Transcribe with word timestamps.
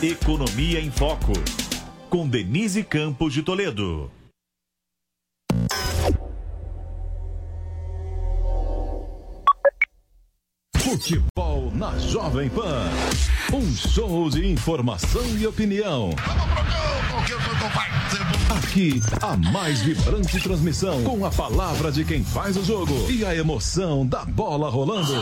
Economia 0.00 0.80
em 0.80 0.92
Foco. 0.92 1.32
Com 2.08 2.28
Denise 2.28 2.84
Campos 2.84 3.32
de 3.34 3.42
Toledo. 3.42 4.08
Futebol 10.76 11.72
na 11.74 11.98
Jovem 11.98 12.48
Pan. 12.48 12.88
Um 13.52 13.74
show 13.74 14.30
de 14.30 14.46
informação 14.46 15.24
e 15.36 15.44
opinião. 15.44 16.10
Aqui, 18.50 19.00
a 19.20 19.36
mais 19.50 19.80
vibrante 19.80 20.40
transmissão 20.40 21.02
com 21.02 21.26
a 21.26 21.30
palavra 21.30 21.90
de 21.90 22.04
quem 22.04 22.22
faz 22.22 22.56
o 22.56 22.64
jogo 22.64 23.10
e 23.10 23.24
a 23.24 23.34
emoção 23.34 24.06
da 24.06 24.24
bola 24.24 24.70
rolando. 24.70 25.12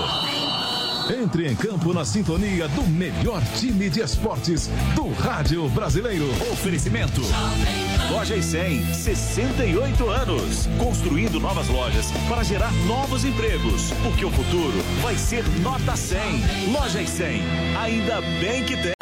Entre 1.11 1.47
em 1.47 1.55
campo 1.55 1.95
na 1.95 2.05
sintonia 2.05 2.67
do 2.69 2.83
melhor 2.83 3.41
time 3.59 3.89
de 3.89 4.01
esportes 4.01 4.69
do 4.95 5.09
rádio 5.13 5.69
brasileiro. 5.69 6.29
Oferecimento. 6.53 7.21
Loja 8.11 8.35
e 8.35 8.43
100, 8.43 8.93
68 8.93 10.09
anos. 10.09 10.67
Construindo 10.79 11.39
novas 11.39 11.69
lojas 11.69 12.11
para 12.29 12.43
gerar 12.43 12.73
novos 12.87 13.25
empregos. 13.25 13.93
Porque 14.03 14.25
o 14.25 14.31
futuro 14.31 14.83
vai 15.01 15.17
ser 15.17 15.45
nota 15.61 15.97
100. 15.97 16.19
Loja 16.73 17.01
e 17.01 17.07
100, 17.07 17.43
ainda 17.77 18.21
bem 18.41 18.65
que 18.65 18.77
tem. 18.77 18.96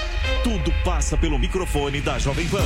tudo 0.43 0.71
passa 0.83 1.17
pelo 1.17 1.37
microfone 1.37 2.01
da 2.01 2.17
Jovem 2.17 2.47
Pan. 2.47 2.65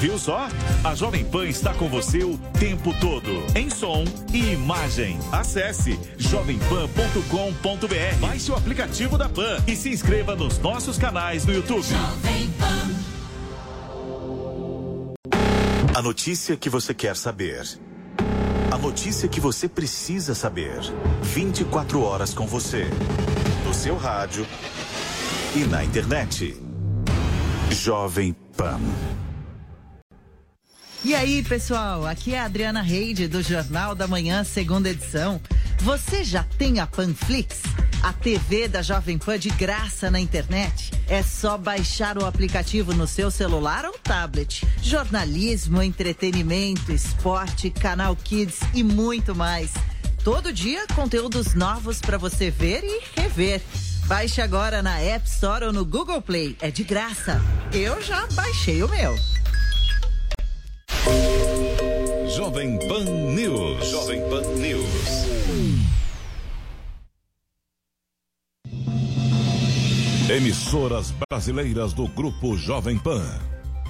Viu 0.00 0.18
só? 0.18 0.48
A 0.84 0.94
Jovem 0.94 1.24
Pan 1.24 1.46
está 1.46 1.72
com 1.72 1.88
você 1.88 2.22
o 2.22 2.36
tempo 2.58 2.92
todo, 3.00 3.30
em 3.54 3.70
som 3.70 4.04
e 4.32 4.52
imagem. 4.52 5.18
Acesse 5.32 5.98
jovempan.com.br. 6.18 8.18
Baixe 8.20 8.50
o 8.50 8.54
aplicativo 8.54 9.16
da 9.16 9.28
Pan 9.28 9.62
e 9.66 9.74
se 9.74 9.88
inscreva 9.88 10.36
nos 10.36 10.58
nossos 10.58 10.98
canais 10.98 11.46
no 11.46 11.54
YouTube. 11.54 11.82
Jovem 11.82 12.50
Pan. 12.58 12.90
A 15.94 16.02
notícia 16.02 16.56
que 16.56 16.68
você 16.68 16.92
quer 16.92 17.16
saber. 17.16 17.66
A 18.70 18.76
notícia 18.76 19.28
que 19.28 19.40
você 19.40 19.66
precisa 19.66 20.34
saber. 20.34 20.78
24 21.22 22.02
horas 22.02 22.34
com 22.34 22.46
você. 22.46 22.86
No 23.64 23.72
seu 23.72 23.96
rádio 23.96 24.46
e 25.56 25.64
na 25.64 25.82
internet. 25.82 26.54
Jovem 27.70 28.36
Pan. 28.58 28.78
E 31.02 31.14
aí, 31.14 31.42
pessoal, 31.42 32.04
aqui 32.04 32.34
é 32.34 32.40
a 32.40 32.44
Adriana 32.44 32.82
Reide 32.82 33.26
do 33.26 33.42
Jornal 33.42 33.94
da 33.94 34.06
Manhã, 34.06 34.44
segunda 34.44 34.90
edição. 34.90 35.40
Você 35.78 36.22
já 36.24 36.42
tem 36.42 36.78
a 36.78 36.86
Panflix? 36.86 37.62
A 38.02 38.12
TV 38.12 38.68
da 38.68 38.82
Jovem 38.82 39.16
Pan 39.16 39.38
de 39.38 39.48
graça 39.48 40.10
na 40.10 40.20
internet? 40.20 40.92
É 41.08 41.22
só 41.22 41.56
baixar 41.56 42.18
o 42.18 42.26
aplicativo 42.26 42.92
no 42.92 43.06
seu 43.06 43.30
celular 43.30 43.86
ou 43.86 43.92
tablet. 43.92 44.62
Jornalismo, 44.82 45.82
entretenimento, 45.82 46.92
esporte, 46.92 47.70
canal 47.70 48.14
Kids 48.14 48.60
e 48.74 48.82
muito 48.82 49.34
mais. 49.34 49.72
Todo 50.22 50.52
dia, 50.52 50.86
conteúdos 50.94 51.54
novos 51.54 51.98
para 51.98 52.18
você 52.18 52.50
ver 52.50 52.84
e 52.84 53.00
rever. 53.18 53.62
Baixe 54.06 54.40
agora 54.40 54.84
na 54.84 55.00
App 55.00 55.26
Store 55.28 55.64
ou 55.64 55.72
no 55.72 55.84
Google 55.84 56.22
Play. 56.22 56.56
É 56.60 56.70
de 56.70 56.84
graça. 56.84 57.42
Eu 57.72 58.00
já 58.00 58.24
baixei 58.34 58.80
o 58.80 58.88
meu. 58.88 59.16
Jovem 62.36 62.78
Pan 62.86 63.04
News. 63.04 63.84
Jovem 63.90 64.20
Pan 64.30 64.42
News. 64.60 64.86
Emissoras 70.30 71.12
brasileiras 71.28 71.92
do 71.92 72.06
Grupo 72.06 72.56
Jovem 72.56 72.98
Pan. 72.98 73.24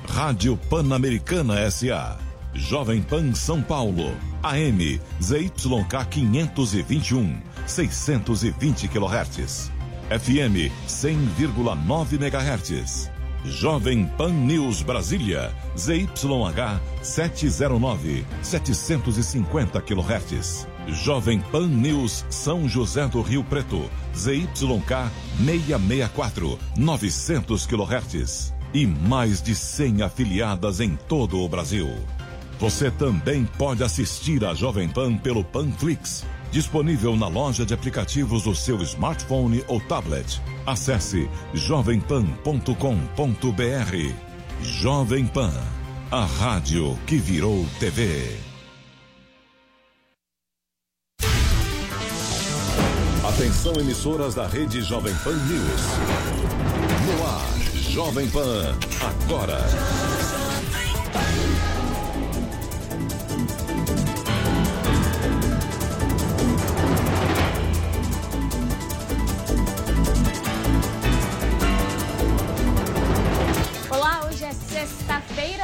Rádio 0.08 0.56
Pan-Americana 0.70 1.70
SA. 1.70 2.16
Jovem 2.54 3.02
Pan 3.02 3.34
São 3.34 3.62
Paulo. 3.62 4.16
AM 4.42 4.98
ZYK 5.20 6.06
521. 6.08 7.38
620 7.66 8.88
kHz. 8.88 9.75
FM 10.10 10.70
100,9 10.86 12.12
MHz. 12.14 13.10
Jovem 13.44 14.06
Pan 14.16 14.32
News 14.32 14.82
Brasília, 14.82 15.52
ZYH 15.76 16.80
709, 17.02 18.24
750 18.42 19.80
kHz. 19.80 20.68
Jovem 20.88 21.40
Pan 21.40 21.66
News 21.66 22.24
São 22.30 22.68
José 22.68 23.08
do 23.08 23.20
Rio 23.20 23.42
Preto, 23.42 23.90
ZYK 24.14 25.10
664, 25.44 26.58
900 26.76 27.66
kHz. 27.66 28.54
E 28.72 28.86
mais 28.86 29.42
de 29.42 29.56
100 29.56 30.02
afiliadas 30.02 30.80
em 30.80 30.96
todo 31.08 31.40
o 31.40 31.48
Brasil. 31.48 31.88
Você 32.60 32.90
também 32.90 33.44
pode 33.58 33.82
assistir 33.82 34.44
a 34.44 34.54
Jovem 34.54 34.88
Pan 34.88 35.16
pelo 35.16 35.42
Panflix 35.42 36.24
Disponível 36.50 37.16
na 37.16 37.28
loja 37.28 37.66
de 37.66 37.74
aplicativos 37.74 38.44
do 38.44 38.54
seu 38.54 38.80
smartphone 38.82 39.62
ou 39.68 39.78
tablet. 39.80 40.40
Acesse 40.66 41.28
jovempan.com.br. 41.52 44.14
Jovem 44.62 45.26
Pan, 45.26 45.52
a 46.10 46.24
rádio 46.24 46.98
que 47.06 47.18
virou 47.18 47.66
TV. 47.78 48.46
Atenção 53.36 53.74
emissoras 53.74 54.34
da 54.34 54.46
rede 54.46 54.80
Jovem 54.80 55.14
Pan 55.16 55.34
News. 55.34 55.82
No 57.06 57.26
ar, 57.26 57.44
Jovem 57.90 58.26
Pan, 58.30 58.74
agora. 59.02 59.58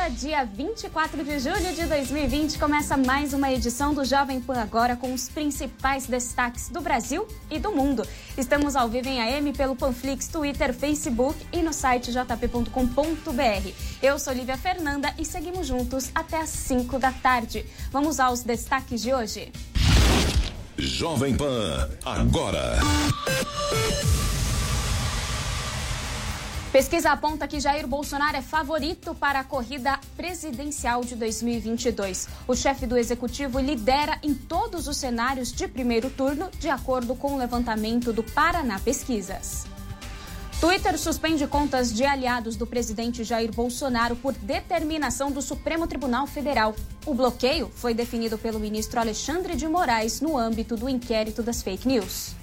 Sexta-feira, 0.03 0.11
dia 0.11 0.45
24 0.45 1.25
de 1.25 1.39
julho 1.39 1.75
de 1.75 1.87
2020, 1.87 2.59
começa 2.59 2.97
mais 2.97 3.33
uma 3.33 3.53
edição 3.53 3.95
do 3.95 4.05
Jovem 4.05 4.41
Pan 4.41 4.61
Agora 4.61 4.97
com 4.97 5.13
os 5.13 5.29
principais 5.29 6.07
destaques 6.07 6.69
do 6.69 6.81
Brasil 6.81 7.27
e 7.51 7.59
do 7.59 7.71
mundo. 7.71 8.07
Estamos 8.37 8.75
ao 8.75 8.89
vivo 8.89 9.09
em 9.09 9.21
AM 9.21 9.53
pelo 9.53 9.77
Panflix, 9.77 10.29
Twitter, 10.29 10.75
Facebook 10.75 11.39
e 11.53 11.63
no 11.63 11.73
site 11.73 12.11
jp.com.br. 12.11 13.69
Eu 14.03 14.19
sou 14.19 14.33
Lívia 14.33 14.57
Fernanda 14.57 15.15
e 15.19 15.25
seguimos 15.25 15.67
juntos 15.67 16.11
até 16.15 16.41
às 16.41 16.49
5 16.49 16.99
da 16.99 17.13
tarde. 17.13 17.65
Vamos 17.93 18.19
aos 18.19 18.43
destaques 18.43 19.03
de 19.03 19.13
hoje. 19.13 19.53
Jovem 20.79 21.37
Pan 21.37 21.89
Agora. 22.05 22.79
Pesquisa 26.73 27.11
aponta 27.11 27.47
que 27.47 27.61
Jair 27.61 27.87
Bolsonaro 27.87 28.39
é 28.39 28.41
favorito 28.41 29.15
para 29.15 29.41
a 29.41 29.45
corrida 29.45 30.01
presidencial 30.17 31.05
de 31.05 31.15
2022. 31.15 32.27
O 32.49 32.57
chefe 32.57 32.87
do 32.87 32.97
executivo 32.97 33.61
lidera 33.61 34.19
em 34.23 34.33
todos 34.33 34.89
os 34.89 34.97
cenários 34.97 35.53
de 35.53 35.69
primeiro 35.69 36.09
turno, 36.09 36.51
de 36.59 36.71
acordo 36.71 37.15
com 37.15 37.35
o 37.35 37.37
levantamento 37.37 38.11
do 38.11 38.23
Paraná 38.23 38.81
Pesquisas. 38.81 39.67
Twitter 40.63 40.99
suspende 40.99 41.47
contas 41.47 41.93
de 41.93 42.07
aliados 42.07 42.57
do 42.57 42.67
presidente 42.67 43.23
Jair 43.23 43.53
Bolsonaro 43.53 44.17
por 44.17 44.33
determinação 44.33 45.31
do 45.31 45.43
Supremo 45.43 45.87
Tribunal 45.87 46.27
Federal. 46.27 46.75
O 47.05 47.13
bloqueio 47.13 47.71
foi 47.75 47.93
definido 47.93 48.39
pelo 48.39 48.59
ministro 48.59 48.99
Alexandre 48.99 49.57
de 49.57 49.69
Moraes 49.69 50.23
no 50.23 50.39
âmbito 50.39 50.75
do 50.75 50.89
inquérito 50.89 51.43
das 51.43 51.63
fake 51.63 51.87
news. 51.87 52.42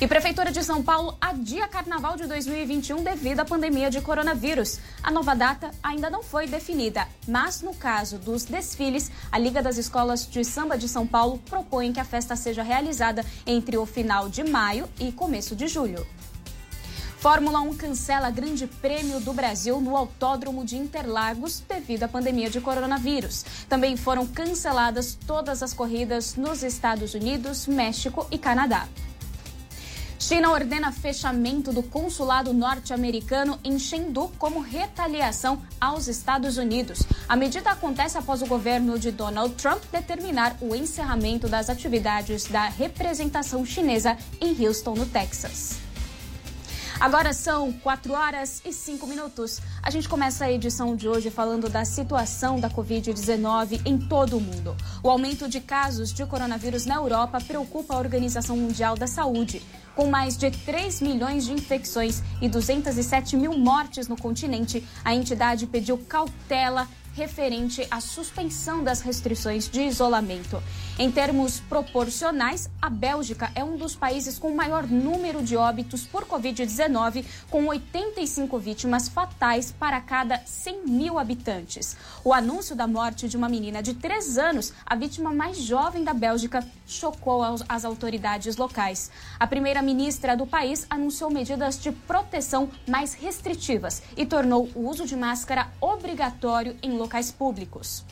E 0.00 0.06
Prefeitura 0.06 0.52
de 0.52 0.62
São 0.62 0.80
Paulo 0.80 1.18
adia 1.20 1.66
Carnaval 1.66 2.16
de 2.16 2.24
2021 2.28 3.02
devido 3.02 3.40
à 3.40 3.44
pandemia 3.44 3.90
de 3.90 4.00
coronavírus. 4.00 4.78
A 5.02 5.10
nova 5.10 5.34
data 5.34 5.72
ainda 5.82 6.08
não 6.08 6.22
foi 6.22 6.46
definida, 6.46 7.08
mas 7.26 7.62
no 7.62 7.74
caso 7.74 8.16
dos 8.16 8.44
desfiles, 8.44 9.10
a 9.32 9.36
Liga 9.36 9.60
das 9.60 9.76
Escolas 9.76 10.24
de 10.24 10.44
Samba 10.44 10.78
de 10.78 10.88
São 10.88 11.04
Paulo 11.04 11.38
propõe 11.50 11.92
que 11.92 11.98
a 11.98 12.04
festa 12.04 12.36
seja 12.36 12.62
realizada 12.62 13.26
entre 13.44 13.76
o 13.76 13.84
final 13.84 14.28
de 14.28 14.44
maio 14.44 14.88
e 15.00 15.10
começo 15.10 15.56
de 15.56 15.66
julho. 15.66 16.06
Fórmula 17.18 17.58
1 17.58 17.76
cancela 17.76 18.30
Grande 18.30 18.68
Prêmio 18.68 19.18
do 19.18 19.32
Brasil 19.32 19.80
no 19.80 19.96
Autódromo 19.96 20.64
de 20.64 20.76
Interlagos 20.76 21.60
devido 21.68 22.04
à 22.04 22.08
pandemia 22.08 22.48
de 22.48 22.60
coronavírus. 22.60 23.44
Também 23.68 23.96
foram 23.96 24.28
canceladas 24.28 25.18
todas 25.26 25.60
as 25.60 25.74
corridas 25.74 26.36
nos 26.36 26.62
Estados 26.62 27.14
Unidos, 27.14 27.66
México 27.66 28.28
e 28.30 28.38
Canadá. 28.38 28.86
China 30.20 30.50
ordena 30.50 30.90
fechamento 30.90 31.72
do 31.72 31.80
consulado 31.80 32.52
norte-americano 32.52 33.56
em 33.62 33.78
Chengdu 33.78 34.32
como 34.36 34.58
retaliação 34.58 35.62
aos 35.80 36.08
Estados 36.08 36.56
Unidos. 36.56 37.04
A 37.28 37.36
medida 37.36 37.70
acontece 37.70 38.18
após 38.18 38.42
o 38.42 38.46
governo 38.46 38.98
de 38.98 39.12
Donald 39.12 39.54
Trump 39.54 39.80
determinar 39.92 40.56
o 40.60 40.74
encerramento 40.74 41.48
das 41.48 41.70
atividades 41.70 42.46
da 42.46 42.64
representação 42.64 43.64
chinesa 43.64 44.18
em 44.40 44.66
Houston, 44.66 44.94
no 44.94 45.06
Texas. 45.06 45.78
Agora 46.98 47.32
são 47.32 47.70
4 47.70 48.12
horas 48.12 48.60
e 48.64 48.72
5 48.72 49.06
minutos. 49.06 49.60
A 49.80 49.88
gente 49.88 50.08
começa 50.08 50.46
a 50.46 50.50
edição 50.50 50.96
de 50.96 51.08
hoje 51.08 51.30
falando 51.30 51.68
da 51.68 51.84
situação 51.84 52.58
da 52.58 52.68
Covid-19 52.68 53.82
em 53.86 53.96
todo 53.96 54.36
o 54.36 54.40
mundo. 54.40 54.76
O 55.00 55.08
aumento 55.08 55.48
de 55.48 55.60
casos 55.60 56.12
de 56.12 56.26
coronavírus 56.26 56.86
na 56.86 56.96
Europa 56.96 57.38
preocupa 57.40 57.94
a 57.94 57.98
Organização 57.98 58.56
Mundial 58.56 58.96
da 58.96 59.06
Saúde. 59.06 59.62
Com 59.98 60.06
mais 60.06 60.36
de 60.36 60.48
3 60.48 61.00
milhões 61.00 61.44
de 61.44 61.52
infecções 61.52 62.22
e 62.40 62.48
207 62.48 63.36
mil 63.36 63.58
mortes 63.58 64.06
no 64.06 64.16
continente, 64.16 64.86
a 65.04 65.12
entidade 65.12 65.66
pediu 65.66 65.98
cautela 65.98 66.86
referente 67.16 67.84
à 67.90 68.00
suspensão 68.00 68.84
das 68.84 69.00
restrições 69.00 69.68
de 69.68 69.80
isolamento. 69.80 70.62
Em 71.00 71.12
termos 71.12 71.60
proporcionais, 71.60 72.68
a 72.82 72.90
Bélgica 72.90 73.52
é 73.54 73.62
um 73.62 73.76
dos 73.76 73.94
países 73.94 74.36
com 74.36 74.52
maior 74.52 74.84
número 74.84 75.40
de 75.44 75.56
óbitos 75.56 76.04
por 76.04 76.24
Covid-19, 76.24 77.24
com 77.48 77.66
85 77.66 78.58
vítimas 78.58 79.08
fatais 79.08 79.70
para 79.70 80.00
cada 80.00 80.42
100 80.44 80.86
mil 80.88 81.16
habitantes. 81.16 81.96
O 82.24 82.34
anúncio 82.34 82.74
da 82.74 82.88
morte 82.88 83.28
de 83.28 83.36
uma 83.36 83.48
menina 83.48 83.80
de 83.80 83.94
3 83.94 84.38
anos, 84.38 84.72
a 84.84 84.96
vítima 84.96 85.32
mais 85.32 85.58
jovem 85.58 86.02
da 86.02 86.12
Bélgica, 86.12 86.66
chocou 86.84 87.44
as 87.68 87.84
autoridades 87.84 88.56
locais. 88.56 89.08
A 89.38 89.46
primeira-ministra 89.46 90.36
do 90.36 90.48
país 90.48 90.84
anunciou 90.90 91.30
medidas 91.30 91.80
de 91.80 91.92
proteção 91.92 92.68
mais 92.88 93.14
restritivas 93.14 94.02
e 94.16 94.26
tornou 94.26 94.68
o 94.74 94.88
uso 94.88 95.06
de 95.06 95.14
máscara 95.14 95.68
obrigatório 95.80 96.76
em 96.82 96.98
locais 96.98 97.30
públicos. 97.30 98.04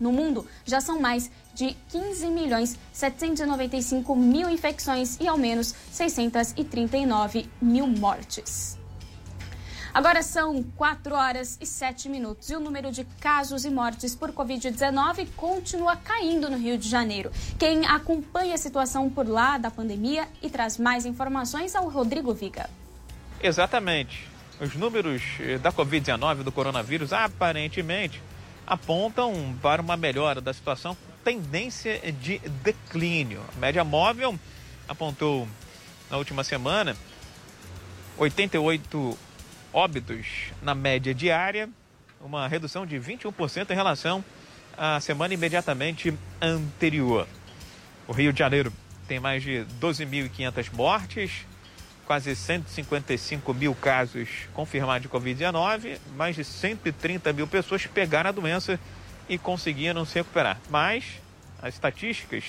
No 0.00 0.10
mundo, 0.10 0.46
já 0.64 0.80
são 0.80 0.98
mais 0.98 1.30
de 1.60 1.76
15 1.90 2.26
milhões 2.28 2.78
795 2.90 4.16
mil 4.16 4.48
infecções 4.48 5.18
e 5.20 5.28
ao 5.28 5.36
menos 5.36 5.74
639 5.92 7.50
mil 7.60 7.86
mortes. 7.86 8.78
Agora 9.92 10.22
são 10.22 10.62
4 10.76 11.14
horas 11.14 11.58
e 11.60 11.66
7 11.66 12.08
minutos 12.08 12.48
e 12.48 12.56
o 12.56 12.60
número 12.60 12.90
de 12.90 13.04
casos 13.20 13.66
e 13.66 13.70
mortes 13.70 14.14
por 14.14 14.32
Covid-19 14.32 15.28
continua 15.36 15.96
caindo 15.96 16.48
no 16.48 16.56
Rio 16.56 16.78
de 16.78 16.88
Janeiro. 16.88 17.30
Quem 17.58 17.84
acompanha 17.84 18.54
a 18.54 18.58
situação 18.58 19.10
por 19.10 19.28
lá 19.28 19.58
da 19.58 19.70
pandemia 19.70 20.26
e 20.40 20.48
traz 20.48 20.78
mais 20.78 21.04
informações 21.04 21.74
é 21.74 21.80
o 21.80 21.88
Rodrigo 21.88 22.32
Viga. 22.32 22.70
Exatamente. 23.42 24.26
Os 24.58 24.74
números 24.76 25.22
eh, 25.40 25.58
da 25.58 25.72
Covid-19, 25.72 26.42
do 26.42 26.52
coronavírus, 26.52 27.12
aparentemente 27.12 28.22
apontam 28.66 29.56
para 29.60 29.82
uma 29.82 29.96
melhora 29.96 30.40
da 30.40 30.52
situação, 30.52 30.96
tendência 31.24 32.00
de 32.12 32.38
declínio. 32.62 33.42
A 33.56 33.60
média 33.60 33.84
móvel 33.84 34.38
apontou 34.88 35.48
na 36.10 36.16
última 36.16 36.42
semana 36.42 36.96
88 38.18 39.18
óbitos 39.72 40.26
na 40.62 40.74
média 40.74 41.14
diária, 41.14 41.68
uma 42.20 42.46
redução 42.46 42.84
de 42.84 42.96
21% 42.96 43.70
em 43.70 43.74
relação 43.74 44.22
à 44.76 45.00
semana 45.00 45.32
imediatamente 45.32 46.12
anterior. 46.40 47.26
O 48.06 48.12
Rio 48.12 48.32
de 48.32 48.38
Janeiro 48.38 48.72
tem 49.08 49.18
mais 49.18 49.42
de 49.42 49.64
12.500 49.80 50.72
mortes, 50.74 51.46
quase 52.06 52.34
155 52.34 53.54
mil 53.54 53.74
casos 53.74 54.28
confirmados 54.52 55.02
de 55.02 55.08
Covid-19, 55.08 55.98
mais 56.16 56.36
de 56.36 56.44
130 56.44 57.32
mil 57.32 57.46
pessoas 57.46 57.86
pegaram 57.86 58.30
a 58.30 58.32
doença 58.32 58.78
e 59.30 59.38
conseguiram 59.38 60.04
se 60.04 60.16
recuperar. 60.16 60.58
Mas 60.68 61.04
as 61.62 61.74
estatísticas 61.74 62.44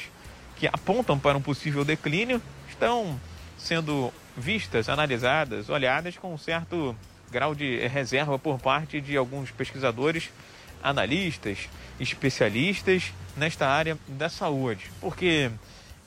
que 0.58 0.68
apontam 0.68 1.18
para 1.18 1.38
um 1.38 1.42
possível 1.42 1.86
declínio 1.86 2.42
estão 2.68 3.20
sendo 3.56 4.12
vistas, 4.36 4.90
analisadas, 4.90 5.70
olhadas 5.70 6.18
com 6.18 6.34
um 6.34 6.38
certo 6.40 6.96
grau 7.30 7.54
de 7.54 7.88
reserva 7.88 8.38
por 8.40 8.60
parte 8.60 9.00
de 9.00 9.16
alguns 9.16 9.52
pesquisadores, 9.52 10.32
analistas, 10.82 11.70
especialistas 12.00 13.14
nesta 13.38 13.68
área 13.68 13.96
da 14.08 14.28
saúde, 14.28 14.90
porque 15.00 15.52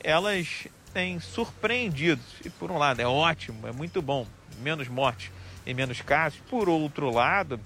elas 0.02 0.66
têm 0.92 1.20
surpreendido. 1.20 2.20
E 2.44 2.50
por 2.50 2.72
um 2.72 2.78
lado 2.78 3.00
é 3.00 3.06
ótimo, 3.06 3.68
é 3.68 3.72
muito 3.72 4.02
bom, 4.02 4.26
menos 4.60 4.88
mortes 4.88 5.30
e 5.64 5.72
menos 5.72 6.00
casos. 6.00 6.40
Por 6.50 6.68
outro 6.68 7.10
lado, 7.10 7.60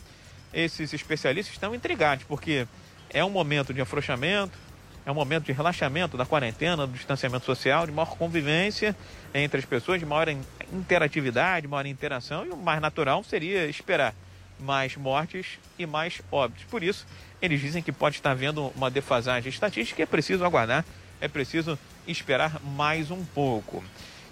esses 0.53 0.93
especialistas 0.93 1.55
estão 1.55 1.75
intrigados, 1.75 2.25
porque 2.25 2.67
é 3.11 3.25
um 3.25 3.31
momento 3.31 3.73
de 3.73 3.81
afrouxamento, 3.81 4.57
é 5.05 5.11
um 5.11 5.15
momento 5.15 5.45
de 5.45 5.53
relaxamento 5.53 6.17
da 6.17 6.27
quarentena, 6.27 6.87
do 6.87 6.93
distanciamento 6.93 7.47
social, 7.47 7.87
de 7.87 7.93
maior 7.93 8.17
convivência 8.17 8.95
entre 9.33 9.59
as 9.59 9.65
pessoas, 9.65 9.99
de 9.99 10.07
maior 10.07 10.29
interatividade, 10.73 11.67
maior 11.67 11.87
interação, 11.87 12.45
e 12.45 12.51
o 12.51 12.57
mais 12.57 12.81
natural 12.81 13.25
seria 13.25 13.67
esperar 13.67 14.15
mais 14.61 14.97
mortes 14.97 15.59
e 15.79 15.87
mais 15.87 16.21
óbitos. 16.31 16.65
Por 16.65 16.83
isso, 16.83 17.07
eles 17.41 17.61
dizem 17.61 17.83
que 17.83 17.93
pode 17.93 18.17
estar 18.17 18.33
havendo 18.33 18.69
uma 18.77 18.91
defasagem 18.91 19.49
estatística 19.49 20.01
e 20.01 20.05
é 20.05 20.07
preciso 20.07 20.45
aguardar, 20.45 20.85
é 21.21 21.29
preciso 21.29 21.79
esperar 22.07 22.61
mais 22.63 23.11
um 23.11 23.25
pouco. 23.25 23.83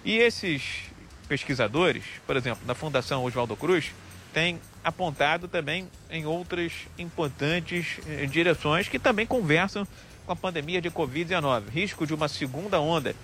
E 0.05 0.17
esses 0.17 0.83
pesquisadores, 1.27 2.03
por 2.25 2.35
exemplo, 2.35 2.65
da 2.65 2.75
Fundação 2.75 3.23
Oswaldo 3.23 3.55
Cruz, 3.55 3.91
têm 4.37 4.61
apontado 4.83 5.47
também 5.47 5.89
em 6.11 6.27
outras 6.27 6.71
importantes 6.95 7.97
eh, 8.07 8.27
direções 8.27 8.87
que 8.87 8.99
também 8.99 9.25
conversam 9.25 9.87
com 10.27 10.31
a 10.31 10.35
pandemia 10.35 10.79
de 10.79 10.91
Covid-19. 10.91 11.69
Risco 11.71 12.05
de 12.05 12.13
uma 12.13 12.27
segunda 12.27 12.79
onda 12.79 13.15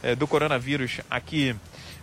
eh, 0.00 0.14
do 0.14 0.28
coronavírus 0.28 1.00
aqui 1.10 1.56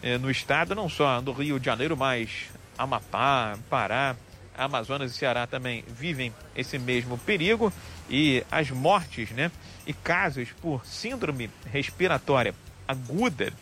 eh, 0.04 0.18
no 0.18 0.30
estado, 0.30 0.76
não 0.76 0.90
só 0.90 1.22
do 1.22 1.32
Rio 1.32 1.62
de 1.62 1.66
Janeiro, 1.66 1.96
mas 1.96 2.48
Amapá, 2.78 3.58
Pará, 3.70 4.18
Amazonas 4.58 5.12
e 5.12 5.18
Ceará 5.18 5.48
também 5.48 5.86
vivem 5.88 6.34
esse 6.54 6.78
mesmo 6.78 7.18
perigo 7.18 7.72
e 8.10 8.44
as 8.52 8.70
mortes, 8.70 9.32
né? 9.32 9.50
E 9.86 9.94
casos 9.94 10.50
por 10.62 10.86
síndrome 10.86 11.50
respiratória 11.72 12.54
aguda 12.86 13.54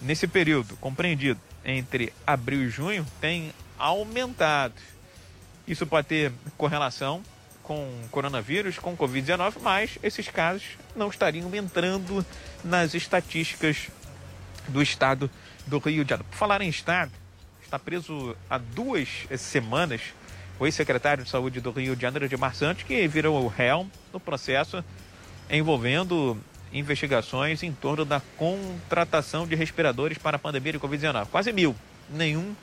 nesse 0.00 0.28
período 0.28 0.76
compreendido 0.76 1.40
entre 1.64 2.12
abril 2.24 2.62
e 2.62 2.68
junho 2.68 3.04
têm 3.20 3.52
aumentado. 3.78 4.74
Isso 5.66 5.86
pode 5.86 6.06
ter 6.06 6.32
correlação 6.56 7.22
com 7.62 7.86
coronavírus, 8.10 8.78
com 8.78 8.96
Covid-19, 8.96 9.56
mas 9.60 9.98
esses 10.02 10.28
casos 10.28 10.64
não 10.96 11.08
estariam 11.08 11.54
entrando 11.54 12.24
nas 12.64 12.94
estatísticas 12.94 13.88
do 14.68 14.82
estado 14.82 15.30
do 15.66 15.78
Rio 15.78 16.04
de 16.04 16.10
Janeiro. 16.10 16.28
Por 16.30 16.36
falar 16.36 16.62
em 16.62 16.68
estado, 16.68 17.12
está 17.62 17.78
preso 17.78 18.34
há 18.48 18.56
duas 18.56 19.26
semanas 19.36 20.00
o 20.58 20.66
ex-secretário 20.66 21.22
de 21.22 21.30
Saúde 21.30 21.60
do 21.60 21.70
Rio 21.70 21.94
de 21.94 22.02
Janeiro, 22.02 22.24
Edmar 22.24 22.54
Santos, 22.54 22.82
que 22.82 23.06
virou 23.06 23.44
o 23.44 23.48
réu 23.48 23.86
no 24.12 24.18
processo 24.18 24.82
envolvendo 25.50 26.36
investigações 26.72 27.62
em 27.62 27.72
torno 27.72 28.04
da 28.04 28.20
contratação 28.36 29.46
de 29.46 29.54
respiradores 29.54 30.18
para 30.18 30.36
a 30.36 30.38
pandemia 30.38 30.72
de 30.72 30.80
Covid-19. 30.80 31.26
Quase 31.26 31.52
mil. 31.52 31.76
Nenhum 32.10 32.54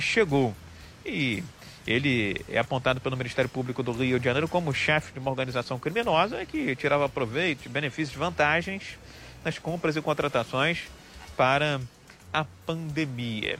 chegou. 0.00 0.54
E 1.04 1.42
ele 1.86 2.40
é 2.48 2.58
apontado 2.58 3.00
pelo 3.00 3.16
Ministério 3.16 3.48
Público 3.48 3.82
do 3.82 3.92
Rio 3.92 4.18
de 4.18 4.24
Janeiro 4.24 4.48
como 4.48 4.72
chefe 4.72 5.12
de 5.12 5.18
uma 5.18 5.30
organização 5.30 5.78
criminosa 5.78 6.44
que 6.46 6.74
tirava 6.74 7.08
proveito, 7.08 7.68
benefícios, 7.68 8.16
vantagens 8.16 8.98
nas 9.44 9.58
compras 9.58 9.94
e 9.96 10.00
contratações 10.00 10.84
para 11.36 11.80
a 12.32 12.44
pandemia. 12.66 13.58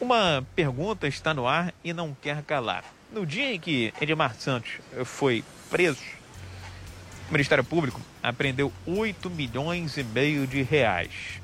Uma 0.00 0.46
pergunta 0.54 1.08
está 1.08 1.34
no 1.34 1.48
ar 1.48 1.74
e 1.82 1.92
não 1.92 2.16
quer 2.22 2.42
calar. 2.42 2.84
No 3.12 3.26
dia 3.26 3.52
em 3.52 3.58
que 3.58 3.92
Edmar 4.00 4.36
Santos 4.36 4.72
foi 5.04 5.42
preso, 5.68 6.04
o 7.28 7.32
Ministério 7.32 7.64
Público 7.64 8.00
apreendeu 8.22 8.72
8 8.86 9.28
milhões 9.28 9.96
e 9.96 10.04
meio 10.04 10.46
de 10.46 10.62
reais. 10.62 11.40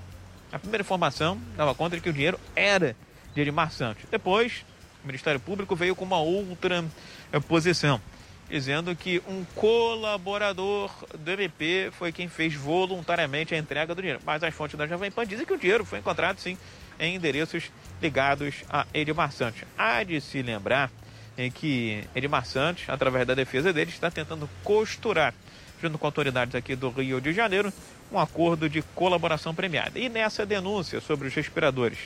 A 0.53 0.59
primeira 0.59 0.83
informação 0.83 1.39
dava 1.57 1.75
conta 1.75 1.97
de 1.97 2.03
que 2.03 2.09
o 2.09 2.13
dinheiro 2.13 2.39
era 2.55 2.95
de 3.35 3.41
Edmar 3.41 3.73
Santos. 3.73 4.05
Depois, 4.11 4.65
o 5.05 5.07
Ministério 5.07 5.39
Público 5.39 5.77
veio 5.77 5.95
com 5.95 6.05
uma 6.05 6.19
outra 6.19 6.85
eh, 7.33 7.39
posição, 7.39 8.01
dizendo 8.49 8.97
que 8.97 9.23
um 9.29 9.45
colaborador 9.55 10.91
do 11.19 11.31
MP 11.31 11.91
foi 11.93 12.11
quem 12.11 12.27
fez 12.27 12.55
voluntariamente 12.55 13.55
a 13.55 13.59
entrega 13.59 13.95
do 13.95 14.01
dinheiro. 14.01 14.23
Mas 14.25 14.43
as 14.43 14.55
fontes 14.55 14.77
da 14.77 14.87
Jovem 14.87 15.11
Pan 15.11 15.27
dizem 15.27 15.45
que 15.47 15.53
o 15.53 15.59
dinheiro 15.59 15.85
foi 15.85 15.99
encontrado, 15.99 16.39
sim, 16.39 16.57
em 16.99 17.15
endereços 17.15 17.71
ligados 18.01 18.65
a 18.69 18.87
Edmar 18.95 19.31
Santos. 19.31 19.63
Há 19.77 20.03
de 20.03 20.21
se 20.21 20.43
lembrar 20.43 20.91
em 21.37 21.51
que 21.51 22.05
Edmar 22.15 22.47
Santos, 22.47 22.85
através 22.89 23.27
da 23.27 23.35
defesa 23.35 23.73
dele, 23.73 23.91
está 23.91 24.11
tentando 24.11 24.49
costurar, 24.63 25.35
junto 25.83 25.99
com 25.99 26.07
autoridades 26.07 26.55
aqui 26.55 26.75
do 26.75 26.89
Rio 26.89 27.21
de 27.21 27.33
Janeiro, 27.33 27.73
um 28.11 28.19
acordo 28.19 28.71
de 28.71 28.81
colaboração 28.95 29.55
premiada. 29.55 29.99
E 29.99 30.09
nessa 30.09 30.47
denúncia 30.47 31.01
sobre 31.01 31.29
os 31.29 31.35
respiradores 31.35 31.99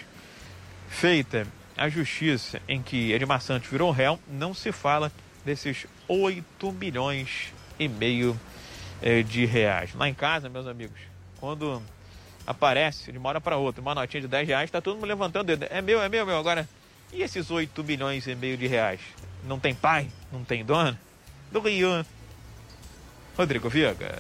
feita 0.88 1.46
a 1.78 1.88
justiça 1.88 2.60
em 2.68 2.82
que 2.82 3.12
Edmar 3.12 3.40
Santos 3.40 3.70
virou 3.70 3.90
réu, 3.92 4.18
não 4.28 4.52
se 4.52 4.72
fala 4.72 5.12
desses 5.44 5.86
8 6.08 6.72
milhões 6.72 7.52
e 7.78 7.88
meio 7.88 8.38
eh, 9.00 9.22
de 9.22 9.46
reais. 9.46 9.94
Lá 9.94 10.08
em 10.08 10.14
casa, 10.14 10.48
meus 10.48 10.66
amigos, 10.66 10.98
quando 11.40 11.80
aparece 12.44 13.12
de 13.12 13.18
uma 13.18 13.28
hora 13.28 13.40
para 13.40 13.56
outra 13.56 13.80
uma 13.80 13.94
notinha 13.94 14.20
de 14.20 14.28
10 14.28 14.48
reais, 14.48 14.64
está 14.64 14.80
todo 14.80 14.96
mundo 14.96 15.06
levantando 15.06 15.46
dedo. 15.46 15.66
É 15.70 15.80
meu, 15.80 16.02
é 16.02 16.08
meu, 16.08 16.22
é 16.22 16.24
meu. 16.24 16.38
Agora, 16.38 16.68
e 17.12 17.22
esses 17.22 17.50
8 17.50 17.84
milhões 17.84 18.26
e 18.26 18.34
meio 18.34 18.56
de 18.56 18.66
reais? 18.66 19.00
Não 19.44 19.58
tem 19.58 19.74
pai? 19.74 20.08
Não 20.32 20.42
tem 20.44 20.64
dono? 20.64 20.98
Do 21.52 21.60
Rio. 21.60 22.04
Rodrigo 23.36 23.68
Viga. 23.68 24.18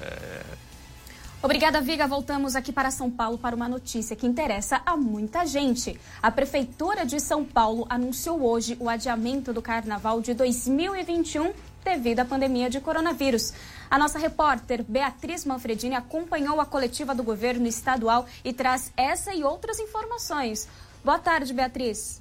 Obrigada, 1.40 1.80
Viga. 1.80 2.04
Voltamos 2.04 2.56
aqui 2.56 2.72
para 2.72 2.90
São 2.90 3.08
Paulo 3.08 3.38
para 3.38 3.54
uma 3.54 3.68
notícia 3.68 4.16
que 4.16 4.26
interessa 4.26 4.82
a 4.84 4.96
muita 4.96 5.46
gente. 5.46 5.98
A 6.20 6.32
Prefeitura 6.32 7.06
de 7.06 7.20
São 7.20 7.44
Paulo 7.44 7.86
anunciou 7.88 8.42
hoje 8.42 8.76
o 8.80 8.88
adiamento 8.88 9.52
do 9.52 9.62
Carnaval 9.62 10.20
de 10.20 10.34
2021 10.34 11.52
devido 11.84 12.20
à 12.20 12.24
pandemia 12.24 12.68
de 12.68 12.80
coronavírus. 12.80 13.52
A 13.88 13.96
nossa 13.96 14.18
repórter 14.18 14.82
Beatriz 14.82 15.44
Manfredini 15.44 15.94
acompanhou 15.94 16.60
a 16.60 16.66
coletiva 16.66 17.14
do 17.14 17.22
governo 17.22 17.68
estadual 17.68 18.26
e 18.44 18.52
traz 18.52 18.92
essa 18.96 19.32
e 19.32 19.44
outras 19.44 19.78
informações. 19.78 20.68
Boa 21.04 21.20
tarde, 21.20 21.54
Beatriz. 21.54 22.20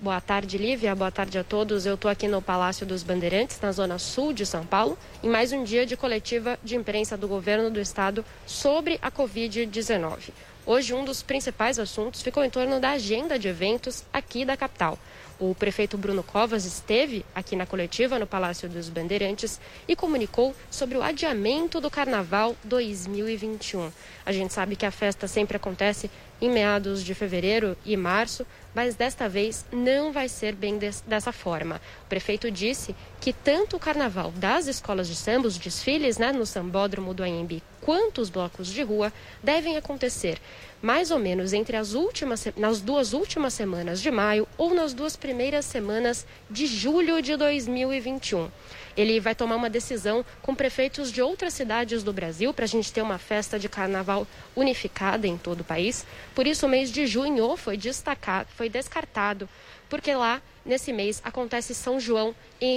Boa 0.00 0.20
tarde, 0.20 0.56
Lívia. 0.56 0.94
Boa 0.94 1.10
tarde 1.10 1.36
a 1.38 1.42
todos. 1.42 1.84
Eu 1.84 1.96
estou 1.96 2.08
aqui 2.08 2.28
no 2.28 2.40
Palácio 2.40 2.86
dos 2.86 3.02
Bandeirantes, 3.02 3.60
na 3.60 3.72
zona 3.72 3.98
sul 3.98 4.32
de 4.32 4.46
São 4.46 4.64
Paulo, 4.64 4.96
em 5.24 5.28
mais 5.28 5.50
um 5.50 5.64
dia 5.64 5.84
de 5.84 5.96
coletiva 5.96 6.56
de 6.62 6.76
imprensa 6.76 7.16
do 7.16 7.26
governo 7.26 7.68
do 7.68 7.80
estado 7.80 8.24
sobre 8.46 8.96
a 9.02 9.10
Covid-19. 9.10 10.30
Hoje, 10.64 10.94
um 10.94 11.04
dos 11.04 11.20
principais 11.20 11.80
assuntos 11.80 12.22
ficou 12.22 12.44
em 12.44 12.50
torno 12.50 12.78
da 12.78 12.90
agenda 12.90 13.36
de 13.40 13.48
eventos 13.48 14.04
aqui 14.12 14.44
da 14.44 14.56
capital. 14.56 14.96
O 15.40 15.54
prefeito 15.54 15.96
Bruno 15.96 16.22
Covas 16.22 16.64
esteve 16.64 17.24
aqui 17.34 17.56
na 17.56 17.64
coletiva 17.64 18.18
no 18.18 18.26
Palácio 18.26 18.68
dos 18.68 18.88
Bandeirantes 18.88 19.60
e 19.88 19.96
comunicou 19.96 20.54
sobre 20.70 20.98
o 20.98 21.02
adiamento 21.02 21.80
do 21.80 21.90
Carnaval 21.90 22.54
2021. 22.64 23.90
A 24.26 24.32
gente 24.32 24.52
sabe 24.52 24.76
que 24.76 24.84
a 24.84 24.90
festa 24.90 25.26
sempre 25.26 25.56
acontece 25.56 26.10
em 26.40 26.50
meados 26.50 27.04
de 27.04 27.14
fevereiro 27.14 27.76
e 27.84 27.96
março, 27.96 28.46
mas 28.74 28.94
desta 28.94 29.28
vez 29.28 29.64
não 29.72 30.12
vai 30.12 30.28
ser 30.28 30.54
bem 30.54 30.78
des 30.78 31.00
dessa 31.06 31.32
forma. 31.32 31.80
O 32.04 32.08
prefeito 32.08 32.50
disse 32.50 32.94
que 33.20 33.32
tanto 33.32 33.76
o 33.76 33.80
carnaval 33.80 34.30
das 34.32 34.66
escolas 34.66 35.08
de 35.08 35.16
samba, 35.16 35.48
os 35.48 35.58
desfiles 35.58 36.18
né, 36.18 36.32
no 36.32 36.46
sambódromo 36.46 37.12
do 37.12 37.22
Anhembi, 37.22 37.62
quanto 37.80 38.20
os 38.20 38.30
blocos 38.30 38.68
de 38.68 38.82
rua 38.82 39.12
devem 39.42 39.76
acontecer 39.76 40.38
mais 40.80 41.10
ou 41.10 41.18
menos 41.18 41.52
entre 41.52 41.76
as 41.76 41.94
últimas, 41.94 42.46
nas 42.56 42.80
duas 42.80 43.12
últimas 43.12 43.52
semanas 43.52 44.00
de 44.00 44.10
maio 44.10 44.46
ou 44.56 44.72
nas 44.74 44.92
duas 44.92 45.16
primeiras 45.16 45.64
semanas 45.64 46.24
de 46.48 46.66
julho 46.66 47.20
de 47.20 47.36
2021. 47.36 48.48
Ele 48.96 49.20
vai 49.20 49.34
tomar 49.34 49.56
uma 49.56 49.70
decisão 49.70 50.24
com 50.42 50.54
prefeitos 50.54 51.12
de 51.12 51.22
outras 51.22 51.54
cidades 51.54 52.02
do 52.02 52.12
Brasil 52.12 52.52
para 52.52 52.64
a 52.64 52.68
gente 52.68 52.92
ter 52.92 53.00
uma 53.00 53.18
festa 53.18 53.58
de 53.58 53.68
carnaval 53.68 54.26
unificada 54.56 55.26
em 55.26 55.36
todo 55.36 55.60
o 55.60 55.64
país. 55.64 56.04
Por 56.38 56.46
isso, 56.46 56.66
o 56.66 56.68
mês 56.68 56.92
de 56.92 57.04
junho 57.04 57.56
foi 57.56 57.76
destacado, 57.76 58.48
foi 58.54 58.68
descartado, 58.68 59.48
porque 59.88 60.14
lá 60.14 60.40
nesse 60.64 60.92
mês 60.92 61.20
acontece 61.24 61.74
São 61.74 61.98
João 61.98 62.32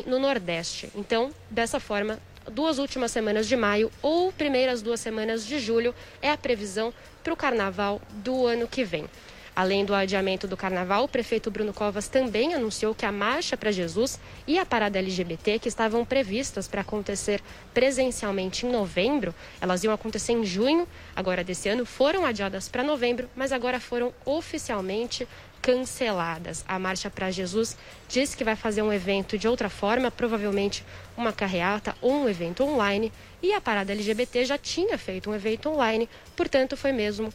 no 0.08 0.18
Nordeste. 0.18 0.90
Então, 0.96 1.32
dessa 1.48 1.80
forma, 1.80 2.20
duas 2.52 2.80
últimas 2.80 3.12
semanas 3.12 3.48
de 3.48 3.56
maio 3.56 3.92
ou 4.02 4.34
primeiras 4.34 4.82
duas 4.82 5.00
semanas 5.00 5.46
de 5.46 5.60
julho 5.60 5.94
é 6.24 6.32
a 6.32 6.38
previsão 6.38 6.92
para 7.24 7.34
o 7.34 7.38
carnaval 7.38 8.02
do 8.10 8.48
ano 8.48 8.68
que 8.68 8.84
vem. 8.84 9.08
Além 9.54 9.84
do 9.84 9.94
adiamento 9.94 10.48
do 10.48 10.56
carnaval, 10.56 11.04
o 11.04 11.08
prefeito 11.10 11.52
Bruno 11.52 11.74
Covas 11.74 12.08
também 12.08 12.54
anunciou 12.54 12.96
que 12.96 13.06
a 13.06 13.12
Marcha 13.12 13.58
para 13.58 13.72
Jesus 13.72 14.18
e 14.48 14.58
a 14.58 14.66
parada 14.66 14.98
LGBT, 14.98 15.60
que 15.60 15.68
estavam 15.68 16.06
previstas 16.06 16.70
para 16.70 16.82
acontecer 16.82 17.42
presencialmente 17.74 18.66
em 18.66 18.72
novembro, 18.72 19.36
elas 19.60 19.84
iam 19.84 19.94
acontecer 19.94 20.32
em 20.32 20.46
junho, 20.46 20.88
agora 21.14 21.44
desse 21.44 21.68
ano, 21.68 21.86
foram 21.86 22.26
adiadas 22.26 22.70
para 22.70 22.82
novembro, 22.82 23.30
mas 23.36 23.52
agora 23.52 23.80
foram 23.80 24.14
oficialmente 24.24 25.28
canceladas. 25.62 26.64
A 26.68 26.80
Marcha 26.80 27.10
para 27.10 27.30
Jesus 27.30 27.78
diz 28.08 28.34
que 28.34 28.44
vai 28.44 28.56
fazer 28.56 28.82
um 28.82 28.92
evento 28.92 29.38
de 29.38 29.48
outra 29.48 29.70
forma, 29.70 30.10
provavelmente 30.10 30.84
uma 31.16 31.32
carreata 31.32 31.96
ou 32.02 32.14
um 32.14 32.30
evento 32.30 32.64
online, 32.64 33.12
e 33.44 33.54
a 33.54 33.62
parada 33.62 33.92
LGBT 33.92 34.46
já 34.46 34.58
tinha 34.58 34.98
feito 34.98 35.30
um 35.30 35.36
evento 35.36 35.70
online, 35.70 36.10
portanto 36.36 36.76
foi 36.78 36.92
mesmo 36.92 37.32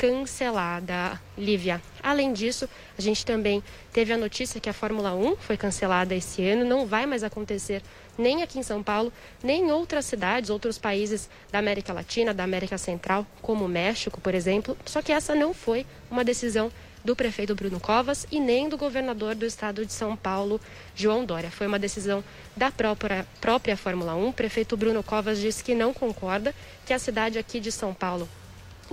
cancelada, 0.00 1.20
Lívia. 1.36 1.82
Além 2.02 2.32
disso, 2.32 2.66
a 2.96 3.02
gente 3.02 3.22
também 3.22 3.62
teve 3.92 4.14
a 4.14 4.16
notícia 4.16 4.58
que 4.58 4.70
a 4.70 4.72
Fórmula 4.72 5.14
1 5.14 5.36
foi 5.36 5.58
cancelada 5.58 6.14
esse 6.14 6.42
ano, 6.42 6.64
não 6.64 6.86
vai 6.86 7.04
mais 7.04 7.22
acontecer 7.22 7.82
nem 8.16 8.42
aqui 8.42 8.58
em 8.58 8.62
São 8.62 8.82
Paulo, 8.82 9.12
nem 9.42 9.64
em 9.64 9.70
outras 9.70 10.06
cidades, 10.06 10.48
outros 10.48 10.78
países 10.78 11.28
da 11.52 11.58
América 11.58 11.92
Latina, 11.92 12.32
da 12.32 12.44
América 12.44 12.78
Central, 12.78 13.26
como 13.42 13.68
México, 13.68 14.18
por 14.22 14.34
exemplo. 14.34 14.74
Só 14.86 15.02
que 15.02 15.12
essa 15.12 15.34
não 15.34 15.52
foi 15.52 15.84
uma 16.10 16.24
decisão 16.24 16.72
do 17.04 17.14
prefeito 17.14 17.54
Bruno 17.54 17.78
Covas 17.78 18.26
e 18.32 18.40
nem 18.40 18.70
do 18.70 18.78
governador 18.78 19.34
do 19.34 19.44
estado 19.44 19.84
de 19.84 19.92
São 19.92 20.16
Paulo, 20.16 20.58
João 20.94 21.26
Dória. 21.26 21.50
Foi 21.50 21.66
uma 21.66 21.78
decisão 21.78 22.24
da 22.56 22.70
própria, 22.70 23.26
própria 23.38 23.76
Fórmula 23.76 24.14
1. 24.14 24.28
O 24.28 24.32
prefeito 24.32 24.78
Bruno 24.78 25.02
Covas 25.02 25.38
disse 25.38 25.62
que 25.62 25.74
não 25.74 25.92
concorda, 25.92 26.54
que 26.86 26.94
a 26.94 26.98
cidade 26.98 27.38
aqui 27.38 27.60
de 27.60 27.70
São 27.70 27.92
Paulo 27.92 28.26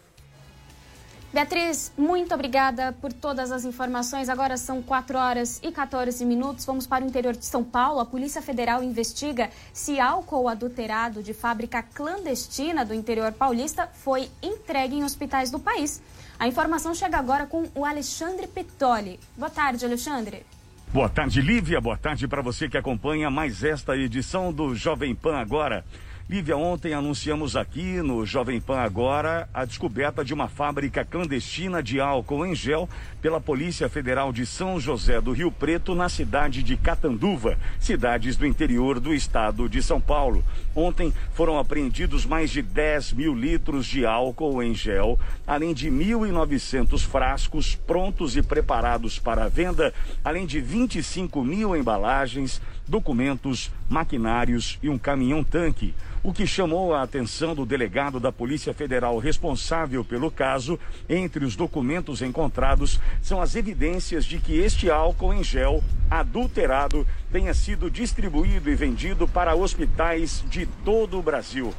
Beatriz, 1.34 1.94
muito 1.98 2.34
obrigada 2.34 2.92
por 3.00 3.14
todas 3.14 3.54
as 3.54 3.64
informações. 3.64 4.28
Agora 4.28 4.58
são 4.58 4.82
4 4.82 5.18
horas 5.18 5.62
e 5.64 5.72
14 5.72 6.26
minutos. 6.26 6.66
Vamos 6.66 6.86
para 6.86 7.06
o 7.06 7.08
interior 7.08 7.34
de 7.34 7.46
São 7.46 7.64
Paulo. 7.64 8.02
A 8.02 8.06
Polícia 8.06 8.42
Federal 8.42 8.84
investiga 8.84 9.50
se 9.72 9.98
álcool 9.98 10.50
adulterado 10.50 11.24
de 11.24 11.34
fábrica 11.34 11.82
clandestina 11.82 12.84
do 12.84 12.94
interior 12.94 13.32
paulista 13.32 13.90
foi 13.94 14.30
entregue 14.44 14.98
em 14.98 15.06
hospitais 15.06 15.50
do 15.50 15.58
país. 15.58 16.02
A 16.42 16.48
informação 16.48 16.96
chega 16.96 17.20
agora 17.20 17.46
com 17.46 17.70
o 17.76 17.86
Alexandre 17.86 18.48
Pitoli. 18.48 19.20
Boa 19.38 19.52
tarde, 19.52 19.86
Alexandre. 19.86 20.44
Boa 20.92 21.08
tarde, 21.08 21.40
Lívia. 21.40 21.80
Boa 21.80 21.96
tarde 21.96 22.28
para 22.28 22.42
você 22.42 22.68
que 22.68 22.76
acompanha 22.76 23.30
mais 23.30 23.64
esta 23.64 23.96
edição 23.96 24.52
do 24.52 24.74
Jovem 24.74 25.14
Pan 25.14 25.38
Agora. 25.38 25.86
Lívia, 26.28 26.56
ontem 26.56 26.94
anunciamos 26.94 27.56
aqui 27.56 28.02
no 28.02 28.26
Jovem 28.26 28.62
Pan 28.62 28.80
Agora 28.80 29.50
a 29.54 29.66
descoberta 29.66 30.24
de 30.24 30.34
uma 30.34 30.48
fábrica 30.48 31.04
clandestina 31.04 31.84
de 31.84 32.00
álcool 32.00 32.46
em 32.46 32.56
gel 32.56 32.90
pela 33.22 33.42
Polícia 33.42 33.90
Federal 33.90 34.32
de 34.32 34.46
São 34.46 34.80
José 34.80 35.20
do 35.20 35.34
Rio 35.34 35.52
Preto, 35.52 35.94
na 35.94 36.08
cidade 36.08 36.64
de 36.64 36.78
Catanduva, 36.78 37.58
cidades 37.80 38.36
do 38.36 38.48
interior 38.48 39.00
do 39.00 39.14
estado 39.14 39.68
de 39.70 39.84
São 39.84 40.02
Paulo. 40.02 40.44
Ontem 40.76 41.14
foram 41.34 41.60
apreendidos 41.60 42.26
mais 42.26 42.50
de 42.50 42.62
10 42.62 43.14
mil 43.14 43.36
litros 43.36 43.86
de 43.86 44.06
álcool 44.06 44.64
em 44.64 44.74
gel, 44.74 45.20
além 45.46 45.74
de 45.74 45.90
1.900 45.90 47.06
frascos 47.06 47.76
prontos 47.76 48.38
e 48.38 48.42
preparados 48.42 49.20
para 49.20 49.50
venda, 49.50 49.94
além 50.24 50.46
de 50.46 50.62
25 50.62 51.44
mil 51.44 51.76
embalagens, 51.76 52.62
documentos, 52.88 53.72
maquinários 53.90 54.80
e 54.82 54.90
um 54.90 54.98
caminhão-tanque. 54.98 55.94
O 56.24 56.32
que 56.32 56.46
chamou 56.46 56.94
a 56.94 57.02
atenção 57.02 57.56
do 57.56 57.66
delegado 57.66 58.20
da 58.20 58.32
Polícia 58.32 58.76
Federal 58.76 59.18
responsável 59.18 60.06
pelo 60.06 60.30
caso, 60.30 60.80
entre 61.10 61.44
os 61.44 61.56
documentos 61.56 62.22
encontrados, 62.22 63.00
são 63.24 63.42
as 63.42 63.56
evidências 63.56 64.24
de 64.24 64.38
que 64.38 64.54
este 64.60 64.90
álcool 64.90 65.34
em 65.34 65.44
gel 65.44 65.84
adulterado 66.12 67.08
tenha 67.32 67.54
sido 67.54 67.90
distribuído 67.90 68.70
e 68.70 68.76
vendido 68.76 69.28
para 69.28 69.56
hospitais 69.56 70.44
de 70.48 70.61
todo 70.66 71.20
o 71.20 71.22
Brasil. 71.24 71.74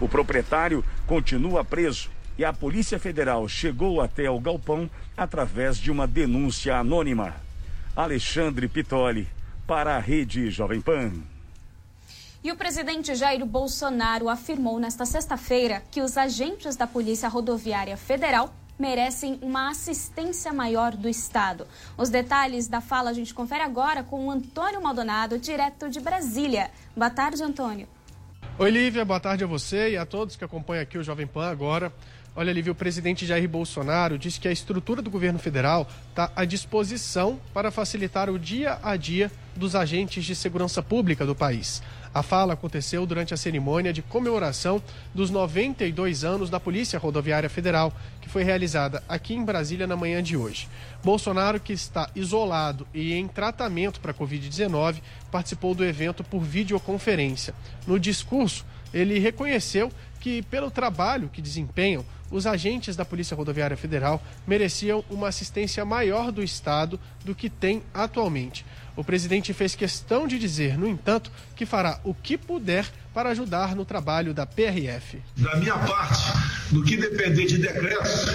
O 0.00 0.08
proprietário 0.08 0.84
continua 1.06 1.64
preso 1.64 2.10
e 2.38 2.44
a 2.44 2.52
Polícia 2.52 2.98
Federal 2.98 3.48
chegou 3.48 4.00
até 4.00 4.30
o 4.30 4.38
galpão 4.38 4.88
através 5.16 5.76
de 5.76 5.90
uma 5.90 6.06
denúncia 6.06 6.76
anônima. 6.76 7.34
Alexandre 7.96 8.68
Pitoli, 8.68 9.28
para 9.66 9.96
a 9.96 9.98
Rede 9.98 10.50
Jovem 10.50 10.80
Pan. 10.80 11.12
E 12.42 12.52
o 12.52 12.56
presidente 12.56 13.14
Jair 13.16 13.44
Bolsonaro 13.44 14.28
afirmou 14.28 14.78
nesta 14.78 15.04
sexta-feira 15.04 15.82
que 15.90 16.00
os 16.00 16.16
agentes 16.16 16.76
da 16.76 16.86
Polícia 16.86 17.28
Rodoviária 17.28 17.96
Federal 17.96 18.54
merecem 18.78 19.38
uma 19.42 19.70
assistência 19.70 20.52
maior 20.52 20.94
do 20.94 21.08
Estado. 21.08 21.66
Os 21.96 22.08
detalhes 22.08 22.68
da 22.68 22.80
fala 22.80 23.10
a 23.10 23.12
gente 23.12 23.34
confere 23.34 23.64
agora 23.64 24.04
com 24.04 24.26
o 24.26 24.30
Antônio 24.30 24.80
Maldonado, 24.80 25.36
direto 25.38 25.90
de 25.90 25.98
Brasília. 25.98 26.70
Boa 26.96 27.10
tarde, 27.10 27.42
Antônio. 27.42 27.88
Oi, 28.60 28.72
Lívia, 28.72 29.04
boa 29.04 29.20
tarde 29.20 29.44
a 29.44 29.46
você 29.46 29.90
e 29.90 29.96
a 29.96 30.04
todos 30.04 30.34
que 30.34 30.42
acompanham 30.42 30.82
aqui 30.82 30.98
o 30.98 31.02
Jovem 31.04 31.28
Pan 31.28 31.48
agora. 31.48 31.92
Olha, 32.40 32.52
Lívia, 32.52 32.70
o 32.70 32.74
presidente 32.76 33.26
Jair 33.26 33.48
Bolsonaro 33.48 34.16
disse 34.16 34.38
que 34.38 34.46
a 34.46 34.52
estrutura 34.52 35.02
do 35.02 35.10
governo 35.10 35.40
federal 35.40 35.88
está 36.10 36.30
à 36.36 36.44
disposição 36.44 37.40
para 37.52 37.72
facilitar 37.72 38.30
o 38.30 38.38
dia 38.38 38.78
a 38.80 38.94
dia 38.94 39.28
dos 39.56 39.74
agentes 39.74 40.24
de 40.24 40.36
segurança 40.36 40.80
pública 40.80 41.26
do 41.26 41.34
país. 41.34 41.82
A 42.14 42.22
fala 42.22 42.52
aconteceu 42.52 43.04
durante 43.04 43.34
a 43.34 43.36
cerimônia 43.36 43.92
de 43.92 44.02
comemoração 44.02 44.80
dos 45.12 45.30
92 45.30 46.22
anos 46.22 46.48
da 46.48 46.60
Polícia 46.60 46.96
Rodoviária 46.96 47.50
Federal, 47.50 47.92
que 48.20 48.28
foi 48.28 48.44
realizada 48.44 49.02
aqui 49.08 49.34
em 49.34 49.44
Brasília 49.44 49.88
na 49.88 49.96
manhã 49.96 50.22
de 50.22 50.36
hoje. 50.36 50.68
Bolsonaro, 51.02 51.58
que 51.58 51.72
está 51.72 52.08
isolado 52.14 52.86
e 52.94 53.14
em 53.14 53.26
tratamento 53.26 53.98
para 53.98 54.12
a 54.12 54.14
Covid-19, 54.14 55.02
participou 55.32 55.74
do 55.74 55.84
evento 55.84 56.22
por 56.22 56.44
videoconferência. 56.44 57.52
No 57.84 57.98
discurso, 57.98 58.64
ele 58.94 59.18
reconheceu 59.18 59.90
que, 60.20 60.42
pelo 60.42 60.70
trabalho 60.70 61.28
que 61.28 61.42
desempenham, 61.42 62.04
os 62.30 62.46
agentes 62.46 62.96
da 62.96 63.04
Polícia 63.04 63.36
Rodoviária 63.36 63.76
Federal 63.76 64.22
mereciam 64.46 65.04
uma 65.10 65.28
assistência 65.28 65.84
maior 65.84 66.30
do 66.30 66.42
Estado 66.42 66.98
do 67.24 67.34
que 67.34 67.48
tem 67.48 67.82
atualmente. 67.92 68.64
O 68.96 69.04
presidente 69.04 69.52
fez 69.52 69.74
questão 69.74 70.26
de 70.26 70.38
dizer, 70.38 70.76
no 70.76 70.88
entanto, 70.88 71.30
que 71.54 71.64
fará 71.64 72.00
o 72.02 72.12
que 72.12 72.36
puder 72.36 72.84
para 73.14 73.30
ajudar 73.30 73.74
no 73.74 73.84
trabalho 73.84 74.34
da 74.34 74.44
PRF. 74.44 75.22
Da 75.36 75.56
minha 75.56 75.78
parte, 75.78 76.32
no 76.72 76.84
que 76.84 76.96
depender 76.96 77.46
de 77.46 77.58
decretos, 77.58 78.26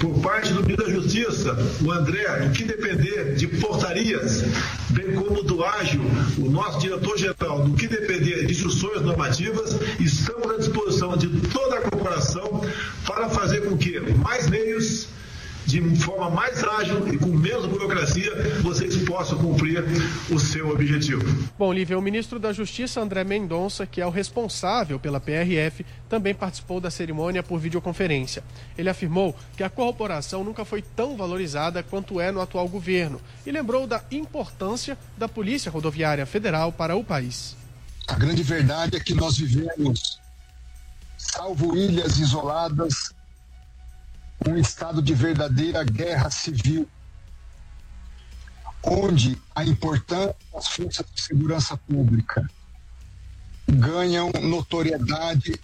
por 0.00 0.20
parte 0.20 0.52
do 0.52 0.62
ministro 0.62 0.86
da 0.86 0.92
Justiça, 0.92 1.56
o 1.84 1.90
André, 1.90 2.24
do 2.40 2.52
que 2.52 2.64
depender 2.64 3.34
de 3.34 3.46
portarias, 3.46 4.44
bem 4.90 5.12
como 5.14 5.42
do 5.42 5.64
ágil, 5.64 6.02
o 6.38 6.50
nosso 6.50 6.78
diretor-geral, 6.78 7.64
do 7.64 7.76
que 7.76 7.88
depender 7.88 8.46
de 8.46 8.52
instruções 8.52 9.02
normativas, 9.02 9.76
estamos 9.98 10.50
à 10.50 10.56
disposição 10.58 11.16
de 11.16 11.28
toda 11.48 11.78
a 11.78 11.80
corporação 11.82 12.62
para 13.06 13.28
fazer 13.28 13.62
com 13.62 13.76
que 13.76 13.98
mais 14.00 14.48
meios 14.48 15.08
de 15.68 15.96
forma 15.96 16.30
mais 16.30 16.64
ágil 16.64 17.06
e 17.12 17.18
com 17.18 17.26
menos 17.26 17.66
burocracia, 17.66 18.32
vocês 18.62 18.96
possam 19.04 19.36
cumprir 19.36 19.84
o 20.30 20.38
seu 20.38 20.70
objetivo. 20.70 21.22
Bom, 21.58 21.70
Lívia, 21.70 21.98
o 21.98 22.00
ministro 22.00 22.38
da 22.38 22.54
Justiça, 22.54 23.02
André 23.02 23.22
Mendonça, 23.22 23.86
que 23.86 24.00
é 24.00 24.06
o 24.06 24.10
responsável 24.10 24.98
pela 24.98 25.20
PRF, 25.20 25.84
também 26.08 26.34
participou 26.34 26.80
da 26.80 26.90
cerimônia 26.90 27.42
por 27.42 27.60
videoconferência. 27.60 28.42
Ele 28.78 28.88
afirmou 28.88 29.36
que 29.58 29.62
a 29.62 29.68
corporação 29.68 30.42
nunca 30.42 30.64
foi 30.64 30.80
tão 30.80 31.18
valorizada 31.18 31.82
quanto 31.82 32.18
é 32.18 32.32
no 32.32 32.40
atual 32.40 32.66
governo 32.66 33.20
e 33.44 33.50
lembrou 33.50 33.86
da 33.86 34.02
importância 34.10 34.96
da 35.18 35.28
Polícia 35.28 35.70
Rodoviária 35.70 36.24
Federal 36.24 36.72
para 36.72 36.96
o 36.96 37.04
país. 37.04 37.54
A 38.06 38.14
grande 38.14 38.42
verdade 38.42 38.96
é 38.96 39.00
que 39.00 39.12
nós 39.12 39.36
vivemos, 39.36 40.18
salvo 41.18 41.76
ilhas 41.76 42.18
isoladas, 42.18 43.12
um 44.46 44.56
estado 44.56 45.02
de 45.02 45.14
verdadeira 45.14 45.82
guerra 45.84 46.30
civil, 46.30 46.88
onde 48.82 49.40
a 49.54 49.64
importância 49.64 50.36
das 50.52 50.68
forças 50.68 51.06
de 51.12 51.20
segurança 51.20 51.76
pública 51.76 52.48
ganham 53.68 54.30
notoriedade 54.42 55.60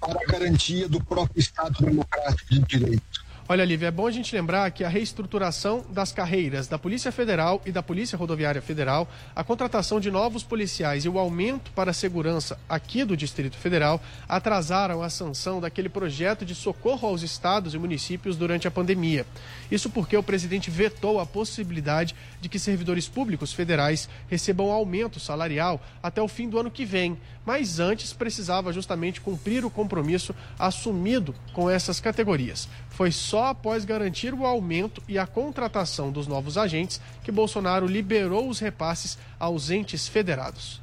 para 0.00 0.20
a 0.20 0.26
garantia 0.26 0.88
do 0.88 1.02
próprio 1.02 1.40
Estado 1.40 1.84
democrático 1.84 2.50
de 2.50 2.60
direito. 2.60 3.23
Olha, 3.46 3.62
Lívia, 3.62 3.88
é 3.88 3.90
bom 3.90 4.06
a 4.06 4.10
gente 4.10 4.34
lembrar 4.34 4.70
que 4.70 4.82
a 4.82 4.88
reestruturação 4.88 5.84
das 5.90 6.10
carreiras 6.10 6.66
da 6.66 6.78
Polícia 6.78 7.12
Federal 7.12 7.60
e 7.66 7.70
da 7.70 7.82
Polícia 7.82 8.16
Rodoviária 8.16 8.62
Federal, 8.62 9.06
a 9.36 9.44
contratação 9.44 10.00
de 10.00 10.10
novos 10.10 10.42
policiais 10.42 11.04
e 11.04 11.10
o 11.10 11.18
aumento 11.18 11.70
para 11.72 11.90
a 11.90 11.94
segurança 11.94 12.58
aqui 12.66 13.04
do 13.04 13.14
Distrito 13.14 13.58
Federal 13.58 14.00
atrasaram 14.26 15.02
a 15.02 15.10
sanção 15.10 15.60
daquele 15.60 15.90
projeto 15.90 16.42
de 16.42 16.54
socorro 16.54 17.06
aos 17.06 17.20
estados 17.20 17.74
e 17.74 17.78
municípios 17.78 18.34
durante 18.34 18.66
a 18.66 18.70
pandemia. 18.70 19.26
Isso 19.70 19.90
porque 19.90 20.16
o 20.16 20.22
presidente 20.22 20.70
vetou 20.70 21.20
a 21.20 21.26
possibilidade 21.26 22.14
de 22.40 22.48
que 22.48 22.58
servidores 22.58 23.10
públicos 23.10 23.52
federais 23.52 24.08
recebam 24.26 24.72
aumento 24.72 25.20
salarial 25.20 25.82
até 26.02 26.22
o 26.22 26.28
fim 26.28 26.48
do 26.48 26.58
ano 26.58 26.70
que 26.70 26.86
vem, 26.86 27.18
mas 27.44 27.78
antes 27.78 28.12
precisava 28.12 28.72
justamente 28.72 29.20
cumprir 29.20 29.64
o 29.64 29.70
compromisso 29.70 30.34
assumido 30.58 31.34
com 31.52 31.68
essas 31.68 32.00
categorias. 32.00 32.68
Foi 32.90 33.10
só 33.10 33.46
após 33.46 33.84
garantir 33.84 34.32
o 34.32 34.46
aumento 34.46 35.02
e 35.08 35.18
a 35.18 35.26
contratação 35.26 36.10
dos 36.10 36.26
novos 36.26 36.56
agentes 36.56 37.00
que 37.22 37.32
Bolsonaro 37.32 37.86
liberou 37.86 38.48
os 38.48 38.58
repasses 38.58 39.18
aos 39.38 39.70
entes 39.70 40.08
federados. 40.08 40.80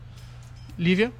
Lívia? 0.77 1.11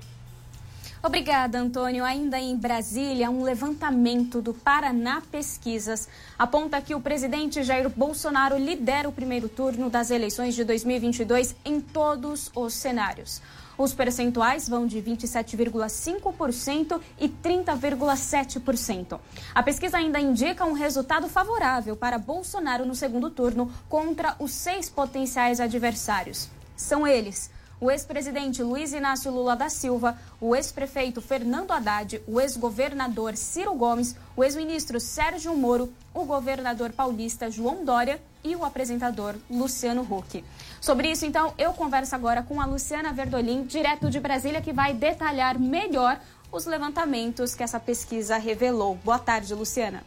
Obrigada, 1.03 1.59
Antônio. 1.59 2.05
Ainda 2.05 2.39
em 2.39 2.55
Brasília, 2.55 3.31
um 3.31 3.41
levantamento 3.41 4.39
do 4.39 4.53
Paraná 4.53 5.19
Pesquisas 5.31 6.07
aponta 6.37 6.79
que 6.79 6.93
o 6.93 7.01
presidente 7.01 7.63
Jair 7.63 7.89
Bolsonaro 7.89 8.55
lidera 8.55 9.09
o 9.09 9.11
primeiro 9.11 9.49
turno 9.49 9.89
das 9.89 10.11
eleições 10.11 10.53
de 10.53 10.63
2022 10.63 11.55
em 11.65 11.81
todos 11.81 12.51
os 12.55 12.73
cenários. 12.75 13.41
Os 13.81 13.95
percentuais 13.95 14.69
vão 14.69 14.85
de 14.85 15.01
27,5% 15.01 17.01
e 17.19 17.27
30,7%. 17.27 19.19
A 19.55 19.63
pesquisa 19.63 19.97
ainda 19.97 20.19
indica 20.19 20.63
um 20.65 20.73
resultado 20.73 21.27
favorável 21.27 21.95
para 21.95 22.19
Bolsonaro 22.19 22.85
no 22.85 22.93
segundo 22.93 23.31
turno 23.31 23.71
contra 23.89 24.35
os 24.37 24.51
seis 24.51 24.87
potenciais 24.87 25.59
adversários. 25.59 26.47
São 26.77 27.07
eles 27.07 27.49
o 27.79 27.89
ex-presidente 27.89 28.61
Luiz 28.61 28.93
Inácio 28.93 29.31
Lula 29.31 29.55
da 29.55 29.67
Silva, 29.67 30.15
o 30.39 30.55
ex-prefeito 30.55 31.19
Fernando 31.19 31.71
Haddad, 31.71 32.21
o 32.27 32.39
ex-governador 32.39 33.35
Ciro 33.35 33.73
Gomes, 33.73 34.15
o 34.37 34.43
ex-ministro 34.43 34.99
Sérgio 34.99 35.55
Moro, 35.55 35.91
o 36.13 36.23
governador 36.23 36.91
paulista 36.91 37.49
João 37.49 37.83
Dória 37.83 38.21
e 38.43 38.55
o 38.55 38.63
apresentador 38.63 39.33
Luciano 39.49 40.03
Huck. 40.03 40.43
Sobre 40.81 41.11
isso, 41.11 41.27
então, 41.27 41.53
eu 41.59 41.73
converso 41.73 42.15
agora 42.15 42.41
com 42.41 42.59
a 42.59 42.65
Luciana 42.65 43.13
Verdolim, 43.13 43.63
direto 43.63 44.09
de 44.09 44.19
Brasília, 44.19 44.63
que 44.63 44.73
vai 44.73 44.95
detalhar 44.95 45.59
melhor 45.59 46.19
os 46.51 46.65
levantamentos 46.65 47.53
que 47.53 47.61
essa 47.61 47.79
pesquisa 47.79 48.35
revelou. 48.37 48.95
Boa 48.95 49.19
tarde, 49.19 49.53
Luciana. 49.53 50.03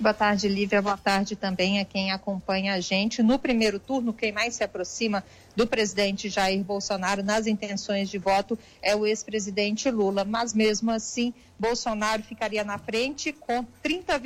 Boa 0.00 0.14
tarde, 0.14 0.48
Lívia. 0.48 0.80
Boa 0.80 0.96
tarde 0.96 1.36
também 1.36 1.78
a 1.78 1.84
quem 1.84 2.10
acompanha 2.10 2.72
a 2.72 2.80
gente. 2.80 3.22
No 3.22 3.38
primeiro 3.38 3.78
turno, 3.78 4.14
quem 4.14 4.32
mais 4.32 4.54
se 4.54 4.64
aproxima 4.64 5.22
do 5.54 5.66
presidente 5.66 6.28
Jair 6.28 6.62
Bolsonaro 6.62 7.22
nas 7.22 7.46
intenções 7.46 8.08
de 8.08 8.18
voto 8.18 8.58
é 8.80 8.94
o 8.94 9.06
ex-presidente 9.06 9.90
Lula. 9.90 10.24
Mas 10.24 10.54
mesmo 10.54 10.90
assim, 10.90 11.34
Bolsonaro 11.58 12.22
ficaria 12.22 12.64
na 12.64 12.78
frente 12.78 13.32
com 13.32 13.64
30, 13.82 14.20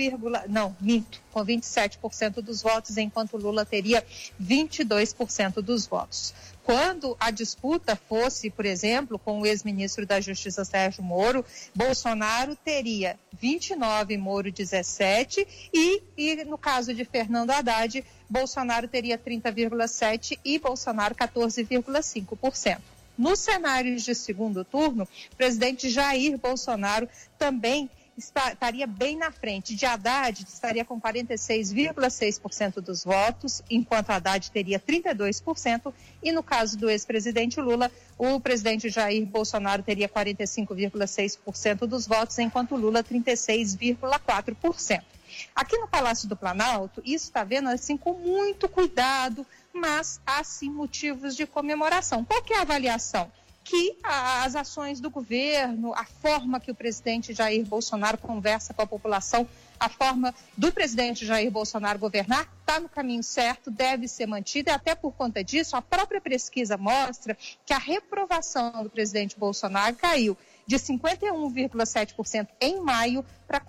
não, 0.48 0.76
minto, 0.80 1.20
com 1.32 1.44
27% 1.44 2.34
dos 2.34 2.62
votos, 2.62 2.96
enquanto 2.96 3.36
Lula 3.36 3.66
teria 3.66 4.04
22% 4.40 5.54
dos 5.60 5.86
votos. 5.86 6.32
Quando 6.62 7.14
a 7.20 7.30
disputa 7.30 7.94
fosse, 7.94 8.48
por 8.48 8.64
exemplo, 8.64 9.18
com 9.18 9.40
o 9.40 9.46
ex-ministro 9.46 10.06
da 10.06 10.20
Justiça 10.20 10.64
Sérgio 10.64 11.02
Moro, 11.02 11.44
Bolsonaro 11.74 12.56
teria 12.56 13.18
29, 13.32 14.16
Moro 14.16 14.50
17 14.50 15.46
e, 15.74 16.02
e 16.16 16.44
no 16.44 16.56
caso 16.56 16.94
de 16.94 17.04
Fernando 17.04 17.50
Haddad, 17.50 18.02
Bolsonaro 18.34 18.88
teria 18.88 19.16
30,7 19.16 20.40
e 20.44 20.58
Bolsonaro 20.58 21.14
14,5%. 21.14 22.80
Nos 23.16 23.38
cenários 23.38 24.02
de 24.02 24.12
segundo 24.12 24.64
turno, 24.64 25.06
o 25.32 25.36
presidente 25.36 25.88
Jair 25.88 26.36
Bolsonaro 26.36 27.08
também 27.38 27.88
estaria 28.18 28.88
bem 28.88 29.16
na 29.16 29.30
frente. 29.30 29.76
De 29.76 29.86
Haddad 29.86 30.44
estaria 30.48 30.84
com 30.84 31.00
46,6% 31.00 32.80
dos 32.80 33.04
votos, 33.04 33.62
enquanto 33.70 34.10
Haddad 34.10 34.50
teria 34.50 34.80
32%, 34.80 35.94
e 36.20 36.32
no 36.32 36.42
caso 36.42 36.76
do 36.76 36.90
ex-presidente 36.90 37.60
Lula, 37.60 37.88
o 38.18 38.40
presidente 38.40 38.88
Jair 38.88 39.24
Bolsonaro 39.24 39.84
teria 39.84 40.08
45,6% 40.08 41.86
dos 41.86 42.04
votos, 42.04 42.36
enquanto 42.40 42.74
Lula 42.74 43.04
36,4%. 43.04 45.13
Aqui 45.54 45.76
no 45.78 45.88
Palácio 45.88 46.28
do 46.28 46.36
Planalto, 46.36 47.00
isso 47.04 47.26
está 47.26 47.44
vendo 47.44 47.68
assim 47.68 47.96
com 47.96 48.14
muito 48.14 48.68
cuidado, 48.68 49.46
mas 49.72 50.20
há 50.26 50.42
sim 50.44 50.70
motivos 50.70 51.36
de 51.36 51.46
comemoração. 51.46 52.24
Qual 52.24 52.42
é 52.50 52.58
a 52.58 52.62
avaliação? 52.62 53.30
que 53.64 53.96
as 54.02 54.54
ações 54.54 55.00
do 55.00 55.08
governo, 55.08 55.94
a 55.94 56.04
forma 56.04 56.60
que 56.60 56.70
o 56.70 56.74
presidente 56.74 57.32
Jair 57.32 57.64
Bolsonaro 57.64 58.18
conversa 58.18 58.74
com 58.74 58.82
a 58.82 58.86
população, 58.86 59.48
a 59.80 59.88
forma 59.88 60.34
do 60.56 60.70
presidente 60.70 61.24
Jair 61.24 61.50
Bolsonaro 61.50 61.98
governar 61.98 62.46
está 62.60 62.78
no 62.78 62.90
caminho 62.90 63.22
certo, 63.22 63.70
deve 63.70 64.06
ser 64.06 64.26
mantida, 64.26 64.70
e 64.70 64.74
até 64.74 64.94
por 64.94 65.12
conta 65.12 65.42
disso, 65.42 65.76
a 65.76 65.82
própria 65.82 66.20
pesquisa 66.20 66.76
mostra 66.76 67.36
que 67.64 67.72
a 67.72 67.78
reprovação 67.78 68.84
do 68.84 68.90
presidente 68.90 69.38
Bolsonaro 69.38 69.96
caiu 69.96 70.36
de 70.66 70.76
51,7% 70.76 72.48
em 72.60 72.80
maio 72.80 73.24
para 73.46 73.60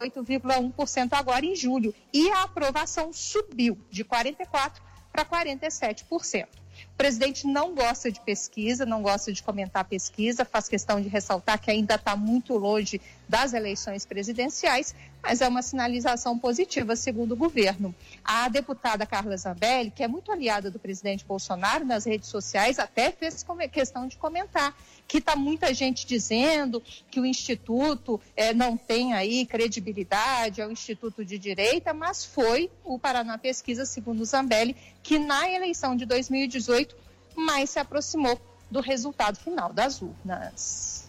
48,1% 0.00 1.08
agora 1.12 1.44
em 1.44 1.56
julho, 1.56 1.94
e 2.12 2.30
a 2.30 2.42
aprovação 2.42 3.12
subiu 3.12 3.78
de 3.90 4.04
44% 4.04 4.72
para 5.12 5.24
47%. 5.24 6.46
O 6.92 6.96
presidente 6.96 7.46
não 7.46 7.74
gosta 7.74 8.12
de 8.12 8.20
pesquisa, 8.20 8.84
não 8.84 9.02
gosta 9.02 9.32
de 9.32 9.42
comentar 9.42 9.84
pesquisa, 9.84 10.44
faz 10.44 10.68
questão 10.68 11.00
de 11.00 11.08
ressaltar 11.08 11.58
que 11.58 11.70
ainda 11.70 11.94
está 11.94 12.14
muito 12.14 12.54
longe 12.56 13.00
das 13.28 13.54
eleições 13.54 14.04
presidenciais, 14.04 14.94
mas 15.26 15.40
é 15.40 15.48
uma 15.48 15.60
sinalização 15.60 16.38
positiva, 16.38 16.94
segundo 16.94 17.32
o 17.32 17.36
governo. 17.36 17.92
A 18.24 18.48
deputada 18.48 19.04
Carla 19.04 19.36
Zambelli, 19.36 19.90
que 19.90 20.04
é 20.04 20.06
muito 20.06 20.30
aliada 20.30 20.70
do 20.70 20.78
presidente 20.78 21.24
Bolsonaro 21.24 21.84
nas 21.84 22.04
redes 22.04 22.28
sociais, 22.28 22.78
até 22.78 23.10
fez 23.10 23.44
questão 23.72 24.06
de 24.06 24.16
comentar 24.16 24.72
que 25.08 25.18
está 25.18 25.34
muita 25.34 25.74
gente 25.74 26.06
dizendo 26.06 26.80
que 27.10 27.18
o 27.18 27.26
Instituto 27.26 28.20
é, 28.36 28.54
não 28.54 28.76
tem 28.76 29.14
aí 29.14 29.44
credibilidade, 29.44 30.60
é 30.60 30.66
um 30.66 30.70
Instituto 30.70 31.24
de 31.24 31.38
Direita, 31.38 31.92
mas 31.92 32.24
foi 32.24 32.70
o 32.84 32.96
Paraná 32.96 33.36
Pesquisa, 33.36 33.84
segundo 33.84 34.24
Zambelli, 34.24 34.76
que 35.02 35.18
na 35.18 35.50
eleição 35.50 35.96
de 35.96 36.06
2018 36.06 36.96
mais 37.34 37.70
se 37.70 37.80
aproximou 37.80 38.40
do 38.70 38.80
resultado 38.80 39.38
final 39.38 39.72
das 39.72 40.00
urnas. 40.00 41.05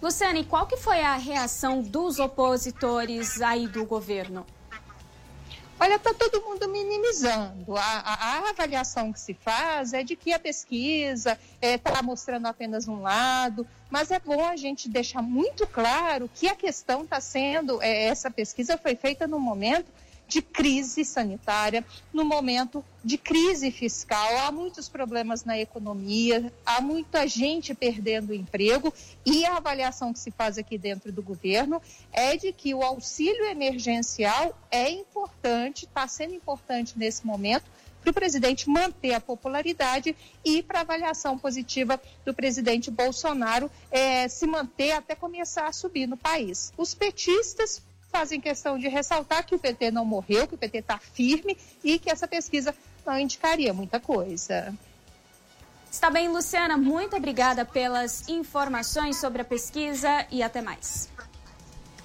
Luciane, 0.00 0.44
qual 0.44 0.66
que 0.66 0.76
foi 0.76 1.00
a 1.00 1.16
reação 1.16 1.80
dos 1.80 2.18
opositores 2.18 3.40
aí 3.40 3.66
do 3.66 3.84
governo? 3.84 4.46
Olha, 5.78 5.96
está 5.96 6.14
todo 6.14 6.40
mundo 6.42 6.68
minimizando. 6.68 7.76
A, 7.76 7.82
a, 7.82 8.14
a, 8.14 8.50
avaliação 8.50 9.12
que 9.12 9.20
se 9.20 9.34
faz 9.34 9.92
é 9.92 10.02
de 10.02 10.16
que 10.16 10.32
a 10.32 10.38
pesquisa 10.38 11.38
está 11.60 11.98
é, 11.98 12.02
mostrando 12.02 12.46
apenas 12.46 12.88
um 12.88 13.02
lado, 13.02 13.66
mas 13.90 14.10
é 14.10 14.18
bom 14.18 14.42
a 14.42 14.56
gente 14.56 14.88
deixar 14.88 15.20
muito 15.20 15.66
claro 15.66 16.30
que 16.34 16.48
a 16.48 16.54
questão 16.54 17.02
está 17.02 17.20
sendo, 17.20 17.82
é, 17.82 18.04
essa 18.04 18.30
pesquisa 18.30 18.78
foi 18.78 18.96
feita 18.96 19.26
no 19.26 19.38
momento 19.38 19.86
de 20.28 20.42
crise 20.42 21.04
sanitária, 21.04 21.84
no 22.12 22.24
momento 22.24 22.84
de 23.04 23.16
crise 23.16 23.70
fiscal. 23.70 24.38
Há 24.38 24.50
muitos 24.50 24.88
problemas 24.88 25.44
na 25.44 25.58
economia, 25.58 26.52
há 26.64 26.80
muita 26.80 27.26
gente 27.26 27.74
perdendo 27.74 28.34
emprego 28.34 28.92
e 29.24 29.44
a 29.44 29.56
avaliação 29.56 30.12
que 30.12 30.18
se 30.18 30.30
faz 30.30 30.58
aqui 30.58 30.76
dentro 30.76 31.12
do 31.12 31.22
governo 31.22 31.80
é 32.12 32.36
de 32.36 32.52
que 32.52 32.74
o 32.74 32.82
auxílio 32.82 33.44
emergencial 33.46 34.58
é 34.70 34.90
importante, 34.90 35.84
está 35.84 36.08
sendo 36.08 36.34
importante 36.34 36.98
nesse 36.98 37.24
momento 37.24 37.64
para 38.06 38.10
o 38.12 38.14
presidente 38.14 38.70
manter 38.70 39.14
a 39.14 39.20
popularidade 39.20 40.14
e 40.44 40.62
para 40.62 40.80
avaliação 40.80 41.36
positiva 41.36 42.00
do 42.24 42.32
presidente 42.32 42.88
Bolsonaro 42.88 43.68
é, 43.90 44.28
se 44.28 44.46
manter 44.46 44.92
até 44.92 45.16
começar 45.16 45.66
a 45.66 45.72
subir 45.72 46.06
no 46.06 46.16
país. 46.16 46.72
Os 46.76 46.94
petistas 46.94 47.82
fazem 48.16 48.40
questão 48.40 48.78
de 48.78 48.88
ressaltar 48.88 49.44
que 49.44 49.54
o 49.54 49.58
PT 49.58 49.90
não 49.90 50.02
morreu, 50.02 50.48
que 50.48 50.54
o 50.54 50.58
PT 50.58 50.78
está 50.78 50.96
firme 50.96 51.54
e 51.84 51.98
que 51.98 52.10
essa 52.10 52.26
pesquisa 52.26 52.74
não 53.04 53.18
indicaria 53.18 53.74
muita 53.74 54.00
coisa. 54.00 54.74
Está 55.90 56.08
bem, 56.08 56.26
Luciana. 56.28 56.78
Muito 56.78 57.14
obrigada 57.14 57.66
pelas 57.66 58.26
informações 58.26 59.20
sobre 59.20 59.42
a 59.42 59.44
pesquisa 59.44 60.26
e 60.30 60.42
até 60.42 60.62
mais. 60.62 61.10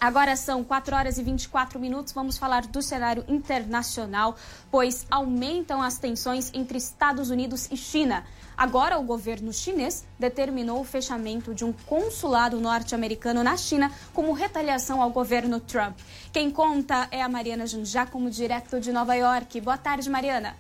Agora 0.03 0.35
são 0.35 0.63
4 0.63 0.95
horas 0.95 1.19
e 1.19 1.23
24 1.23 1.79
minutos. 1.79 2.11
Vamos 2.11 2.35
falar 2.35 2.65
do 2.65 2.81
cenário 2.81 3.23
internacional, 3.27 4.35
pois 4.71 5.05
aumentam 5.11 5.79
as 5.79 5.99
tensões 5.99 6.49
entre 6.55 6.79
Estados 6.79 7.29
Unidos 7.29 7.69
e 7.69 7.77
China. 7.77 8.25
Agora, 8.57 8.97
o 8.97 9.03
governo 9.03 9.53
chinês 9.53 10.03
determinou 10.17 10.81
o 10.81 10.83
fechamento 10.83 11.53
de 11.53 11.63
um 11.63 11.71
consulado 11.71 12.59
norte-americano 12.59 13.43
na 13.43 13.55
China 13.55 13.91
como 14.11 14.33
retaliação 14.33 15.03
ao 15.03 15.11
governo 15.11 15.59
Trump. 15.59 15.99
Quem 16.33 16.49
conta 16.49 17.07
é 17.11 17.21
a 17.21 17.29
Mariana 17.29 17.65
como 18.11 18.31
direto 18.31 18.79
de 18.79 18.91
Nova 18.91 19.13
York. 19.13 19.61
Boa 19.61 19.77
tarde, 19.77 20.09
Mariana. 20.09 20.55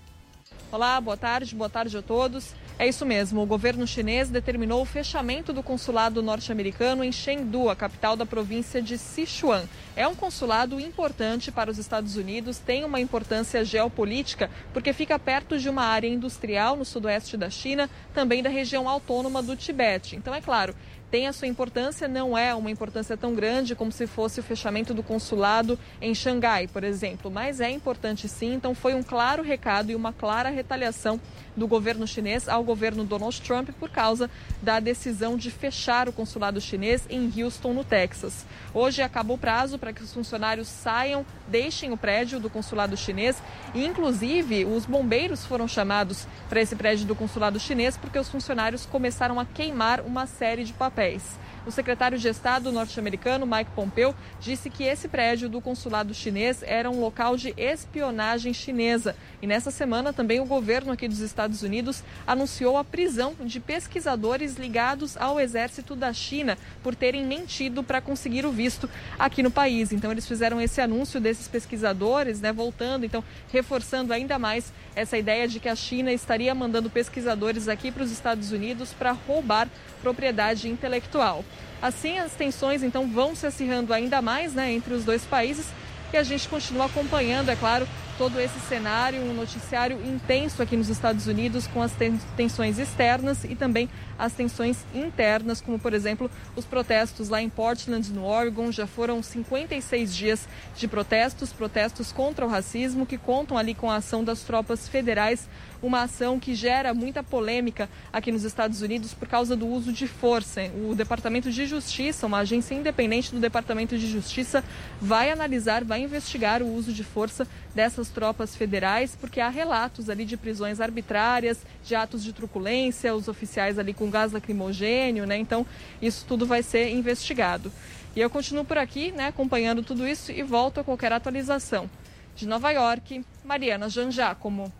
Olá, 0.71 1.01
boa 1.01 1.17
tarde, 1.17 1.53
boa 1.53 1.69
tarde 1.69 1.97
a 1.97 2.01
todos. 2.01 2.53
É 2.79 2.87
isso 2.87 3.05
mesmo, 3.05 3.41
o 3.41 3.45
governo 3.45 3.85
chinês 3.85 4.29
determinou 4.29 4.81
o 4.81 4.85
fechamento 4.85 5.51
do 5.51 5.61
consulado 5.61 6.23
norte-americano 6.23 7.03
em 7.03 7.11
Chengdu, 7.11 7.69
a 7.69 7.75
capital 7.75 8.15
da 8.15 8.25
província 8.25 8.81
de 8.81 8.97
Sichuan. 8.97 9.65
É 9.97 10.07
um 10.07 10.15
consulado 10.15 10.79
importante 10.79 11.51
para 11.51 11.69
os 11.69 11.77
Estados 11.77 12.15
Unidos, 12.15 12.57
tem 12.57 12.85
uma 12.85 13.01
importância 13.01 13.65
geopolítica, 13.65 14.49
porque 14.71 14.93
fica 14.93 15.19
perto 15.19 15.59
de 15.59 15.67
uma 15.67 15.83
área 15.83 16.07
industrial 16.07 16.77
no 16.77 16.85
sudoeste 16.85 17.35
da 17.35 17.49
China, 17.49 17.89
também 18.13 18.41
da 18.41 18.49
região 18.49 18.87
autônoma 18.87 19.43
do 19.43 19.57
Tibete. 19.57 20.15
Então, 20.15 20.33
é 20.33 20.39
claro, 20.39 20.73
tem 21.11 21.27
a 21.27 21.33
sua 21.33 21.47
importância, 21.47 22.07
não 22.07 22.37
é 22.37 22.55
uma 22.55 22.71
importância 22.71 23.17
tão 23.17 23.35
grande 23.35 23.75
como 23.75 23.91
se 23.91 24.07
fosse 24.07 24.39
o 24.39 24.43
fechamento 24.43 24.93
do 24.93 25.03
consulado 25.03 25.77
em 26.01 26.15
Xangai, 26.15 26.67
por 26.67 26.85
exemplo, 26.85 27.29
mas 27.29 27.59
é 27.59 27.69
importante 27.69 28.29
sim. 28.29 28.53
Então, 28.53 28.73
foi 28.73 28.95
um 28.95 29.03
claro 29.03 29.43
recado 29.43 29.91
e 29.91 29.95
uma 29.95 30.13
clara 30.13 30.49
retaliação 30.49 31.19
do 31.55 31.67
governo 31.67 32.07
chinês 32.07 32.47
ao 32.47 32.63
governo 32.63 33.03
Donald 33.03 33.41
Trump 33.41 33.69
por 33.79 33.89
causa 33.89 34.29
da 34.61 34.79
decisão 34.79 35.37
de 35.37 35.51
fechar 35.51 36.07
o 36.07 36.13
consulado 36.13 36.61
chinês 36.61 37.05
em 37.09 37.31
Houston, 37.35 37.73
no 37.73 37.83
Texas. 37.83 38.45
Hoje 38.73 39.01
acabou 39.01 39.35
o 39.35 39.39
prazo 39.39 39.77
para 39.77 39.93
que 39.93 40.03
os 40.03 40.13
funcionários 40.13 40.67
saiam, 40.67 41.25
deixem 41.47 41.91
o 41.91 41.97
prédio 41.97 42.39
do 42.39 42.49
consulado 42.49 42.95
chinês 42.95 43.41
e, 43.73 43.85
inclusive, 43.85 44.65
os 44.65 44.85
bombeiros 44.85 45.45
foram 45.45 45.67
chamados 45.67 46.27
para 46.49 46.61
esse 46.61 46.75
prédio 46.75 47.05
do 47.05 47.15
consulado 47.15 47.59
chinês 47.59 47.97
porque 47.97 48.19
os 48.19 48.29
funcionários 48.29 48.85
começaram 48.85 49.39
a 49.39 49.45
queimar 49.45 50.01
uma 50.01 50.25
série 50.25 50.63
de 50.63 50.73
papéis. 50.73 51.39
O 51.63 51.69
secretário 51.69 52.17
de 52.17 52.27
Estado 52.27 52.71
norte-americano, 52.71 53.45
Mike 53.45 53.69
Pompeo, 53.75 54.15
disse 54.39 54.67
que 54.67 54.83
esse 54.83 55.07
prédio 55.07 55.47
do 55.47 55.61
consulado 55.61 56.11
chinês 56.11 56.63
era 56.63 56.89
um 56.89 56.99
local 56.99 57.37
de 57.37 57.53
espionagem 57.55 58.51
chinesa. 58.51 59.15
E 59.41 59.45
nessa 59.45 59.69
semana 59.69 60.11
também 60.11 60.39
o 60.39 60.45
governo 60.45 60.91
aqui 60.91 61.07
dos 61.07 61.19
Estados 61.19 61.61
Unidos 61.61 62.03
anunciou 62.25 62.77
a 62.77 62.83
prisão 62.83 63.35
de 63.39 63.59
pesquisadores 63.59 64.55
ligados 64.55 65.15
ao 65.15 65.39
exército 65.39 65.95
da 65.95 66.11
China 66.11 66.57
por 66.81 66.95
terem 66.95 67.25
mentido 67.27 67.83
para 67.83 68.01
conseguir 68.01 68.43
o 68.43 68.51
visto 68.51 68.89
aqui 69.19 69.43
no 69.43 69.51
país. 69.51 69.91
Então 69.91 70.11
eles 70.11 70.27
fizeram 70.27 70.59
esse 70.59 70.81
anúncio 70.81 71.21
desses 71.21 71.47
pesquisadores, 71.47 72.41
né, 72.41 72.51
voltando, 72.51 73.05
então 73.05 73.23
reforçando 73.51 74.13
ainda 74.13 74.39
mais 74.39 74.73
essa 74.95 75.15
ideia 75.15 75.47
de 75.47 75.59
que 75.59 75.69
a 75.69 75.75
China 75.75 76.11
estaria 76.11 76.53
mandando 76.55 76.89
pesquisadores 76.89 77.67
aqui 77.67 77.91
para 77.91 78.03
os 78.03 78.11
Estados 78.11 78.51
Unidos 78.51 78.93
para 78.93 79.11
roubar 79.11 79.69
propriedade 80.01 80.67
intelectual. 80.67 81.45
Assim, 81.81 82.19
as 82.19 82.33
tensões 82.33 82.83
então 82.83 83.07
vão 83.07 83.35
se 83.35 83.45
acirrando 83.47 83.93
ainda 83.93 84.21
mais 84.21 84.53
né, 84.53 84.71
entre 84.71 84.93
os 84.93 85.03
dois 85.03 85.25
países. 85.25 85.67
E 86.13 86.17
a 86.17 86.23
gente 86.23 86.47
continua 86.47 86.85
acompanhando, 86.85 87.49
é 87.49 87.55
claro, 87.55 87.87
todo 88.17 88.39
esse 88.39 88.59
cenário, 88.61 89.21
um 89.21 89.33
noticiário 89.33 89.99
intenso 90.05 90.61
aqui 90.61 90.75
nos 90.75 90.89
Estados 90.89 91.27
Unidos 91.27 91.67
com 91.67 91.81
as 91.81 91.91
tensões 92.35 92.77
externas 92.77 93.43
e 93.43 93.55
também 93.55 93.89
as 94.17 94.33
tensões 94.33 94.85
internas, 94.93 95.61
como 95.61 95.79
por 95.79 95.93
exemplo 95.93 96.29
os 96.55 96.65
protestos 96.65 97.29
lá 97.29 97.41
em 97.41 97.49
Portland, 97.49 98.11
no 98.11 98.23
Oregon. 98.25 98.71
Já 98.71 98.85
foram 98.85 99.21
56 99.23 100.15
dias 100.15 100.47
de 100.75 100.87
protestos, 100.87 101.51
protestos 101.51 102.11
contra 102.11 102.45
o 102.45 102.49
racismo, 102.49 103.05
que 103.05 103.17
contam 103.17 103.57
ali 103.57 103.73
com 103.73 103.89
a 103.89 103.95
ação 103.95 104.23
das 104.23 104.41
tropas 104.41 104.87
federais 104.87 105.47
uma 105.81 106.03
ação 106.03 106.39
que 106.39 106.53
gera 106.53 106.93
muita 106.93 107.23
polêmica 107.23 107.89
aqui 108.13 108.31
nos 108.31 108.43
Estados 108.43 108.81
Unidos 108.81 109.13
por 109.13 109.27
causa 109.27 109.55
do 109.55 109.67
uso 109.67 109.91
de 109.91 110.07
força. 110.07 110.61
O 110.87 110.93
Departamento 110.93 111.51
de 111.51 111.65
Justiça, 111.65 112.27
uma 112.27 112.39
agência 112.39 112.75
independente 112.75 113.33
do 113.33 113.39
Departamento 113.39 113.97
de 113.97 114.07
Justiça, 114.07 114.63
vai 115.01 115.31
analisar, 115.31 115.83
vai 115.83 116.01
investigar 116.01 116.61
o 116.61 116.71
uso 116.71 116.93
de 116.93 117.03
força 117.03 117.47
dessas 117.73 118.09
tropas 118.09 118.55
federais, 118.55 119.15
porque 119.19 119.39
há 119.39 119.49
relatos 119.49 120.09
ali 120.09 120.25
de 120.25 120.37
prisões 120.37 120.79
arbitrárias, 120.81 121.59
de 121.83 121.95
atos 121.95 122.23
de 122.23 122.33
truculência, 122.33 123.15
os 123.15 123.27
oficiais 123.27 123.79
ali 123.79 123.93
com 123.93 124.09
gás 124.09 124.31
lacrimogênio, 124.31 125.25
né? 125.25 125.37
Então, 125.37 125.65
isso 126.01 126.25
tudo 126.27 126.45
vai 126.45 126.61
ser 126.63 126.89
investigado. 126.89 127.71
E 128.15 128.19
eu 128.19 128.29
continuo 128.29 128.65
por 128.65 128.77
aqui, 128.77 129.11
né, 129.11 129.27
acompanhando 129.27 129.81
tudo 129.83 130.05
isso 130.05 130.31
e 130.31 130.43
volto 130.43 130.79
a 130.79 130.83
qualquer 130.83 131.13
atualização. 131.13 131.89
De 132.35 132.45
Nova 132.45 132.71
York, 132.71 133.23
Mariana 133.43 133.89
Janjacomo. 133.89 134.71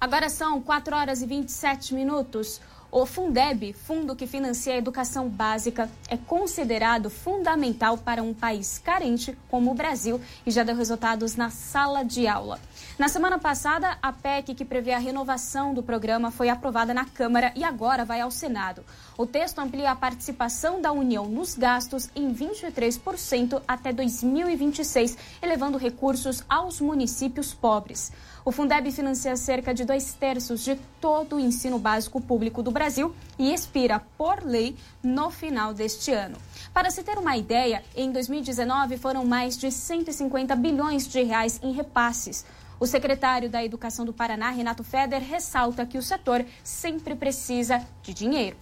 Agora 0.00 0.28
são 0.28 0.60
4 0.60 0.94
horas 0.94 1.22
e 1.22 1.26
27 1.26 1.94
minutos. 1.94 2.60
O 2.90 3.04
Fundeb, 3.04 3.72
fundo 3.72 4.14
que 4.14 4.26
financia 4.26 4.74
a 4.74 4.78
educação 4.78 5.28
básica, 5.28 5.90
é 6.08 6.16
considerado 6.16 7.10
fundamental 7.10 7.98
para 7.98 8.22
um 8.22 8.32
país 8.32 8.78
carente 8.78 9.36
como 9.50 9.70
o 9.70 9.74
Brasil 9.74 10.20
e 10.46 10.50
já 10.50 10.62
deu 10.62 10.76
resultados 10.76 11.36
na 11.36 11.50
sala 11.50 12.04
de 12.04 12.26
aula. 12.26 12.60
Na 12.98 13.08
semana 13.08 13.38
passada, 13.38 13.98
a 14.00 14.12
PEC 14.12 14.54
que 14.54 14.64
prevê 14.64 14.92
a 14.92 14.98
renovação 14.98 15.74
do 15.74 15.82
programa 15.82 16.30
foi 16.30 16.48
aprovada 16.48 16.94
na 16.94 17.04
Câmara 17.04 17.52
e 17.54 17.62
agora 17.62 18.04
vai 18.04 18.20
ao 18.20 18.30
Senado. 18.30 18.84
O 19.18 19.26
texto 19.26 19.58
amplia 19.58 19.90
a 19.90 19.96
participação 19.96 20.80
da 20.80 20.92
União 20.92 21.26
nos 21.26 21.54
gastos 21.54 22.10
em 22.14 22.32
23% 22.34 23.62
até 23.66 23.92
2026, 23.92 25.16
elevando 25.42 25.78
recursos 25.78 26.42
aos 26.48 26.80
municípios 26.80 27.52
pobres. 27.52 28.12
O 28.44 28.52
Fundeb 28.52 28.90
financia 28.92 29.36
cerca 29.36 29.74
de 29.74 29.84
dois 29.84 30.14
terços 30.14 30.62
de 30.62 30.76
todo 31.00 31.36
o 31.36 31.40
ensino 31.40 31.78
básico 31.78 32.20
público 32.20 32.62
do 32.62 32.70
Brasil 32.70 33.14
e 33.38 33.52
expira, 33.52 34.00
por 34.16 34.44
lei, 34.44 34.76
no 35.02 35.30
final 35.30 35.74
deste 35.74 36.12
ano. 36.12 36.38
Para 36.72 36.90
se 36.90 37.02
ter 37.02 37.18
uma 37.18 37.36
ideia, 37.36 37.82
em 37.96 38.12
2019 38.12 38.98
foram 38.98 39.24
mais 39.24 39.58
de 39.58 39.70
150 39.70 40.54
bilhões 40.54 41.08
de 41.08 41.22
reais 41.22 41.58
em 41.62 41.72
repasses. 41.72 42.44
O 42.78 42.86
secretário 42.86 43.48
da 43.48 43.64
Educação 43.64 44.04
do 44.04 44.12
Paraná, 44.12 44.50
Renato 44.50 44.84
Feder, 44.84 45.22
ressalta 45.22 45.86
que 45.86 45.96
o 45.96 46.02
setor 46.02 46.44
sempre 46.62 47.14
precisa 47.14 47.82
de 48.02 48.12
dinheiro. 48.12 48.56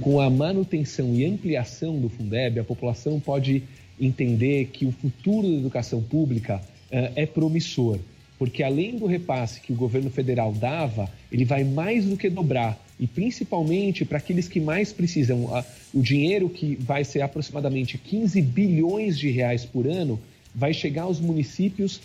Com 0.00 0.20
a 0.20 0.28
manutenção 0.28 1.14
e 1.14 1.24
ampliação 1.24 1.98
do 1.98 2.08
Fundeb, 2.08 2.60
a 2.60 2.64
população 2.64 3.18
pode 3.18 3.64
entender 3.98 4.66
que 4.66 4.84
o 4.84 4.92
futuro 4.92 5.48
da 5.48 5.54
educação 5.54 6.02
pública 6.02 6.56
uh, 6.92 7.12
é 7.16 7.26
promissor 7.26 7.98
porque 8.38 8.62
além 8.62 8.96
do 8.96 9.06
repasse 9.06 9.60
que 9.60 9.72
o 9.72 9.76
governo 9.76 10.10
federal 10.10 10.52
dava, 10.52 11.10
ele 11.30 11.44
vai 11.44 11.64
mais 11.64 12.04
do 12.04 12.16
que 12.16 12.30
dobrar. 12.30 12.78
E 12.98 13.06
principalmente 13.06 14.04
para 14.04 14.18
aqueles 14.18 14.48
que 14.48 14.60
mais 14.60 14.92
precisam, 14.92 15.48
o 15.92 16.00
dinheiro 16.00 16.48
que 16.48 16.76
vai 16.76 17.04
ser 17.04 17.20
aproximadamente 17.20 17.98
15 17.98 18.40
bilhões 18.40 19.18
de 19.18 19.28
reais 19.30 19.64
por 19.64 19.86
ano, 19.86 20.20
vai 20.54 20.72
chegar 20.72 21.02
aos 21.02 21.20
municípios 21.20 22.00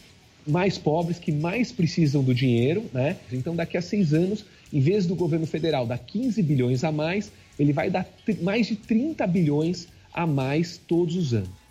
mais 0.45 0.77
pobres 0.77 1.19
que 1.19 1.32
mais 1.32 1.71
precisam 1.71 2.23
do 2.23 2.34
dinheiro, 2.34 2.86
né? 2.93 3.17
Então, 3.32 3.56
daqui 3.56 3.77
a 3.77 3.82
seis 3.82 4.13
anos, 4.13 4.45
em 4.71 4.79
vez 4.79 5.06
do 5.06 5.15
governo 5.15 5.45
federal 5.45 5.86
dar 5.86 5.97
15 5.97 6.41
bilhões 6.41 6.84
a 6.84 6.91
mais, 6.91 7.32
ele 7.58 7.73
vai 7.73 7.89
dar 7.89 8.08
mais 8.41 8.67
de 8.67 8.75
30 8.75 9.25
bilhões 9.27 9.88
a 10.13 10.27
mais 10.27 10.77
todos 10.77 11.15
os 11.15 11.34
anos. 11.34 11.63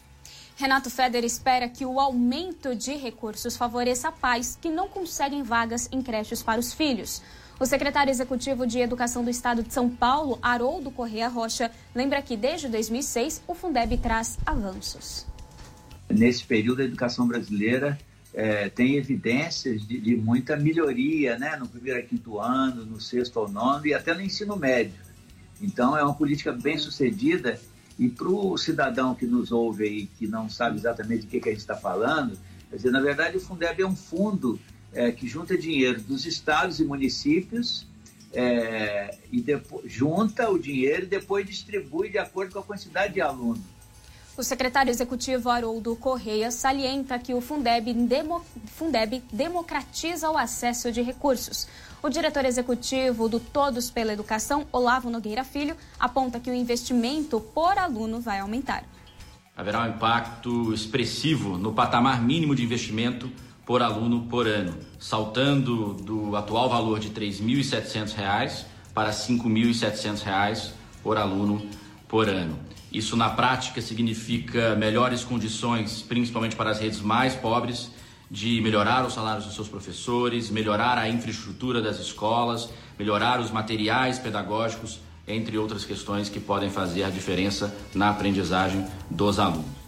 Renato 0.57 0.91
Feder 0.91 1.25
espera 1.25 1.69
que 1.69 1.85
o 1.85 1.99
aumento 1.99 2.75
de 2.75 2.95
recursos 2.95 3.57
favoreça 3.57 4.13
pais 4.13 4.57
que 4.61 4.69
não 4.69 4.89
conseguem 4.89 5.43
vagas 5.43 5.89
em 5.91 6.03
creches 6.03 6.43
para 6.43 6.61
os 6.61 6.73
filhos. 6.73 7.23
O 7.59 7.67
secretário 7.67 8.11
executivo 8.11 8.67
de 8.67 8.79
Educação 8.79 9.25
do 9.25 9.31
Estado 9.31 9.63
de 9.63 9.73
São 9.73 9.89
Paulo, 9.89 10.39
Haroldo 10.43 10.91
Correa 10.91 11.29
Rocha, 11.29 11.71
lembra 11.95 12.21
que 12.21 12.37
desde 12.37 12.69
2006 12.69 13.43
o 13.47 13.55
Fundeb 13.55 13.97
traz 13.99 14.39
avanços. 14.45 15.27
Nesse 16.11 16.45
período, 16.45 16.83
a 16.83 16.85
educação 16.85 17.27
brasileira 17.27 17.99
é, 18.35 18.68
tem 18.68 18.97
evidências 18.97 19.87
de, 19.87 20.01
de, 20.01 20.16
muita 20.16 20.57
melhoria 20.57 21.38
né, 21.38 21.57
no 21.57 21.68
primeiro 21.68 21.99
a 21.99 22.03
quinto 22.03 22.38
ano, 22.38 22.85
no 22.85 23.01
sexto 23.01 23.38
ao 23.38 23.49
nono 23.49 23.87
e 23.87 23.92
até 23.92 24.14
no 24.14 24.23
ensino 24.23 24.57
médio. 24.57 24.95
Então, 25.61 25.97
é 25.97 26.03
uma 26.03 26.14
política 26.14 26.53
bem 26.53 26.79
sucedida 26.79 27.61
e 27.99 28.09
para 28.09 28.29
o 28.29 28.57
cidadão 28.57 29.14
que 29.14 29.27
nos 29.27 29.53
ouve 29.53 29.85
aí, 29.85 30.07
que 30.07 30.27
não 30.27 30.49
sabe 30.49 30.77
exatamente 30.77 31.23
de 31.23 31.27
que, 31.27 31.40
que 31.40 31.49
a 31.49 31.53
gente 31.53 31.61
está 31.61 31.77
falando, 31.77 32.38
quer 32.71 32.77
dizer, 32.77 32.90
na 32.90 33.01
verdade, 33.01 33.37
o 33.37 33.40
Fundeb 33.40 33.83
é 33.83 33.87
um 33.87 33.95
fundo 33.95 34.59
é, 34.92 35.12
que 35.12 35.29
junta 35.29 35.57
dinheiro 35.57 36.01
dos 36.01 36.25
estados 36.25 36.81
e 36.81 36.85
municípios 36.85 37.87
é, 38.33 39.14
e 39.31 39.45
junta 39.85 40.51
o 40.51 40.59
dinheiro 40.59 41.05
e 41.05 41.07
depois 41.07 41.47
distribui 41.47 42.09
de 42.09 42.18
acordo 42.18 42.53
com 42.55 42.59
a 42.61 42.62
quantidade 42.62 43.14
de 43.14 43.21
alunos. 43.21 43.61
O 44.35 44.42
secretário 44.42 44.90
executivo 44.90 45.51
Haroldo 45.51 45.95
Correia 45.95 46.51
salienta 46.51 47.18
que 47.18 47.35
o 47.35 47.40
Fundeb, 47.42 47.92
demo, 47.92 48.42
Fundeb 48.64 49.23
democratiza 49.31 50.31
o 50.31 50.38
acesso 50.38 50.90
de 50.90 51.03
recursos. 51.03 51.68
O 52.03 52.09
diretor 52.09 52.47
executivo 52.47 53.29
do 53.29 53.38
Todos 53.38 53.90
pela 53.90 54.11
Educação, 54.11 54.66
Olavo 54.73 55.11
Nogueira 55.11 55.45
Filho, 55.45 55.77
aponta 56.01 56.40
que 56.40 56.51
o 56.51 56.55
investimento 56.55 57.40
por 57.40 57.77
aluno 57.77 58.21
vai 58.21 58.40
aumentar. 58.40 58.85
Haverá 59.55 59.83
um 59.83 59.88
impacto 59.88 60.73
expressivo 60.73 61.59
no 61.59 61.75
patamar 61.75 62.23
mínimo 62.23 62.55
de 62.55 62.64
investimento 62.64 63.31
por 63.66 63.83
aluno 63.83 64.29
por 64.31 64.49
ano, 64.49 64.75
saltando 64.99 65.92
do 65.92 66.35
atual 66.37 66.71
valor 66.71 66.99
de 66.99 67.09
R$ 67.09 67.14
3.700 67.14 68.64
para 68.95 69.11
R$ 69.11 69.14
5.700 69.14 70.71
por 71.03 71.18
aluno 71.18 71.68
por 72.09 72.31
ano. 72.31 72.59
Isso, 72.93 73.17
na 73.17 73.31
prática, 73.31 73.81
significa 73.81 74.75
melhores 74.77 75.25
condições, 75.25 76.03
principalmente 76.03 76.55
para 76.55 76.71
as 76.71 76.79
redes 76.79 77.01
mais 77.01 77.35
pobres, 77.35 77.91
de 78.31 78.61
melhorar 78.61 79.07
os 79.07 79.15
salários 79.15 79.47
dos 79.47 79.55
seus 79.55 79.69
professores, 79.69 80.51
melhorar 80.51 80.99
a 80.99 81.09
infraestrutura 81.09 81.81
das 81.81 81.99
escolas, 81.99 82.69
melhorar 82.99 83.41
os 83.41 83.51
materiais 83.51 84.19
pedagógicos, 84.19 85.01
entre 85.27 85.57
outras 85.57 85.85
questões 85.85 86.29
que 86.29 86.41
podem 86.41 86.69
fazer 86.69 87.05
a 87.05 87.11
diferença 87.11 87.75
na 87.95 88.11
aprendizagem 88.11 88.87
dos 89.11 89.39
alunos. 89.39 89.82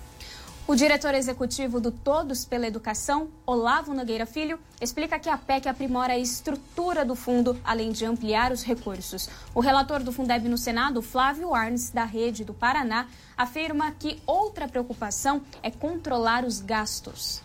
O 0.67 0.75
diretor 0.75 1.15
executivo 1.15 1.79
do 1.79 1.91
Todos 1.91 2.47
pela 2.47 2.67
Educação, 2.67 3.29
Olavo 3.47 3.93
Nogueira 3.93 4.25
Filho, 4.25 4.59
explica 4.81 5.19
que 5.19 5.29
a 5.29 5.37
PEC 5.37 5.69
aprimora 5.69 6.15
a 6.15 6.19
estrutura 6.19 7.05
do 7.05 7.15
fundo, 7.15 7.61
além 7.63 7.93
de 7.93 8.07
ampliar 8.07 8.51
os 8.51 8.63
recursos. 8.63 9.29
O 9.55 9.61
relator 9.61 10.03
do 10.03 10.11
Fundeb 10.11 10.49
no 10.49 10.57
Senado, 10.57 11.03
Flávio 11.03 11.55
Arnes, 11.55 11.91
da 11.91 12.07
Rede 12.07 12.45
do 12.45 12.55
Paraná, 12.55 13.07
afirma 13.37 13.93
que 13.93 14.19
outra 14.27 14.67
preocupação 14.67 15.43
é 15.63 15.71
controlar 15.71 16.47
os 16.47 16.61
gastos. 16.61 17.43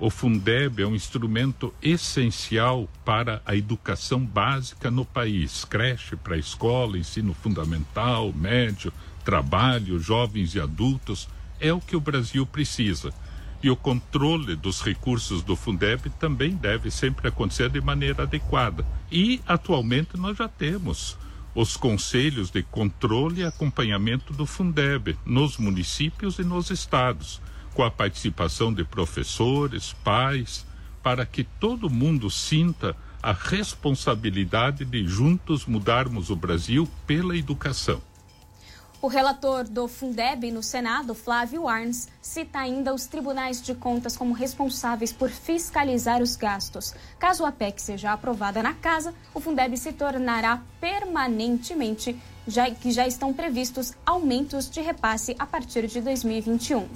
O 0.00 0.08
Fundeb 0.08 0.82
é 0.82 0.86
um 0.86 0.94
instrumento 0.94 1.72
essencial 1.82 2.88
para 3.04 3.42
a 3.44 3.54
educação 3.54 4.24
básica 4.24 4.90
no 4.90 5.04
país: 5.04 5.66
creche, 5.66 6.16
pré-escola, 6.16 6.96
ensino 6.96 7.34
fundamental, 7.34 8.32
médio, 8.32 8.90
trabalho, 9.22 9.98
jovens 9.98 10.54
e 10.54 10.60
adultos 10.60 11.28
é 11.64 11.72
o 11.72 11.80
que 11.80 11.96
o 11.96 12.00
Brasil 12.00 12.44
precisa. 12.44 13.10
E 13.62 13.70
o 13.70 13.76
controle 13.76 14.54
dos 14.54 14.82
recursos 14.82 15.42
do 15.42 15.56
Fundeb 15.56 16.10
também 16.20 16.54
deve 16.54 16.90
sempre 16.90 17.26
acontecer 17.26 17.70
de 17.70 17.80
maneira 17.80 18.24
adequada. 18.24 18.86
E, 19.10 19.40
atualmente, 19.46 20.18
nós 20.18 20.36
já 20.36 20.46
temos 20.46 21.16
os 21.54 21.74
conselhos 21.74 22.50
de 22.50 22.62
controle 22.62 23.40
e 23.40 23.44
acompanhamento 23.44 24.34
do 24.34 24.44
Fundeb 24.44 25.16
nos 25.24 25.56
municípios 25.56 26.38
e 26.38 26.44
nos 26.44 26.68
estados, 26.68 27.40
com 27.72 27.82
a 27.82 27.90
participação 27.90 28.70
de 28.70 28.84
professores, 28.84 29.94
pais, 30.04 30.66
para 31.02 31.24
que 31.24 31.44
todo 31.44 31.88
mundo 31.88 32.28
sinta 32.28 32.94
a 33.22 33.32
responsabilidade 33.32 34.84
de 34.84 35.06
juntos 35.06 35.64
mudarmos 35.64 36.28
o 36.28 36.36
Brasil 36.36 36.86
pela 37.06 37.34
educação. 37.34 38.02
O 39.04 39.06
relator 39.06 39.68
do 39.68 39.86
Fundeb 39.86 40.50
no 40.50 40.62
Senado, 40.62 41.14
Flávio 41.14 41.68
Arns, 41.68 42.08
cita 42.22 42.60
ainda 42.60 42.94
os 42.94 43.04
tribunais 43.04 43.60
de 43.60 43.74
contas 43.74 44.16
como 44.16 44.32
responsáveis 44.32 45.12
por 45.12 45.28
fiscalizar 45.28 46.22
os 46.22 46.36
gastos. 46.36 46.94
Caso 47.18 47.44
a 47.44 47.52
PEC 47.52 47.82
seja 47.82 48.14
aprovada 48.14 48.62
na 48.62 48.72
casa, 48.72 49.12
o 49.34 49.40
Fundeb 49.40 49.76
se 49.76 49.92
tornará 49.92 50.62
permanentemente, 50.80 52.18
já 52.48 52.70
que 52.70 52.90
já 52.90 53.06
estão 53.06 53.30
previstos 53.34 53.92
aumentos 54.06 54.70
de 54.70 54.80
repasse 54.80 55.36
a 55.38 55.44
partir 55.44 55.86
de 55.86 56.00
2021. 56.00 56.88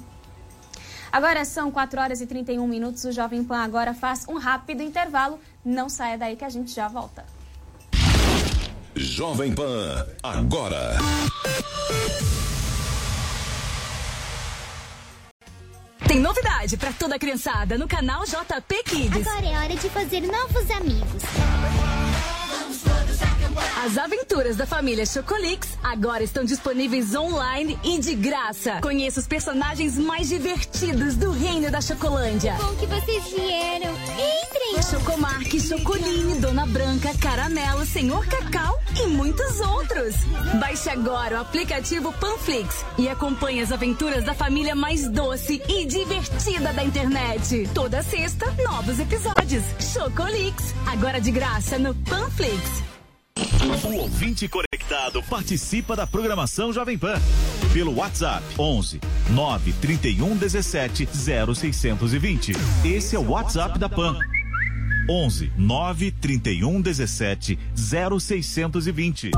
Agora 1.12 1.44
são 1.44 1.70
4 1.70 2.00
horas 2.00 2.22
e 2.22 2.26
31 2.26 2.66
minutos. 2.66 3.04
O 3.04 3.12
Jovem 3.12 3.44
Pan 3.44 3.58
agora 3.58 3.92
faz 3.92 4.26
um 4.26 4.38
rápido 4.38 4.82
intervalo. 4.82 5.38
Não 5.62 5.90
saia 5.90 6.16
daí 6.16 6.36
que 6.36 6.44
a 6.46 6.48
gente 6.48 6.72
já 6.72 6.88
volta. 6.88 7.37
Jovem 9.18 9.52
Pan, 9.52 10.06
agora. 10.22 10.96
Tem 16.06 16.20
novidade 16.20 16.76
para 16.76 16.92
toda 16.92 17.16
a 17.16 17.18
criançada 17.18 17.76
no 17.76 17.88
canal 17.88 18.22
JP 18.24 18.84
Kids. 18.84 19.26
Agora 19.26 19.44
é 19.44 19.58
hora 19.58 19.74
de 19.74 19.90
fazer 19.90 20.20
novos 20.20 20.70
amigos. 20.70 21.22
As 23.84 23.96
aventuras 23.96 24.56
da 24.56 24.66
família 24.66 25.06
Chocolix 25.06 25.78
agora 25.84 26.24
estão 26.24 26.42
disponíveis 26.42 27.14
online 27.14 27.78
e 27.84 28.00
de 28.00 28.12
graça. 28.12 28.80
Conheça 28.82 29.20
os 29.20 29.26
personagens 29.28 29.96
mais 29.96 30.28
divertidos 30.28 31.14
do 31.14 31.30
reino 31.30 31.70
da 31.70 31.80
Chocolândia. 31.80 32.54
Bom 32.54 32.74
que 32.74 32.86
vocês 32.86 33.24
vieram. 33.28 33.92
Entrem! 33.92 34.82
Chocomarque, 34.82 35.60
Chocoline, 35.60 36.40
Dona 36.40 36.66
Branca, 36.66 37.16
Caramelo, 37.18 37.86
Senhor 37.86 38.26
Cacau 38.26 38.80
e 39.00 39.06
muitos 39.06 39.60
outros. 39.60 40.16
Baixe 40.58 40.90
agora 40.90 41.36
o 41.36 41.40
aplicativo 41.42 42.12
Panflix 42.14 42.84
e 42.98 43.08
acompanhe 43.08 43.60
as 43.60 43.70
aventuras 43.70 44.24
da 44.24 44.34
família 44.34 44.74
mais 44.74 45.08
doce 45.08 45.62
e 45.68 45.86
divertida 45.86 46.72
da 46.72 46.82
internet. 46.82 47.70
Toda 47.72 48.02
sexta, 48.02 48.44
novos 48.60 48.98
episódios. 48.98 49.62
Chocolix, 49.78 50.74
agora 50.84 51.20
de 51.20 51.30
graça 51.30 51.78
no 51.78 51.94
Panflix. 51.94 52.97
O 53.84 53.96
ouvinte 53.98 54.48
conectado 54.48 55.22
participa 55.22 55.94
da 55.94 56.06
programação 56.06 56.72
Jovem 56.72 56.98
Pan 56.98 57.14
pelo 57.72 57.94
WhatsApp 57.94 58.42
11 58.58 59.00
931 59.30 60.36
17 60.36 61.08
0620. 61.12 62.52
Esse 62.84 63.14
é 63.14 63.18
o 63.18 63.30
WhatsApp 63.30 63.78
da 63.78 63.88
Pan. 63.88 64.18
11 65.08 65.52
931 65.56 66.80
17 66.80 67.58
0620. 67.74 69.30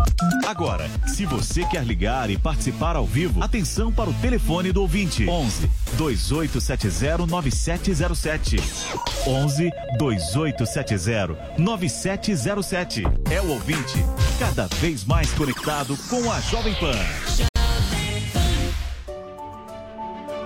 Agora, 0.46 0.88
se 1.06 1.24
você 1.24 1.64
quer 1.64 1.84
ligar 1.84 2.30
e 2.30 2.36
participar 2.36 2.96
ao 2.96 3.06
vivo, 3.06 3.42
atenção 3.42 3.92
para 3.92 4.10
o 4.10 4.14
telefone 4.14 4.72
do 4.72 4.82
ouvinte: 4.82 5.28
11 5.28 5.70
2870 5.96 7.26
9707. 7.26 8.56
11 9.26 9.70
2870 9.98 11.54
9707. 11.58 13.04
É 13.30 13.40
o 13.40 13.50
ouvinte 13.50 14.04
cada 14.38 14.66
vez 14.66 15.04
mais 15.04 15.30
conectado 15.32 15.96
com 16.08 16.30
a 16.30 16.40
Jovem 16.40 16.74
Pan. 16.74 17.49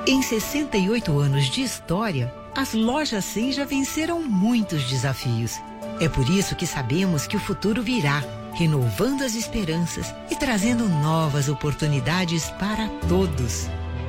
Em 0.07 0.21
68 0.21 1.19
anos 1.19 1.47
de 1.47 1.63
história, 1.63 2.31
as 2.55 2.75
lojas 2.75 3.25
100 3.25 3.53
já 3.53 3.65
venceram 3.65 4.23
muitos 4.23 4.85
desafios. 4.85 5.59
É 5.99 6.11
por 6.11 6.29
isso 6.29 6.55
que 6.55 6.67
sabemos 6.67 7.27
que 7.27 7.39
o 7.39 7.41
futuro 7.41 7.83
virá, 7.83 8.23
renovando 8.53 9.23
as 9.23 9.35
esperanças 9.35 10.15
e 10.31 10.37
trazendo 10.37 10.87
novas 10.87 11.49
oportunidades 11.49 12.51
para 12.51 12.87
todos. 13.09 13.67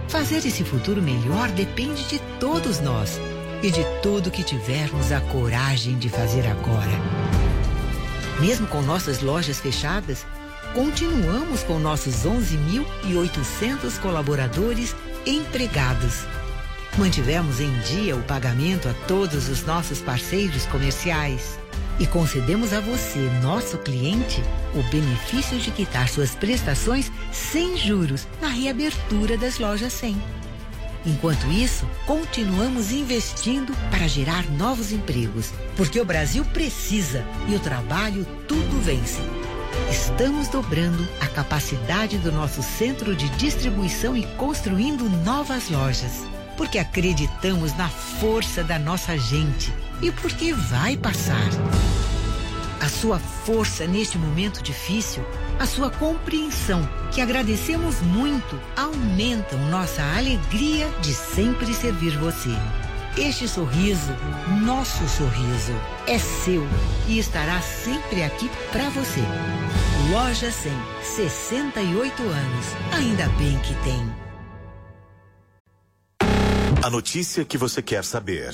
Fazer 0.09 0.45
esse 0.45 0.65
futuro 0.65 1.01
melhor 1.01 1.49
depende 1.51 2.05
de 2.09 2.19
todos 2.41 2.81
nós 2.81 3.17
e 3.63 3.71
de 3.71 3.85
tudo 4.03 4.29
que 4.29 4.43
tivermos 4.43 5.13
a 5.13 5.21
coragem 5.21 5.97
de 5.97 6.09
fazer 6.09 6.45
agora. 6.45 6.91
Mesmo 8.41 8.67
com 8.67 8.81
nossas 8.81 9.21
lojas 9.21 9.61
fechadas, 9.61 10.25
continuamos 10.75 11.63
com 11.63 11.79
nossos 11.79 12.25
11.800 12.25 13.97
colaboradores 14.01 14.93
empregados. 15.25 16.25
Mantivemos 16.97 17.61
em 17.61 17.71
dia 17.79 18.15
o 18.15 18.21
pagamento 18.23 18.89
a 18.89 18.93
todos 19.07 19.47
os 19.47 19.65
nossos 19.65 20.01
parceiros 20.01 20.65
comerciais 20.65 21.57
e 21.97 22.05
concedemos 22.05 22.73
a 22.73 22.81
você, 22.81 23.19
nosso 23.41 23.77
cliente, 23.77 24.43
o 24.73 24.83
benefício 24.91 25.57
de 25.57 25.71
quitar 25.71 26.09
suas 26.09 26.35
prestações 26.35 27.09
sem 27.31 27.77
juros 27.77 28.27
na 28.41 28.49
reabertura 28.49 29.37
das 29.37 29.57
lojas 29.57 29.93
100. 29.93 30.21
Enquanto 31.05 31.45
isso, 31.47 31.87
continuamos 32.05 32.91
investindo 32.91 33.73
para 33.89 34.07
gerar 34.07 34.43
novos 34.51 34.91
empregos, 34.91 35.51
porque 35.77 36.01
o 36.01 36.05
Brasil 36.05 36.43
precisa 36.45 37.23
e 37.47 37.55
o 37.55 37.59
trabalho 37.59 38.25
tudo 38.47 38.81
vence. 38.81 39.21
Estamos 39.89 40.47
dobrando 40.47 41.07
a 41.19 41.27
capacidade 41.27 42.17
do 42.17 42.31
nosso 42.31 42.61
centro 42.61 43.15
de 43.15 43.29
distribuição 43.37 44.15
e 44.15 44.25
construindo 44.37 45.09
novas 45.23 45.69
lojas, 45.69 46.25
porque 46.57 46.77
acreditamos 46.77 47.75
na 47.75 47.89
força 47.89 48.63
da 48.63 48.79
nossa 48.79 49.17
gente 49.17 49.73
e 50.01 50.11
porque 50.11 50.53
vai 50.53 50.97
passar. 50.97 51.49
A 52.81 52.89
sua 52.89 53.19
força 53.19 53.87
neste 53.87 54.17
momento 54.17 54.61
difícil, 54.61 55.25
a 55.59 55.65
sua 55.65 55.89
compreensão, 55.89 56.87
que 57.11 57.21
agradecemos 57.21 58.01
muito, 58.01 58.59
aumentam 58.75 59.57
nossa 59.69 60.03
alegria 60.15 60.87
de 61.01 61.13
sempre 61.13 61.73
servir 61.73 62.17
você. 62.17 62.55
Este 63.17 63.47
sorriso, 63.47 64.11
nosso 64.61 65.07
sorriso, 65.07 65.71
é 66.05 66.19
seu 66.19 66.61
e 67.07 67.17
estará 67.17 67.61
sempre 67.61 68.21
aqui 68.21 68.51
para 68.73 68.89
você. 68.89 69.21
Loja 70.11 70.51
100, 70.51 70.73
68 71.01 72.23
anos. 72.23 72.65
Ainda 72.91 73.29
bem 73.37 73.57
que 73.59 73.73
tem. 73.85 74.15
A 76.83 76.89
notícia 76.89 77.45
que 77.45 77.57
você 77.57 77.81
quer 77.81 78.03
saber. 78.03 78.53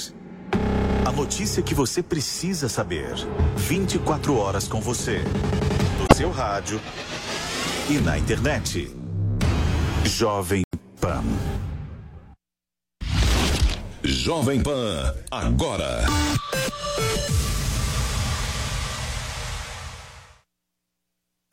A 1.05 1.11
notícia 1.11 1.63
que 1.63 1.73
você 1.73 2.03
precisa 2.03 2.69
saber. 2.69 3.15
24 3.57 4.37
horas 4.37 4.67
com 4.67 4.79
você. 4.79 5.23
No 5.97 6.15
seu 6.15 6.29
rádio 6.29 6.79
e 7.89 7.93
na 7.93 8.15
internet. 8.15 8.95
Jovem 10.05 10.61
Pan. 10.99 11.23
Jovem 14.11 14.61
Pan, 14.61 15.15
agora. 15.31 16.03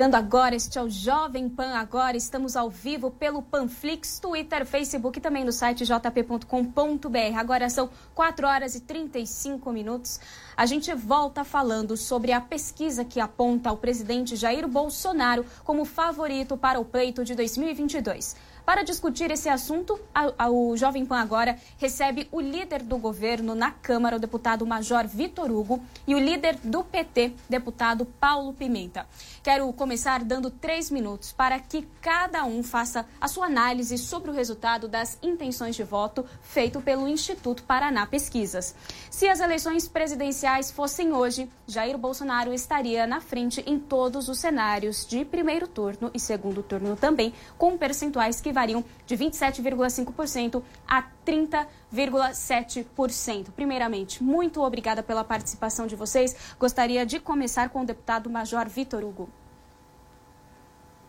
Dando 0.01 0.15
agora, 0.15 0.55
este 0.55 0.79
é 0.79 0.83
o 0.83 0.89
Jovem 0.89 1.49
Pan 1.49 1.75
Agora. 1.75 2.17
Estamos 2.17 2.57
ao 2.57 2.71
vivo 2.71 3.11
pelo 3.11 3.43
Panflix, 3.43 4.19
Twitter, 4.19 4.65
Facebook 4.67 5.19
e 5.19 5.21
também 5.21 5.45
no 5.45 5.53
site 5.53 5.85
jp.com.br. 5.85 7.37
Agora 7.37 7.69
são 7.69 7.91
4 8.15 8.47
horas 8.47 8.75
e 8.75 8.81
35 8.81 9.73
minutos. 9.73 10.21
A 10.57 10.67
gente 10.67 10.95
volta 10.95 11.43
falando 11.43 11.97
sobre 11.97 12.33
a 12.33 12.41
pesquisa 12.41 13.05
que 13.05 13.19
aponta 13.19 13.73
o 13.73 13.77
presidente 13.77 14.37
Jair 14.37 14.69
Bolsonaro 14.69 15.45
como 15.65 15.85
favorito 15.85 16.57
para 16.57 16.79
o 16.79 16.85
pleito 16.85 17.25
de 17.25 17.35
2022. 17.35 18.37
Para 18.69 18.83
discutir 18.83 19.31
esse 19.31 19.49
assunto, 19.49 19.99
a, 20.15 20.45
a, 20.45 20.51
o 20.51 20.77
Jovem 20.77 21.07
Pan 21.07 21.17
agora 21.17 21.57
recebe 21.79 22.29
o 22.31 22.39
líder 22.39 22.83
do 22.83 22.99
governo 22.99 23.55
na 23.55 23.71
Câmara, 23.71 24.17
o 24.17 24.21
deputado 24.21 24.67
Major 24.67 25.07
Vitor 25.07 25.51
Hugo, 25.51 25.83
e 26.07 26.15
o 26.15 26.19
líder 26.19 26.59
do 26.63 26.85
PT, 26.85 27.33
deputado 27.49 28.05
Paulo 28.05 28.53
Pimenta. 28.53 29.07
Quero 29.43 29.73
começar 29.73 30.23
dando 30.23 30.51
três 30.51 30.91
minutos 30.91 31.33
para 31.33 31.59
que 31.59 31.89
cada 32.03 32.45
um 32.45 32.63
faça 32.63 33.07
a 33.19 33.27
sua 33.27 33.47
análise 33.47 33.97
sobre 33.97 34.31
o 34.31 34.35
resultado 34.35 34.87
das 34.87 35.17
intenções 35.23 35.75
de 35.75 35.83
voto 35.83 36.27
feito 36.43 36.79
pelo 36.83 37.09
Instituto 37.09 37.63
Paraná 37.63 38.05
Pesquisas. 38.05 38.75
Se 39.11 39.27
as 39.27 39.41
eleições 39.41 39.89
presidenciais 39.89 40.71
fossem 40.71 41.15
hoje, 41.15 41.49
Jair 41.67 41.97
Bolsonaro 41.97 42.53
estaria 42.53 43.07
na 43.07 43.23
frente 43.23 43.65
em 43.67 43.79
todos 43.79 44.29
os 44.29 44.39
cenários 44.39 45.07
de 45.07 45.25
primeiro 45.25 45.67
turno 45.67 46.11
e 46.13 46.21
segundo 46.21 46.63
turno 46.63 46.97
também, 46.97 47.33
com 47.57 47.79
percentuais 47.79 48.43
que 48.43 48.58
variam 48.59 48.85
de 49.07 49.17
27,5% 49.17 50.61
a 50.87 51.03
30,7%. 51.25 53.53
Primeiramente, 53.53 54.21
muito 54.21 54.61
obrigada 54.61 55.01
pela 55.01 55.23
participação 55.23 55.87
de 55.87 55.95
vocês. 55.95 56.35
Gostaria 56.59 57.07
de 57.07 57.21
começar 57.21 57.69
com 57.69 57.83
o 57.83 57.87
deputado 57.87 58.29
Major 58.29 58.69
Vitor 58.69 59.05
Hugo. 59.05 59.31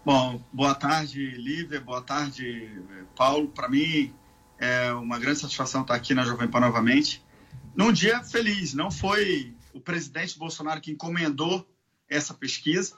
Bom, 0.06 0.40
boa 0.54 0.76
tarde, 0.76 1.32
Lívia, 1.32 1.82
boa 1.82 2.04
tarde, 2.04 2.72
Paulo. 3.16 3.48
Para 3.48 3.68
mim 3.68 4.14
é 4.60 4.94
uma 4.94 5.18
grande 5.18 5.40
satisfação 5.40 5.82
estar 5.82 5.96
aqui 5.96 6.14
na 6.14 6.24
Jovem 6.24 6.48
Pan 6.48 6.60
novamente. 6.60 7.26
Num 7.76 7.92
dia 7.92 8.24
feliz, 8.24 8.76
não 8.76 8.92
foi 8.92 9.56
o 9.74 9.80
presidente 9.80 10.38
Bolsonaro 10.38 10.82
que 10.82 10.92
encomendou 10.92 11.68
essa 12.08 12.32
pesquisa. 12.34 12.96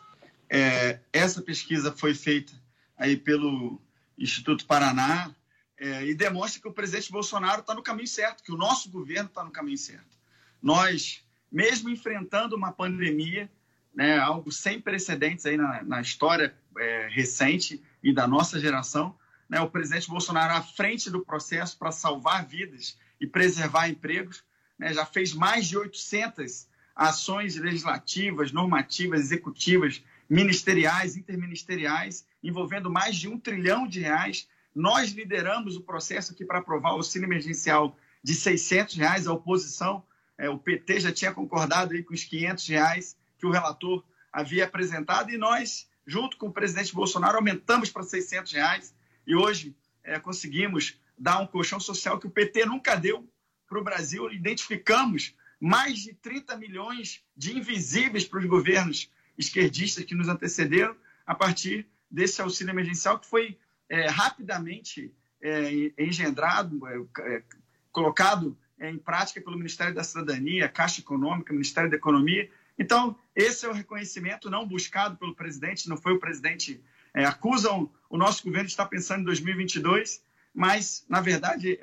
É, 0.49 0.99
essa 1.13 1.41
pesquisa 1.41 1.93
foi 1.93 2.13
feita 2.13 2.51
aí 2.97 3.15
pelo 3.15 3.79
Instituto 4.21 4.65
Paraná, 4.65 5.35
é, 5.77 6.05
e 6.05 6.13
demonstra 6.13 6.61
que 6.61 6.67
o 6.67 6.73
presidente 6.73 7.11
Bolsonaro 7.11 7.61
está 7.61 7.73
no 7.73 7.81
caminho 7.81 8.07
certo, 8.07 8.43
que 8.43 8.51
o 8.51 8.57
nosso 8.57 8.89
governo 8.91 9.27
está 9.27 9.43
no 9.43 9.49
caminho 9.49 9.77
certo. 9.77 10.15
Nós, 10.61 11.25
mesmo 11.51 11.89
enfrentando 11.89 12.55
uma 12.55 12.71
pandemia, 12.71 13.49
né, 13.93 14.19
algo 14.19 14.51
sem 14.51 14.79
precedentes 14.79 15.45
aí 15.45 15.57
na, 15.57 15.81
na 15.83 16.01
história 16.01 16.55
é, 16.77 17.07
recente 17.09 17.81
e 18.03 18.13
da 18.13 18.27
nossa 18.27 18.59
geração, 18.59 19.17
né, 19.49 19.59
o 19.59 19.69
presidente 19.69 20.07
Bolsonaro 20.07 20.53
à 20.53 20.61
frente 20.61 21.09
do 21.09 21.25
processo 21.25 21.77
para 21.77 21.91
salvar 21.91 22.45
vidas 22.45 22.97
e 23.19 23.25
preservar 23.25 23.89
empregos, 23.89 24.43
né, 24.77 24.93
já 24.93 25.05
fez 25.05 25.33
mais 25.33 25.67
de 25.67 25.77
800 25.77 26.67
ações 26.95 27.55
legislativas, 27.55 28.51
normativas, 28.51 29.21
executivas, 29.21 30.03
ministeriais, 30.31 31.17
interministeriais, 31.17 32.25
envolvendo 32.41 32.89
mais 32.89 33.17
de 33.17 33.27
um 33.27 33.37
trilhão 33.37 33.85
de 33.85 33.99
reais. 33.99 34.47
Nós 34.73 35.11
lideramos 35.11 35.75
o 35.75 35.81
processo 35.81 36.31
aqui 36.31 36.45
para 36.45 36.59
aprovar 36.59 36.93
o 36.93 36.95
auxílio 36.95 37.25
emergencial 37.25 37.97
de 38.23 38.33
600 38.33 38.95
reais. 38.95 39.27
A 39.27 39.33
oposição, 39.33 40.05
é, 40.37 40.49
o 40.49 40.57
PT 40.57 41.01
já 41.01 41.11
tinha 41.11 41.33
concordado 41.33 41.93
aí 41.93 42.01
com 42.01 42.13
os 42.13 42.23
500 42.23 42.65
reais 42.69 43.17
que 43.37 43.45
o 43.45 43.51
relator 43.51 44.05
havia 44.31 44.63
apresentado 44.63 45.31
e 45.31 45.37
nós, 45.37 45.89
junto 46.07 46.37
com 46.37 46.47
o 46.47 46.53
presidente 46.53 46.95
Bolsonaro, 46.95 47.35
aumentamos 47.35 47.89
para 47.89 48.03
600 48.03 48.53
reais 48.53 48.95
e 49.27 49.35
hoje 49.35 49.75
é, 50.01 50.17
conseguimos 50.17 50.97
dar 51.17 51.39
um 51.39 51.47
colchão 51.47 51.79
social 51.79 52.17
que 52.17 52.27
o 52.27 52.31
PT 52.31 52.65
nunca 52.65 52.95
deu 52.95 53.29
para 53.67 53.79
o 53.79 53.83
Brasil. 53.83 54.31
Identificamos 54.31 55.35
mais 55.59 55.99
de 55.99 56.13
30 56.13 56.55
milhões 56.55 57.21
de 57.35 57.57
invisíveis 57.57 58.23
para 58.23 58.39
os 58.39 58.45
governos 58.45 59.11
esquerdistas 59.37 60.03
que 60.03 60.15
nos 60.15 60.27
antecederam 60.27 60.95
a 61.25 61.35
partir 61.35 61.87
desse 62.09 62.41
auxílio 62.41 62.71
emergencial 62.71 63.17
que 63.19 63.27
foi 63.27 63.57
é, 63.89 64.07
rapidamente 64.07 65.13
é, 65.41 65.91
engendrado, 65.97 66.79
é, 66.87 67.35
é 67.35 67.43
colocado 67.91 68.57
é, 68.79 68.89
em 68.89 68.97
prática 68.97 69.41
pelo 69.41 69.57
Ministério 69.57 69.93
da 69.93 70.03
Cidadania, 70.03 70.69
Caixa 70.69 71.01
Econômica, 71.01 71.53
Ministério 71.53 71.89
da 71.89 71.95
Economia. 71.95 72.49
Então, 72.77 73.15
esse 73.35 73.65
é 73.65 73.69
o 73.69 73.73
reconhecimento 73.73 74.49
não 74.49 74.67
buscado 74.67 75.17
pelo 75.17 75.35
presidente, 75.35 75.89
não 75.89 75.97
foi 75.97 76.13
o 76.13 76.19
presidente. 76.19 76.81
É, 77.13 77.25
acusam 77.25 77.89
o 78.09 78.17
nosso 78.17 78.43
governo 78.43 78.65
de 78.65 78.71
estar 78.71 78.85
pensando 78.85 79.21
em 79.21 79.25
2022, 79.25 80.23
mas, 80.53 81.05
na 81.07 81.21
verdade, 81.21 81.79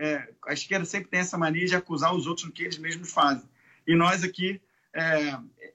a 0.47 0.53
esquerda 0.53 0.85
sempre 0.85 1.09
tem 1.09 1.21
essa 1.21 1.39
mania 1.39 1.67
de 1.67 1.75
acusar 1.75 2.15
os 2.15 2.27
outros 2.27 2.47
do 2.47 2.53
que 2.53 2.65
eles 2.65 2.77
mesmos 2.77 3.11
fazem. 3.11 3.49
E 3.87 3.95
nós 3.95 4.23
aqui, 4.23 4.61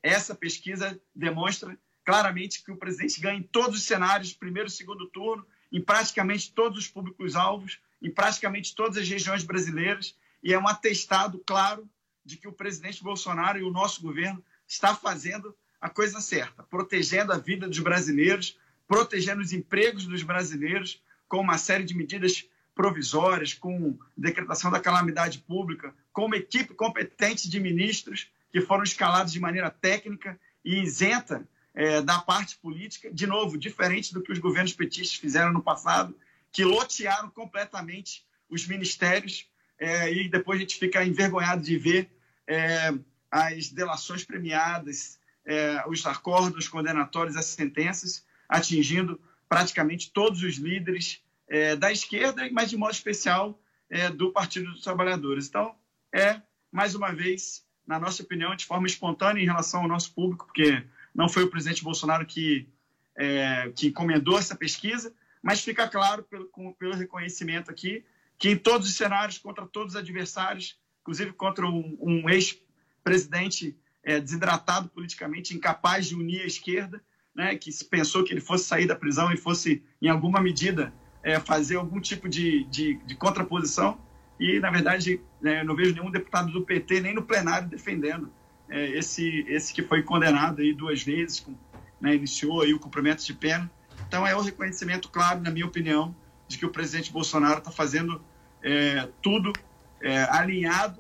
essa 0.02 0.36
pesquisa 0.36 1.00
demonstra 1.16 1.78
claramente 2.04 2.64
que 2.64 2.72
o 2.72 2.78
presidente 2.78 3.20
ganha 3.22 3.40
em 3.40 3.44
todos 3.44 3.78
os 3.78 3.84
cenários, 3.84 4.34
primeiro 4.34 4.68
e 4.68 4.72
segundo 4.72 5.08
turno, 5.08 5.46
em 5.72 5.82
praticamente 5.82 6.52
todos 6.52 6.80
os 6.80 6.88
públicos-alvos, 6.88 7.80
em 8.02 8.12
praticamente 8.12 8.76
todas 8.76 8.98
as 8.98 9.08
regiões 9.08 9.44
brasileiras, 9.44 10.16
e 10.44 10.54
é 10.54 10.60
um 10.60 10.68
atestado 10.68 11.42
claro 11.46 11.90
de 12.26 12.38
que 12.38 12.48
o 12.48 12.54
presidente 12.54 13.04
Bolsonaro 13.04 13.58
e 13.58 13.64
o 13.64 13.72
nosso 13.72 14.02
governo 14.02 14.44
está 14.68 14.94
fazendo 14.94 15.56
a 15.80 15.90
coisa 15.90 16.22
certa, 16.22 16.64
protegendo 16.64 17.32
a 17.32 17.38
vida 17.38 17.68
dos 17.68 17.80
brasileiros, 17.80 18.58
protegendo 18.88 19.42
os 19.42 19.54
empregos 19.54 20.06
dos 20.06 20.24
brasileiros, 20.24 21.02
com 21.28 21.40
uma 21.40 21.58
série 21.58 21.84
de 21.84 21.96
medidas 21.96 22.46
provisórias, 22.76 23.54
com 23.54 23.98
decretação 24.16 24.72
da 24.72 24.80
calamidade 24.80 25.40
pública, 25.40 25.94
com 26.12 26.26
uma 26.26 26.38
equipe 26.38 26.74
competente 26.74 27.50
de 27.50 27.60
ministros 27.60 28.30
que 28.54 28.62
foram 28.62 28.84
escalados 28.84 29.34
de 29.34 29.40
maneira 29.40 29.72
técnica 29.72 30.40
e 30.64 30.84
isenta 30.84 31.46
é, 31.74 32.04
da 32.04 32.20
parte 32.20 32.56
política, 32.58 33.12
de 33.12 33.26
novo, 33.26 33.58
diferente 33.58 34.14
do 34.14 34.22
que 34.22 34.32
os 34.32 34.38
governos 34.38 34.74
petistas 34.74 35.18
fizeram 35.18 35.52
no 35.52 35.64
passado, 35.64 36.16
que 36.52 36.64
lotearam 36.64 37.32
completamente 37.32 38.24
os 38.48 38.68
ministérios 38.68 39.50
é, 39.80 40.14
e 40.14 40.30
depois 40.30 40.60
a 40.60 40.62
gente 40.62 40.78
fica 40.78 41.04
envergonhado 41.04 41.64
de 41.64 41.76
ver 41.80 42.12
é, 42.48 42.94
as 43.32 43.70
delações 43.70 44.24
premiadas, 44.24 45.20
é, 45.44 45.84
os 45.88 46.06
acordos 46.06 46.68
condenatórios, 46.68 47.36
as 47.36 47.46
sentenças, 47.46 48.24
atingindo 48.48 49.20
praticamente 49.50 50.12
todos 50.12 50.44
os 50.44 50.58
líderes 50.58 51.24
é, 51.48 51.76
da 51.76 51.92
esquerda, 51.92 52.48
mas 52.52 52.70
de 52.70 52.78
modo 52.78 52.94
especial 52.94 53.60
é, 53.90 54.12
do 54.12 54.32
Partido 54.32 54.72
dos 54.72 54.82
Trabalhadores. 54.82 55.48
Então, 55.48 55.76
é, 56.12 56.40
mais 56.72 56.94
uma 56.94 57.12
vez, 57.12 57.66
na 57.86 58.00
nossa 58.00 58.24
opinião, 58.24 58.56
de 58.56 58.66
forma 58.66 58.88
espontânea 58.88 59.42
em 59.42 59.46
relação 59.46 59.82
ao 59.82 59.88
nosso 59.88 60.14
público, 60.14 60.46
porque 60.46 60.84
não 61.14 61.28
foi 61.28 61.44
o 61.44 61.50
presidente 61.50 61.84
Bolsonaro 61.84 62.26
que, 62.26 62.68
é, 63.16 63.72
que 63.76 63.88
encomendou 63.88 64.38
essa 64.38 64.56
pesquisa, 64.56 65.14
mas 65.42 65.62
fica 65.62 65.88
claro 65.88 66.24
pelo, 66.24 66.46
com, 66.46 66.72
pelo 66.74 66.96
reconhecimento 66.96 67.70
aqui 67.70 68.04
que 68.38 68.50
em 68.50 68.58
todos 68.58 68.90
os 68.90 68.96
cenários, 68.96 69.38
contra 69.38 69.66
todos 69.66 69.94
os 69.94 70.00
adversários, 70.00 70.78
inclusive 71.02 71.34
contra 71.34 71.66
um, 71.66 71.98
um 72.02 72.30
ex-presidente 72.30 73.78
é, 74.04 74.20
desidratado 74.20 74.90
politicamente, 74.90 75.56
incapaz 75.56 76.08
de 76.08 76.16
unir 76.16 76.42
a 76.42 76.46
esquerda, 76.46 77.02
né, 77.34 77.56
que 77.56 77.72
se 77.72 77.86
pensou 77.86 78.24
que 78.24 78.34
ele 78.34 78.42
fosse 78.42 78.66
sair 78.66 78.86
da 78.86 78.96
prisão 78.96 79.32
e 79.32 79.38
fosse, 79.38 79.84
em 80.02 80.10
alguma 80.10 80.42
medida, 80.42 80.94
é, 81.24 81.40
fazer 81.40 81.78
algum 81.78 82.00
tipo 82.00 82.28
de, 82.28 82.66
de, 82.66 82.96
de, 83.06 83.16
contraposição. 83.16 83.98
E, 84.40 84.60
na 84.60 84.70
verdade, 84.72 85.22
né, 85.42 85.64
não 85.64 85.76
vejo 85.76 85.94
nenhum 85.94 86.12
deputado 86.12 86.52
do 86.52 86.64
PT 86.64 87.02
nem 87.02 87.14
no 87.14 87.24
plenário 87.24 87.68
defendendo 87.68 88.32
é, 88.70 88.90
esse, 88.92 89.46
esse 89.48 89.74
que 89.74 89.84
foi 89.84 90.02
condenado 90.04 90.62
aí 90.62 90.74
duas 90.74 91.04
vezes, 91.04 91.40
com, 91.40 91.56
né, 92.02 92.16
iniciou 92.16 92.62
aí 92.62 92.74
o 92.74 92.80
cumprimento 92.80 93.24
de 93.24 93.34
pena. 93.34 93.70
Então, 94.08 94.26
é 94.26 94.36
o 94.36 94.40
um 94.40 94.44
reconhecimento 94.44 95.10
claro, 95.10 95.42
na 95.42 95.52
minha 95.52 95.66
opinião, 95.66 96.16
de 96.48 96.58
que 96.58 96.66
o 96.66 96.70
presidente 96.70 97.12
Bolsonaro 97.12 97.60
está 97.60 97.72
fazendo 97.72 98.22
é, 98.62 99.08
tudo 99.22 99.54
é, 100.02 100.24
alinhado 100.30 101.00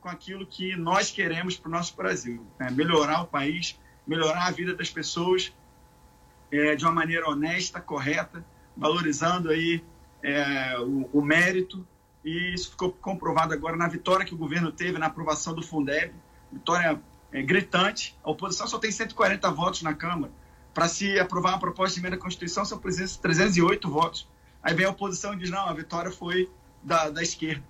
com 0.00 0.08
aquilo 0.08 0.44
que 0.44 0.76
nós 0.76 1.10
queremos 1.10 1.56
para 1.56 1.68
o 1.68 1.72
nosso 1.72 1.96
Brasil. 1.96 2.44
Né? 2.58 2.70
Melhorar 2.70 3.22
o 3.22 3.26
país, 3.26 3.78
melhorar 4.06 4.46
a 4.46 4.50
vida 4.50 4.74
das 4.74 4.90
pessoas 4.90 5.54
é, 6.50 6.74
de 6.74 6.84
uma 6.84 6.92
maneira 6.92 7.28
honesta, 7.28 7.80
correta, 7.80 8.44
valorizando 8.76 9.48
aí 9.48 9.82
é, 10.22 10.78
o, 10.80 11.08
o, 11.12 11.22
mérito. 11.22 11.86
E 12.24 12.54
isso 12.54 12.70
ficou 12.70 12.92
comprovado 12.92 13.52
agora 13.52 13.76
na 13.76 13.88
vitória 13.88 14.24
que 14.24 14.34
o 14.34 14.36
governo 14.36 14.70
teve 14.70 14.98
na 14.98 15.06
aprovação 15.06 15.54
do 15.54 15.62
Fundeb. 15.62 16.12
Vitória 16.52 17.00
é, 17.32 17.42
gritante. 17.42 18.16
A 18.22 18.30
oposição 18.30 18.66
só 18.66 18.78
tem 18.78 18.92
140 18.92 19.50
votos 19.50 19.82
na 19.82 19.94
Câmara. 19.94 20.32
Para 20.72 20.88
se 20.88 21.18
aprovar 21.18 21.50
uma 21.50 21.58
proposta 21.58 21.94
de 21.94 22.00
emenda 22.00 22.16
à 22.16 22.18
Constituição, 22.18 22.64
são 22.64 22.78
308 22.78 23.90
votos. 23.90 24.28
Aí 24.62 24.74
vem 24.74 24.86
a 24.86 24.90
oposição 24.90 25.34
e 25.34 25.36
diz: 25.36 25.50
não, 25.50 25.68
a 25.68 25.72
vitória 25.72 26.10
foi 26.10 26.50
da, 26.82 27.10
da 27.10 27.22
esquerda. 27.22 27.64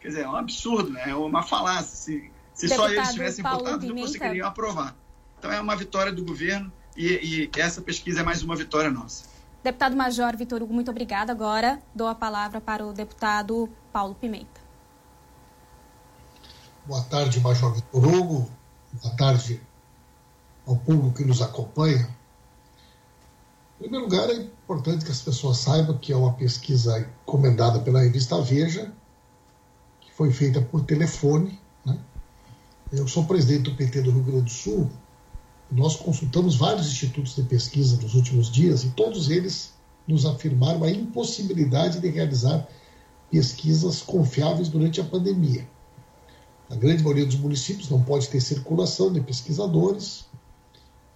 Quer 0.00 0.08
dizer, 0.08 0.22
é 0.22 0.28
um 0.28 0.36
absurdo, 0.36 0.90
né? 0.90 1.10
é 1.10 1.14
uma 1.14 1.42
falácia. 1.42 1.96
Se, 1.96 2.30
se 2.54 2.68
só 2.68 2.88
eles 2.88 3.12
tivessem 3.12 3.42
Paulo 3.42 3.58
votado, 3.58 3.80
Pimenta. 3.80 3.94
não 3.94 4.06
conseguiriam 4.06 4.48
aprovar. 4.48 4.96
Então 5.38 5.52
é 5.52 5.60
uma 5.60 5.76
vitória 5.76 6.12
do 6.12 6.24
governo 6.24 6.72
e, 6.96 7.48
e 7.54 7.60
essa 7.60 7.80
pesquisa 7.80 8.20
é 8.20 8.22
mais 8.22 8.42
uma 8.42 8.56
vitória 8.56 8.90
nossa. 8.90 9.28
Deputado 9.62 9.96
Major 9.96 10.36
Vitor 10.36 10.62
Hugo, 10.62 10.72
muito 10.72 10.90
obrigada. 10.90 11.32
Agora 11.32 11.80
dou 11.94 12.06
a 12.06 12.14
palavra 12.14 12.60
para 12.60 12.86
o 12.86 12.92
deputado 12.92 13.68
Paulo 13.98 14.14
Pimenta. 14.14 14.60
Boa 16.86 17.02
tarde, 17.02 17.40
Major 17.40 17.74
Vitor 17.74 18.06
Hugo. 18.06 18.48
Boa 18.92 19.16
tarde 19.16 19.60
ao 20.64 20.76
público 20.76 21.16
que 21.16 21.24
nos 21.24 21.42
acompanha. 21.42 22.08
Em 23.74 23.82
primeiro 23.82 24.04
lugar, 24.04 24.30
é 24.30 24.34
importante 24.34 25.04
que 25.04 25.10
as 25.10 25.20
pessoas 25.20 25.58
saibam 25.58 25.98
que 25.98 26.12
é 26.12 26.16
uma 26.16 26.32
pesquisa 26.34 26.96
encomendada 27.24 27.80
pela 27.80 28.00
revista 28.00 28.40
Veja, 28.40 28.92
que 30.00 30.12
foi 30.12 30.30
feita 30.30 30.62
por 30.62 30.84
telefone. 30.84 31.58
Né? 31.84 31.98
Eu 32.92 33.08
sou 33.08 33.24
presidente 33.24 33.62
do 33.62 33.74
PT 33.74 34.02
do 34.02 34.12
Rio 34.12 34.22
Grande 34.22 34.42
do 34.42 34.50
Sul. 34.50 34.88
Nós 35.72 35.96
consultamos 35.96 36.54
vários 36.54 36.86
institutos 36.86 37.34
de 37.34 37.42
pesquisa 37.42 38.00
nos 38.00 38.14
últimos 38.14 38.48
dias 38.48 38.84
e 38.84 38.90
todos 38.90 39.28
eles 39.28 39.72
nos 40.06 40.24
afirmaram 40.24 40.84
a 40.84 40.88
impossibilidade 40.88 41.98
de 41.98 42.08
realizar 42.08 42.64
pesquisas 43.30 44.02
confiáveis 44.02 44.68
durante 44.68 45.00
a 45.00 45.04
pandemia. 45.04 45.68
A 46.70 46.76
grande 46.76 47.02
maioria 47.02 47.26
dos 47.26 47.36
municípios 47.36 47.88
não 47.88 48.02
pode 48.02 48.28
ter 48.28 48.40
circulação 48.40 49.12
de 49.12 49.20
pesquisadores, 49.20 50.26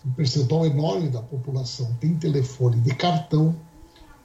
um 0.05 0.13
percentual 0.13 0.67
enorme 0.67 1.09
da 1.09 1.23
população 1.23 1.95
tem 2.01 2.17
telefone 2.17 2.81
de 2.81 2.95
cartão. 2.95 3.55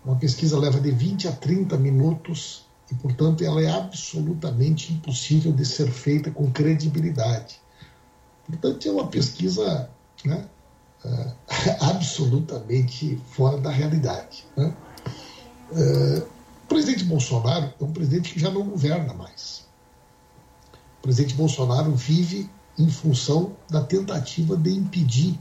Uma 0.03 0.15
pesquisa 0.15 0.57
leva 0.57 0.79
de 0.79 0.91
20 0.91 1.27
a 1.27 1.31
30 1.31 1.77
minutos 1.77 2.65
e, 2.89 2.95
portanto, 2.95 3.43
ela 3.43 3.61
é 3.61 3.69
absolutamente 3.69 4.93
impossível 4.93 5.51
de 5.51 5.65
ser 5.65 5.91
feita 5.91 6.31
com 6.31 6.51
credibilidade. 6.51 7.59
Portanto, 8.47 8.87
é 8.87 8.91
uma 8.91 9.07
pesquisa 9.07 9.89
né, 10.25 10.45
é, 11.05 11.77
absolutamente 11.85 13.21
fora 13.31 13.57
da 13.57 13.69
realidade. 13.69 14.45
Né? 14.55 14.73
É, 15.73 16.23
o 16.67 16.75
presidente 16.77 17.05
Bolsonaro 17.05 17.73
é 17.79 17.83
um 17.83 17.93
presidente 17.93 18.33
que 18.33 18.39
já 18.41 18.51
não 18.51 18.67
governa 18.67 19.13
mais. 19.13 19.65
O 20.99 21.01
presidente 21.01 21.33
Bolsonaro 21.33 21.95
vive 21.95 22.49
em 22.77 22.89
função 22.89 23.55
da 23.69 23.81
tentativa 23.81 24.57
de 24.57 24.71
impedir 24.71 25.39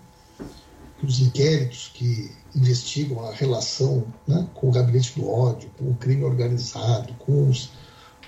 que 1.00 1.04
os 1.04 1.20
inquéritos 1.20 1.90
que 1.92 2.30
investigam 2.54 3.26
a 3.26 3.32
relação 3.32 4.06
né, 4.24 4.46
com 4.54 4.68
o 4.68 4.72
gabinete 4.72 5.18
do 5.18 5.28
ódio, 5.28 5.68
com 5.76 5.90
o 5.90 5.94
crime 5.96 6.22
organizado, 6.22 7.12
com 7.14 7.50
os, 7.50 7.70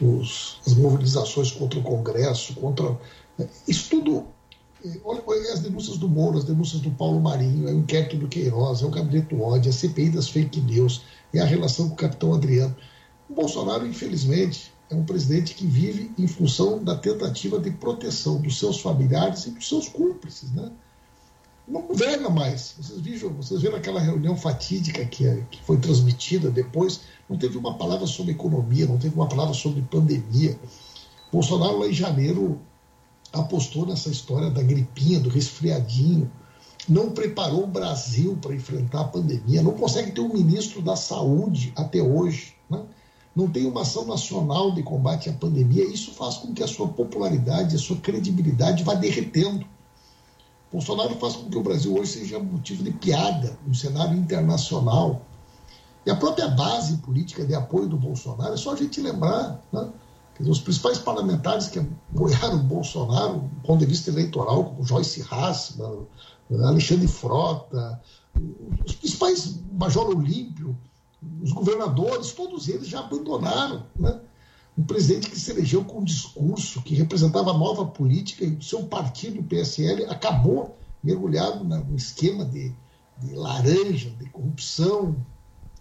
os, 0.00 0.60
as 0.66 0.74
mobilizações 0.74 1.52
contra 1.52 1.78
o 1.78 1.82
Congresso, 1.84 2.52
contra. 2.54 2.98
Né, 3.38 3.48
isso 3.68 3.90
tudo. 3.90 4.26
Eh, 4.84 4.98
olha, 5.04 5.22
olha 5.24 5.52
as 5.52 5.60
denúncias 5.60 5.98
do 5.98 6.08
Moro, 6.08 6.36
as 6.36 6.44
denúncias 6.44 6.82
do 6.82 6.90
Paulo 6.90 7.20
Marinho, 7.20 7.68
é 7.68 7.72
o 7.72 7.78
inquérito 7.78 8.16
do 8.16 8.26
Queiroz, 8.26 8.82
é 8.82 8.86
o 8.86 8.90
gabinete 8.90 9.34
do 9.34 9.40
ódio, 9.40 9.68
é 9.68 9.72
a 9.72 9.76
CPI 9.76 10.10
das 10.10 10.28
fake 10.28 10.60
news, 10.60 11.02
é 11.32 11.40
a 11.40 11.44
relação 11.44 11.88
com 11.88 11.94
o 11.94 11.98
capitão 11.98 12.34
Adriano. 12.34 12.76
O 13.28 13.34
Bolsonaro, 13.34 13.86
infelizmente, 13.86 14.72
é 14.90 14.94
um 14.94 15.04
presidente 15.04 15.54
que 15.54 15.66
vive 15.66 16.10
em 16.18 16.26
função 16.26 16.82
da 16.82 16.96
tentativa 16.96 17.58
de 17.58 17.70
proteção 17.70 18.40
dos 18.40 18.58
seus 18.58 18.80
familiares 18.80 19.46
e 19.46 19.50
dos 19.50 19.68
seus 19.68 19.88
cúmplices. 19.88 20.50
Né? 20.52 20.70
não 21.68 21.82
governa 21.82 22.30
mais. 22.30 22.74
Vocês 22.78 23.00
viram, 23.00 23.30
vocês 23.34 23.60
viram 23.60 23.76
aquela 23.76 24.00
reunião 24.00 24.34
fatídica 24.36 25.04
que, 25.04 25.26
é, 25.26 25.44
que 25.50 25.62
foi 25.62 25.76
transmitida 25.76 26.50
depois? 26.50 27.00
Não 27.28 27.36
teve 27.36 27.58
uma 27.58 27.76
palavra 27.76 28.06
sobre 28.06 28.32
economia, 28.32 28.86
não 28.86 28.98
teve 28.98 29.14
uma 29.14 29.28
palavra 29.28 29.54
sobre 29.54 29.82
pandemia. 29.82 30.58
Bolsonaro, 31.30 31.78
lá 31.78 31.86
em 31.86 31.92
janeiro, 31.92 32.58
apostou 33.32 33.86
nessa 33.86 34.08
história 34.08 34.50
da 34.50 34.62
gripinha, 34.62 35.20
do 35.20 35.28
resfriadinho, 35.28 36.30
não 36.88 37.10
preparou 37.10 37.64
o 37.64 37.66
Brasil 37.66 38.38
para 38.40 38.54
enfrentar 38.54 39.02
a 39.02 39.04
pandemia, 39.04 39.62
não 39.62 39.72
consegue 39.72 40.12
ter 40.12 40.20
um 40.20 40.32
ministro 40.32 40.80
da 40.80 40.96
saúde 40.96 41.72
até 41.76 42.02
hoje, 42.02 42.54
né? 42.68 42.82
não 43.34 43.48
tem 43.48 43.66
uma 43.66 43.82
ação 43.82 44.04
nacional 44.04 44.72
de 44.72 44.82
combate 44.82 45.30
à 45.30 45.32
pandemia. 45.32 45.84
Isso 45.84 46.12
faz 46.12 46.38
com 46.38 46.52
que 46.52 46.62
a 46.62 46.66
sua 46.66 46.88
popularidade, 46.88 47.76
a 47.76 47.78
sua 47.78 47.96
credibilidade 47.96 48.82
vá 48.82 48.94
derretendo. 48.94 49.64
Bolsonaro 50.72 51.14
faz 51.16 51.36
com 51.36 51.48
que 51.48 51.56
o 51.56 51.62
Brasil 51.62 51.94
hoje 51.94 52.12
seja 52.12 52.38
motivo 52.38 52.82
de 52.82 52.90
piada 52.90 53.56
no 53.66 53.74
cenário 53.74 54.18
internacional. 54.18 55.22
E 56.04 56.10
a 56.10 56.16
própria 56.16 56.48
base 56.48 56.96
política 56.98 57.44
de 57.44 57.54
apoio 57.54 57.86
do 57.86 57.96
Bolsonaro, 57.96 58.54
é 58.54 58.56
só 58.56 58.72
a 58.72 58.76
gente 58.76 59.00
lembrar, 59.00 59.62
né? 59.72 59.88
Os 60.40 60.60
principais 60.60 60.98
parlamentares 60.98 61.66
que 61.66 61.80
apoiaram 61.80 62.56
o 62.56 62.62
Bolsonaro 62.62 63.40
do 63.40 63.60
ponto 63.62 63.80
de 63.80 63.86
vista 63.86 64.10
eleitoral, 64.10 64.66
como 64.66 64.84
Joyce 64.84 65.26
Haas, 65.28 65.76
Alexandre 66.50 67.06
Frota, 67.06 68.00
os 68.86 68.94
principais 68.94 69.58
Major 69.72 70.08
Olímpio, 70.08 70.76
os 71.42 71.52
governadores, 71.52 72.32
todos 72.32 72.68
eles 72.68 72.88
já 72.88 73.00
abandonaram 73.00 73.84
né? 73.98 74.20
um 74.76 74.84
presidente 74.84 75.28
que 75.28 75.38
se 75.38 75.50
elegeu 75.50 75.84
com 75.84 75.98
um 75.98 76.04
discurso 76.04 76.80
que 76.82 76.94
representava 76.94 77.50
a 77.50 77.58
nova 77.58 77.84
política 77.84 78.44
e 78.44 78.54
o 78.54 78.62
seu 78.62 78.84
partido, 78.84 79.40
o 79.40 79.44
PSL, 79.44 80.06
acabou 80.06 80.76
mergulhado 81.02 81.64
num 81.64 81.96
esquema 81.96 82.44
de, 82.44 82.72
de 83.18 83.34
laranja, 83.34 84.10
de 84.10 84.26
corrupção, 84.30 85.16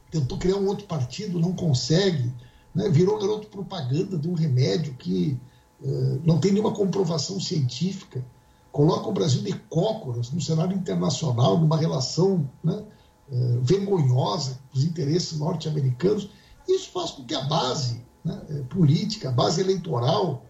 tentou 0.10 0.38
criar 0.38 0.58
um 0.58 0.68
outro 0.68 0.86
partido, 0.86 1.40
não 1.40 1.54
consegue, 1.54 2.34
né? 2.74 2.90
virou 2.90 3.20
garoto 3.20 3.48
propaganda 3.48 4.18
de 4.18 4.28
um 4.28 4.34
remédio 4.34 4.94
que 4.96 5.38
uh, 5.82 6.22
não 6.24 6.40
tem 6.40 6.52
nenhuma 6.52 6.74
comprovação 6.74 7.40
científica, 7.40 8.26
coloca 8.72 9.08
o 9.08 9.12
Brasil 9.12 9.42
de 9.42 9.54
cócoras 9.54 10.32
no 10.32 10.42
cenário 10.42 10.76
internacional, 10.76 11.58
numa 11.58 11.78
relação 11.78 12.50
né, 12.64 12.84
uh, 13.30 13.62
vergonhosa 13.62 14.60
com 14.72 14.78
os 14.78 14.84
interesses 14.84 15.38
norte-americanos. 15.40 16.30
Isso 16.68 16.92
faz 16.92 17.12
com 17.12 17.26
que 17.26 17.34
a 17.34 17.42
base 17.42 18.06
né, 18.24 18.40
é, 18.50 18.54
política, 18.64 19.32
base 19.32 19.62
eleitoral 19.62 20.44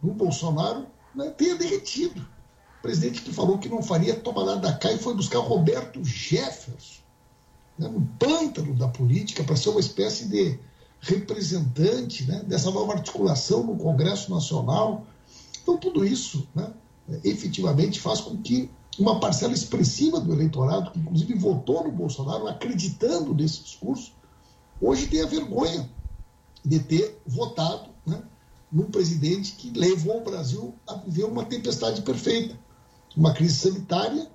do 0.00 0.12
Bolsonaro 0.12 0.86
né, 1.14 1.30
tenha 1.30 1.56
derretido. 1.56 2.20
O 2.78 2.82
presidente 2.82 3.22
que 3.22 3.32
falou 3.32 3.58
que 3.58 3.68
não 3.68 3.82
faria 3.82 4.14
tomar 4.14 4.44
nada 4.44 4.60
da 4.60 4.72
cá 4.72 4.92
e 4.92 4.98
foi 4.98 5.14
buscar 5.14 5.40
Roberto 5.40 6.02
Jefferson 6.04 7.02
né, 7.78 7.88
no 7.88 8.06
pântano 8.18 8.74
da 8.74 8.88
política 8.88 9.42
para 9.42 9.56
ser 9.56 9.70
uma 9.70 9.80
espécie 9.80 10.28
de 10.28 10.58
representante 11.00 12.24
né, 12.24 12.42
dessa 12.46 12.70
nova 12.70 12.92
articulação 12.92 13.64
no 13.64 13.76
Congresso 13.76 14.30
Nacional. 14.30 15.06
Então, 15.62 15.76
tudo 15.76 16.04
isso 16.04 16.46
né, 16.54 16.70
efetivamente 17.24 18.00
faz 18.00 18.20
com 18.20 18.36
que 18.36 18.70
uma 18.98 19.18
parcela 19.20 19.54
expressiva 19.54 20.20
do 20.20 20.32
eleitorado, 20.32 20.90
que 20.90 20.98
inclusive 20.98 21.34
votou 21.34 21.84
no 21.84 21.92
Bolsonaro 21.92 22.46
acreditando 22.46 23.34
nesse 23.34 23.62
discurso, 23.62 24.12
hoje 24.80 25.06
tenha 25.06 25.26
vergonha 25.26 25.88
de 26.64 26.78
ter 26.80 27.20
votado 27.26 27.90
né, 28.06 28.22
num 28.70 28.90
presidente 28.90 29.52
que 29.52 29.70
levou 29.70 30.18
o 30.18 30.24
Brasil 30.24 30.74
a 30.86 30.94
viver 30.94 31.24
uma 31.24 31.44
tempestade 31.44 32.02
perfeita. 32.02 32.58
Uma 33.16 33.32
crise 33.32 33.56
sanitária, 33.56 34.30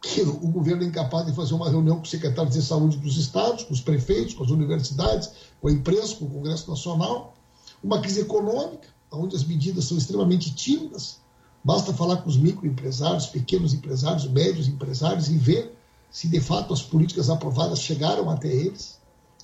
que 0.00 0.22
o 0.22 0.48
governo 0.48 0.82
é 0.82 0.86
incapaz 0.86 1.26
de 1.26 1.34
fazer 1.34 1.54
uma 1.54 1.68
reunião 1.68 1.96
com 1.96 2.02
os 2.02 2.10
secretários 2.10 2.54
de 2.54 2.62
saúde 2.62 2.96
dos 2.96 3.16
estados, 3.16 3.64
com 3.64 3.74
os 3.74 3.80
prefeitos, 3.80 4.34
com 4.34 4.44
as 4.44 4.50
universidades, 4.50 5.30
com 5.60 5.68
a 5.68 5.72
imprensa, 5.72 6.16
com 6.16 6.24
o 6.26 6.30
Congresso 6.30 6.70
Nacional. 6.70 7.34
Uma 7.82 8.00
crise 8.00 8.20
econômica, 8.20 8.88
onde 9.10 9.34
as 9.36 9.44
medidas 9.44 9.84
são 9.86 9.98
extremamente 9.98 10.54
tímidas. 10.54 11.18
Basta 11.62 11.92
falar 11.92 12.18
com 12.18 12.28
os 12.28 12.36
microempresários, 12.36 13.26
pequenos 13.26 13.74
empresários, 13.74 14.26
médios 14.28 14.68
empresários 14.68 15.28
e 15.28 15.36
ver 15.36 15.76
se 16.10 16.26
de 16.28 16.40
fato 16.40 16.72
as 16.72 16.82
políticas 16.82 17.28
aprovadas 17.28 17.80
chegaram 17.80 18.30
até 18.30 18.48
eles. 18.48 18.98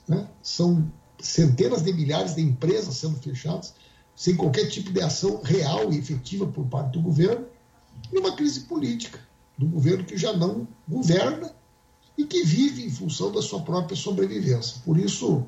Né? 0.08 0.28
São 0.42 0.90
centenas 1.20 1.82
de 1.82 1.92
milhares 1.92 2.34
de 2.34 2.42
empresas 2.42 2.96
sendo 2.96 3.16
fechadas, 3.18 3.74
sem 4.14 4.34
qualquer 4.34 4.68
tipo 4.68 4.92
de 4.92 5.00
ação 5.00 5.42
real 5.42 5.92
e 5.92 5.98
efetiva 5.98 6.46
por 6.46 6.66
parte 6.66 6.92
do 6.92 7.02
governo, 7.02 7.46
e 8.12 8.18
uma 8.18 8.34
crise 8.34 8.60
política 8.60 9.18
do 9.58 9.66
governo 9.66 10.04
que 10.04 10.16
já 10.16 10.32
não 10.32 10.66
governa 10.88 11.54
e 12.16 12.24
que 12.24 12.42
vive 12.44 12.84
em 12.84 12.90
função 12.90 13.30
da 13.30 13.42
sua 13.42 13.60
própria 13.60 13.96
sobrevivência. 13.96 14.80
Por 14.84 14.98
isso, 14.98 15.46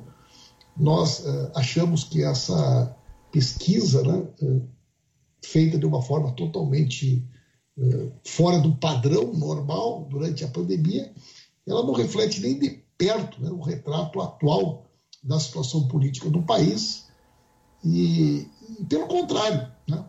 nós 0.77 1.19
uh, 1.19 1.51
achamos 1.55 2.03
que 2.03 2.23
essa 2.23 2.95
pesquisa, 3.31 4.03
né, 4.03 4.27
uh, 4.41 4.67
feita 5.43 5.77
de 5.77 5.85
uma 5.85 6.01
forma 6.01 6.31
totalmente 6.33 7.23
uh, 7.77 8.11
fora 8.23 8.59
do 8.59 8.75
padrão 8.75 9.33
normal 9.33 10.07
durante 10.09 10.43
a 10.43 10.47
pandemia, 10.47 11.13
ela 11.67 11.83
não 11.83 11.93
reflete 11.93 12.41
nem 12.41 12.57
de 12.57 12.83
perto 12.97 13.41
né, 13.41 13.49
o 13.49 13.61
retrato 13.61 14.21
atual 14.21 14.85
da 15.23 15.39
situação 15.39 15.87
política 15.87 16.29
do 16.29 16.41
país. 16.41 17.07
E, 17.83 18.47
e 18.77 18.85
pelo 18.85 19.07
contrário, 19.07 19.71
né, 19.87 20.05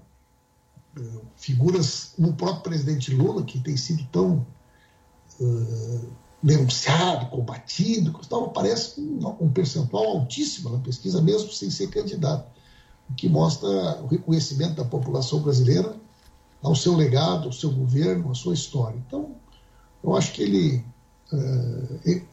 figuras 1.37 2.13
como 2.17 2.31
o 2.31 2.35
próprio 2.35 2.63
presidente 2.63 3.15
Lula, 3.15 3.45
que 3.45 3.61
tem 3.61 3.77
sido 3.77 4.05
tão 4.11 4.47
uh, 5.41 6.13
denunciado, 6.43 7.27
combatido, 7.27 8.13
Gustavo 8.13 8.47
aparece 8.47 9.01
um, 9.01 9.27
um 9.41 9.53
percentual 9.53 10.19
altíssimo 10.19 10.71
na 10.71 10.79
pesquisa, 10.79 11.21
mesmo 11.21 11.53
sem 11.53 11.71
ser 11.71 11.89
candidato, 11.89 12.51
que 13.17 13.29
mostra 13.29 13.69
o 14.03 14.07
reconhecimento 14.07 14.75
da 14.75 14.85
população 14.85 15.41
brasileira 15.41 15.97
ao 16.63 16.75
seu 16.75 16.95
legado, 16.95 17.47
ao 17.47 17.53
seu 17.53 17.71
governo, 17.71 18.31
à 18.31 18.35
sua 18.35 18.55
história. 18.55 19.03
Então, 19.07 19.35
eu 20.03 20.17
acho 20.17 20.33
que 20.33 20.43
ele, 20.43 20.85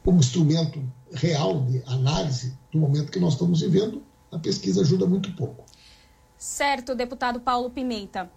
como 0.03 0.19
instrumento 0.19 0.81
real 1.13 1.61
de 1.61 1.81
análise 1.85 2.57
do 2.71 2.79
momento 2.79 3.11
que 3.11 3.19
nós 3.19 3.33
estamos 3.33 3.61
vivendo, 3.61 4.03
a 4.31 4.37
pesquisa 4.37 4.81
ajuda 4.81 5.05
muito 5.05 5.33
pouco. 5.33 5.63
Certo, 6.37 6.93
deputado 6.93 7.39
Paulo 7.39 7.69
Pimenta. 7.69 8.29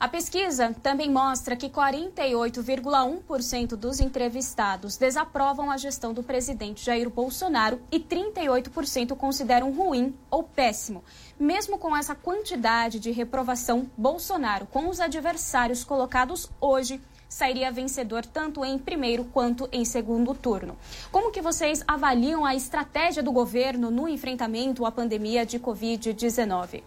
A 0.00 0.06
pesquisa 0.06 0.76
também 0.80 1.10
mostra 1.10 1.56
que 1.56 1.68
48,1% 1.68 3.70
dos 3.70 3.98
entrevistados 3.98 4.96
desaprovam 4.96 5.72
a 5.72 5.76
gestão 5.76 6.14
do 6.14 6.22
presidente 6.22 6.86
Jair 6.86 7.10
Bolsonaro 7.10 7.80
e 7.90 7.98
38% 7.98 9.16
consideram 9.16 9.72
ruim 9.72 10.14
ou 10.30 10.44
péssimo. 10.44 11.02
Mesmo 11.36 11.78
com 11.78 11.96
essa 11.96 12.14
quantidade 12.14 13.00
de 13.00 13.10
reprovação, 13.10 13.90
Bolsonaro, 13.96 14.66
com 14.66 14.88
os 14.88 15.00
adversários 15.00 15.82
colocados 15.82 16.48
hoje, 16.60 17.00
sairia 17.28 17.72
vencedor 17.72 18.24
tanto 18.24 18.64
em 18.64 18.78
primeiro 18.78 19.24
quanto 19.24 19.68
em 19.72 19.84
segundo 19.84 20.32
turno. 20.32 20.78
Como 21.10 21.32
que 21.32 21.42
vocês 21.42 21.82
avaliam 21.88 22.44
a 22.44 22.54
estratégia 22.54 23.20
do 23.20 23.32
governo 23.32 23.90
no 23.90 24.08
enfrentamento 24.08 24.86
à 24.86 24.92
pandemia 24.92 25.44
de 25.44 25.58
Covid-19? 25.58 26.84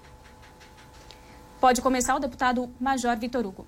Pode 1.62 1.80
começar 1.80 2.16
o 2.16 2.20
deputado 2.20 2.74
Major 2.80 3.16
Vitor 3.16 3.46
Hugo. 3.46 3.68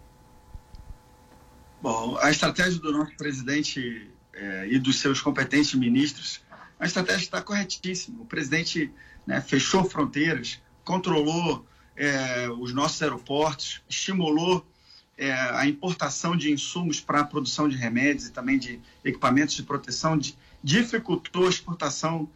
Bom, 1.79 2.17
a 2.17 2.31
estratégia 2.31 2.79
do 2.79 2.91
nosso 2.91 3.15
presidente 3.15 4.09
é, 4.33 4.67
e 4.67 4.79
dos 4.79 4.99
seus 4.99 5.21
competentes 5.21 5.75
ministros, 5.75 6.41
a 6.79 6.87
estratégia 6.87 7.21
está 7.21 7.39
corretíssima. 7.39 8.19
O 8.19 8.25
presidente 8.25 8.91
né, 9.27 9.39
fechou 9.41 9.83
fronteiras, 9.83 10.59
controlou 10.83 11.67
é, 11.95 12.49
os 12.49 12.73
nossos 12.73 12.99
aeroportos, 13.03 13.83
estimulou 13.87 14.65
é, 15.15 15.31
a 15.31 15.67
importação 15.67 16.35
de 16.35 16.51
insumos 16.51 16.99
para 16.99 17.19
a 17.19 17.23
produção 17.23 17.69
de 17.69 17.77
remédios 17.77 18.25
e 18.25 18.31
também 18.31 18.57
de 18.57 18.79
equipamentos 19.05 19.53
de 19.53 19.61
proteção, 19.61 20.17
de, 20.17 20.35
dificultou 20.63 21.45
a 21.45 21.49
exportação 21.49 22.27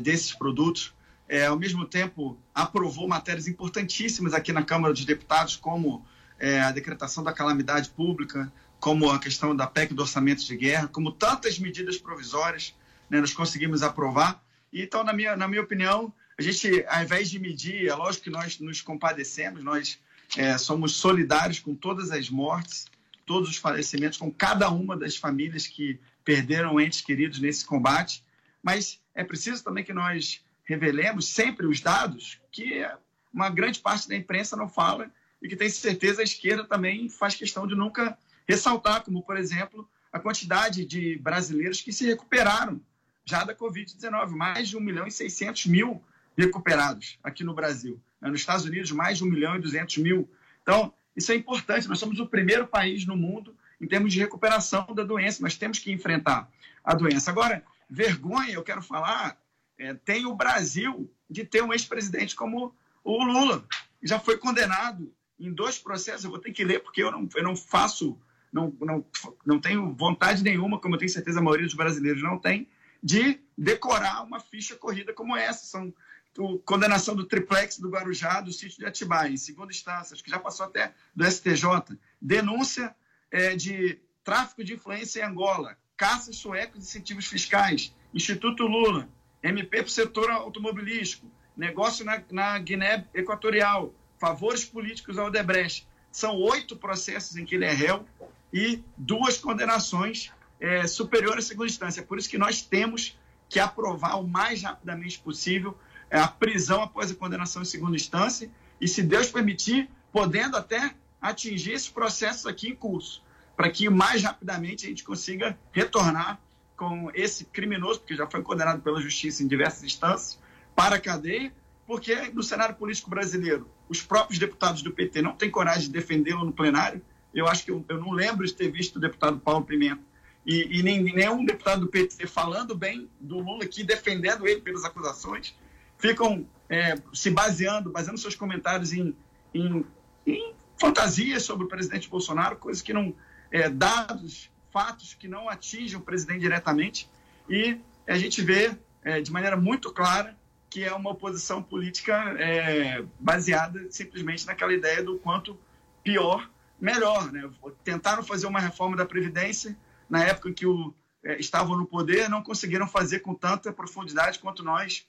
desses 0.00 0.32
produtos 0.32 0.94
é, 1.28 1.46
ao 1.46 1.58
mesmo 1.58 1.84
tempo 1.84 2.38
aprovou 2.54 3.08
matérias 3.08 3.48
importantíssimas 3.48 4.32
aqui 4.32 4.52
na 4.52 4.62
Câmara 4.62 4.92
dos 4.92 5.04
Deputados, 5.04 5.56
como 5.56 6.04
é, 6.38 6.60
a 6.60 6.70
decretação 6.70 7.24
da 7.24 7.32
calamidade 7.32 7.90
pública, 7.90 8.52
como 8.78 9.10
a 9.10 9.18
questão 9.18 9.54
da 9.54 9.66
PEC 9.66 9.94
do 9.94 10.02
orçamento 10.02 10.44
de 10.44 10.56
guerra, 10.56 10.88
como 10.88 11.10
tantas 11.10 11.58
medidas 11.58 11.98
provisórias 11.98 12.74
né, 13.10 13.20
nós 13.20 13.32
conseguimos 13.32 13.82
aprovar. 13.82 14.42
Então, 14.72 15.02
na 15.02 15.12
minha, 15.12 15.36
na 15.36 15.48
minha 15.48 15.62
opinião, 15.62 16.12
a 16.38 16.42
gente, 16.42 16.84
ao 16.88 17.02
invés 17.02 17.30
de 17.30 17.38
medir, 17.38 17.86
é 17.86 17.94
lógico 17.94 18.24
que 18.24 18.30
nós 18.30 18.58
nos 18.60 18.80
compadecemos, 18.80 19.62
nós 19.64 19.98
é, 20.36 20.58
somos 20.58 20.96
solidários 20.96 21.58
com 21.58 21.74
todas 21.74 22.10
as 22.10 22.28
mortes, 22.28 22.86
todos 23.24 23.48
os 23.48 23.56
falecimentos, 23.56 24.18
com 24.18 24.30
cada 24.30 24.70
uma 24.70 24.96
das 24.96 25.16
famílias 25.16 25.66
que 25.66 25.98
perderam 26.24 26.80
entes 26.80 27.00
queridos 27.00 27.40
nesse 27.40 27.64
combate, 27.64 28.22
mas 28.62 29.00
é 29.14 29.24
preciso 29.24 29.64
também 29.64 29.84
que 29.84 29.92
nós 29.92 30.42
revelemos 30.66 31.28
sempre 31.28 31.66
os 31.66 31.80
dados 31.80 32.40
que 32.50 32.84
uma 33.32 33.48
grande 33.48 33.78
parte 33.78 34.08
da 34.08 34.16
imprensa 34.16 34.56
não 34.56 34.68
fala 34.68 35.10
e 35.40 35.48
que 35.48 35.56
tem 35.56 35.70
certeza 35.70 36.20
a 36.20 36.24
esquerda 36.24 36.64
também 36.64 37.08
faz 37.08 37.34
questão 37.34 37.66
de 37.66 37.74
nunca 37.74 38.18
ressaltar, 38.46 39.02
como, 39.02 39.22
por 39.22 39.36
exemplo, 39.36 39.88
a 40.12 40.18
quantidade 40.18 40.84
de 40.84 41.16
brasileiros 41.18 41.80
que 41.80 41.92
se 41.92 42.06
recuperaram 42.06 42.80
já 43.24 43.44
da 43.44 43.54
Covid-19, 43.54 44.30
mais 44.30 44.68
de 44.68 44.76
1 44.76 44.80
milhão 44.80 45.06
e 45.06 45.10
600 45.10 45.66
mil 45.66 46.02
recuperados 46.36 47.18
aqui 47.22 47.42
no 47.42 47.54
Brasil. 47.54 48.00
Né? 48.20 48.30
Nos 48.30 48.40
Estados 48.40 48.64
Unidos, 48.64 48.92
mais 48.92 49.18
de 49.18 49.24
1 49.24 49.26
milhão 49.26 49.56
e 49.56 49.60
200 49.60 49.98
mil. 49.98 50.30
Então, 50.62 50.92
isso 51.16 51.32
é 51.32 51.34
importante. 51.34 51.88
Nós 51.88 51.98
somos 51.98 52.20
o 52.20 52.26
primeiro 52.26 52.66
país 52.66 53.04
no 53.04 53.16
mundo 53.16 53.54
em 53.80 53.86
termos 53.86 54.12
de 54.12 54.20
recuperação 54.20 54.86
da 54.94 55.02
doença. 55.02 55.42
Nós 55.42 55.56
temos 55.56 55.78
que 55.78 55.92
enfrentar 55.92 56.48
a 56.84 56.94
doença. 56.94 57.30
Agora, 57.30 57.64
vergonha, 57.90 58.52
eu 58.52 58.62
quero 58.62 58.80
falar, 58.80 59.36
é, 59.78 59.94
tem 59.94 60.26
o 60.26 60.34
Brasil 60.34 61.10
de 61.28 61.44
ter 61.44 61.62
um 61.62 61.72
ex-presidente 61.72 62.34
como 62.34 62.74
o 63.04 63.24
Lula. 63.24 63.64
Já 64.02 64.18
foi 64.18 64.38
condenado 64.38 65.12
em 65.38 65.52
dois 65.52 65.78
processos. 65.78 66.24
Eu 66.24 66.30
vou 66.30 66.38
ter 66.38 66.52
que 66.52 66.64
ler 66.64 66.80
porque 66.80 67.02
eu 67.02 67.10
não, 67.10 67.28
eu 67.34 67.42
não 67.42 67.56
faço, 67.56 68.18
não, 68.52 68.74
não, 68.80 69.04
não 69.44 69.60
tenho 69.60 69.94
vontade 69.94 70.42
nenhuma, 70.42 70.80
como 70.80 70.94
eu 70.94 70.98
tenho 70.98 71.10
certeza 71.10 71.40
a 71.40 71.42
maioria 71.42 71.66
dos 71.66 71.74
brasileiros 71.74 72.22
não 72.22 72.38
tem, 72.38 72.68
de 73.02 73.40
decorar 73.56 74.22
uma 74.22 74.40
ficha 74.40 74.76
corrida 74.76 75.12
como 75.12 75.36
essa. 75.36 75.66
São 75.66 75.92
o, 76.38 76.58
condenação 76.58 77.14
do 77.14 77.24
triplex 77.24 77.78
do 77.78 77.88
Guarujá, 77.88 78.40
do 78.40 78.52
sítio 78.52 78.78
de 78.78 78.86
Atibaia, 78.86 79.30
em 79.30 79.36
segunda 79.36 79.72
instância, 79.72 80.14
acho 80.14 80.22
que 80.22 80.30
já 80.30 80.38
passou 80.38 80.66
até 80.66 80.92
do 81.14 81.24
STJ. 81.24 81.98
Denúncia 82.20 82.94
é, 83.30 83.56
de 83.56 83.98
tráfico 84.22 84.64
de 84.64 84.74
influência 84.74 85.20
em 85.20 85.24
Angola, 85.24 85.76
caça 85.96 86.32
suecos 86.32 86.80
de 86.80 86.86
incentivos 86.86 87.26
fiscais, 87.26 87.94
Instituto 88.12 88.66
Lula, 88.66 89.08
MP 89.48 89.78
para 89.78 89.86
o 89.86 89.90
setor 89.90 90.30
automobilístico, 90.30 91.26
negócio 91.56 92.04
na, 92.04 92.22
na 92.30 92.58
Guiné 92.58 93.06
Equatorial, 93.14 93.94
favores 94.18 94.64
políticos 94.64 95.18
ao 95.18 95.26
Odebrecht. 95.26 95.86
São 96.10 96.36
oito 96.36 96.76
processos 96.76 97.36
em 97.36 97.44
que 97.44 97.54
ele 97.54 97.64
é 97.64 97.72
réu 97.72 98.06
e 98.52 98.82
duas 98.96 99.38
condenações 99.38 100.32
é, 100.58 100.86
superiores 100.86 101.44
à 101.44 101.48
segunda 101.48 101.68
instância. 101.68 102.02
Por 102.02 102.18
isso 102.18 102.28
que 102.28 102.38
nós 102.38 102.62
temos 102.62 103.18
que 103.48 103.60
aprovar 103.60 104.18
o 104.18 104.26
mais 104.26 104.62
rapidamente 104.62 105.18
possível 105.18 105.76
é, 106.10 106.18
a 106.18 106.28
prisão 106.28 106.82
após 106.82 107.10
a 107.10 107.14
condenação 107.14 107.62
em 107.62 107.66
segunda 107.66 107.96
instância 107.96 108.50
e, 108.80 108.88
se 108.88 109.02
Deus 109.02 109.30
permitir, 109.30 109.88
podendo 110.12 110.56
até 110.56 110.94
atingir 111.20 111.72
esses 111.72 111.88
processos 111.88 112.46
aqui 112.46 112.68
em 112.68 112.74
curso, 112.74 113.22
para 113.56 113.70
que 113.70 113.88
mais 113.88 114.22
rapidamente 114.22 114.86
a 114.86 114.88
gente 114.88 115.02
consiga 115.02 115.58
retornar 115.72 116.40
com 116.76 117.10
esse 117.14 117.44
criminoso, 117.46 118.00
porque 118.00 118.14
já 118.14 118.26
foi 118.26 118.42
condenado 118.42 118.82
pela 118.82 119.00
justiça 119.00 119.42
em 119.42 119.46
diversas 119.46 119.82
instâncias, 119.82 120.38
para 120.74 120.96
a 120.96 121.00
cadeia, 121.00 121.52
porque 121.86 122.14
no 122.32 122.42
cenário 122.42 122.74
político 122.74 123.08
brasileiro, 123.08 123.68
os 123.88 124.02
próprios 124.02 124.38
deputados 124.38 124.82
do 124.82 124.92
PT 124.92 125.22
não 125.22 125.32
têm 125.32 125.50
coragem 125.50 125.84
de 125.84 125.90
defendê-lo 125.90 126.44
no 126.44 126.52
plenário. 126.52 127.00
Eu 127.32 127.46
acho 127.46 127.64
que 127.64 127.70
eu, 127.70 127.84
eu, 127.88 127.98
não 127.98 128.10
lembro 128.10 128.46
de 128.46 128.52
ter 128.52 128.70
visto 128.70 128.96
o 128.96 129.00
deputado 129.00 129.38
Paulo 129.38 129.64
Pimenta 129.64 130.02
e, 130.44 130.78
e 130.78 130.82
nem, 130.82 131.02
nenhum 131.02 131.44
deputado 131.44 131.80
do 131.80 131.88
PT 131.88 132.26
falando 132.26 132.74
bem 132.74 133.08
do 133.20 133.38
Lula 133.38 133.64
aqui, 133.64 133.82
defendendo 133.82 134.46
ele 134.46 134.60
pelas 134.60 134.84
acusações. 134.84 135.54
Ficam 135.98 136.46
é, 136.68 136.94
se 137.12 137.30
baseando, 137.30 137.90
baseando 137.90 138.18
seus 138.18 138.34
comentários 138.34 138.92
em, 138.92 139.16
em, 139.54 139.84
em 140.26 140.54
fantasias 140.78 141.44
sobre 141.44 141.64
o 141.64 141.68
presidente 141.68 142.08
Bolsonaro, 142.08 142.56
coisas 142.56 142.82
que 142.82 142.92
não. 142.92 143.14
É, 143.48 143.70
dados 143.70 144.50
fatos 144.76 145.14
que 145.14 145.26
não 145.26 145.48
atingem 145.48 145.96
o 145.96 146.02
presidente 146.02 146.40
diretamente 146.40 147.08
e 147.48 147.80
a 148.06 148.18
gente 148.18 148.42
vê 148.42 148.76
é, 149.02 149.22
de 149.22 149.32
maneira 149.32 149.56
muito 149.56 149.90
clara 149.90 150.36
que 150.68 150.84
é 150.84 150.92
uma 150.92 151.12
oposição 151.12 151.62
política 151.62 152.12
é, 152.38 153.02
baseada 153.18 153.90
simplesmente 153.90 154.46
naquela 154.46 154.74
ideia 154.74 155.02
do 155.02 155.18
quanto 155.18 155.58
pior, 156.04 156.50
melhor. 156.78 157.32
Né? 157.32 157.48
Tentaram 157.82 158.22
fazer 158.22 158.46
uma 158.46 158.60
reforma 158.60 158.94
da 158.94 159.06
Previdência 159.06 159.74
na 160.10 160.22
época 160.22 160.50
em 160.50 160.52
que 160.52 160.66
o, 160.66 160.92
é, 161.24 161.40
estavam 161.40 161.74
no 161.74 161.86
poder, 161.86 162.28
não 162.28 162.42
conseguiram 162.42 162.86
fazer 162.86 163.20
com 163.20 163.34
tanta 163.34 163.72
profundidade 163.72 164.38
quanto 164.40 164.62
nós 164.62 165.08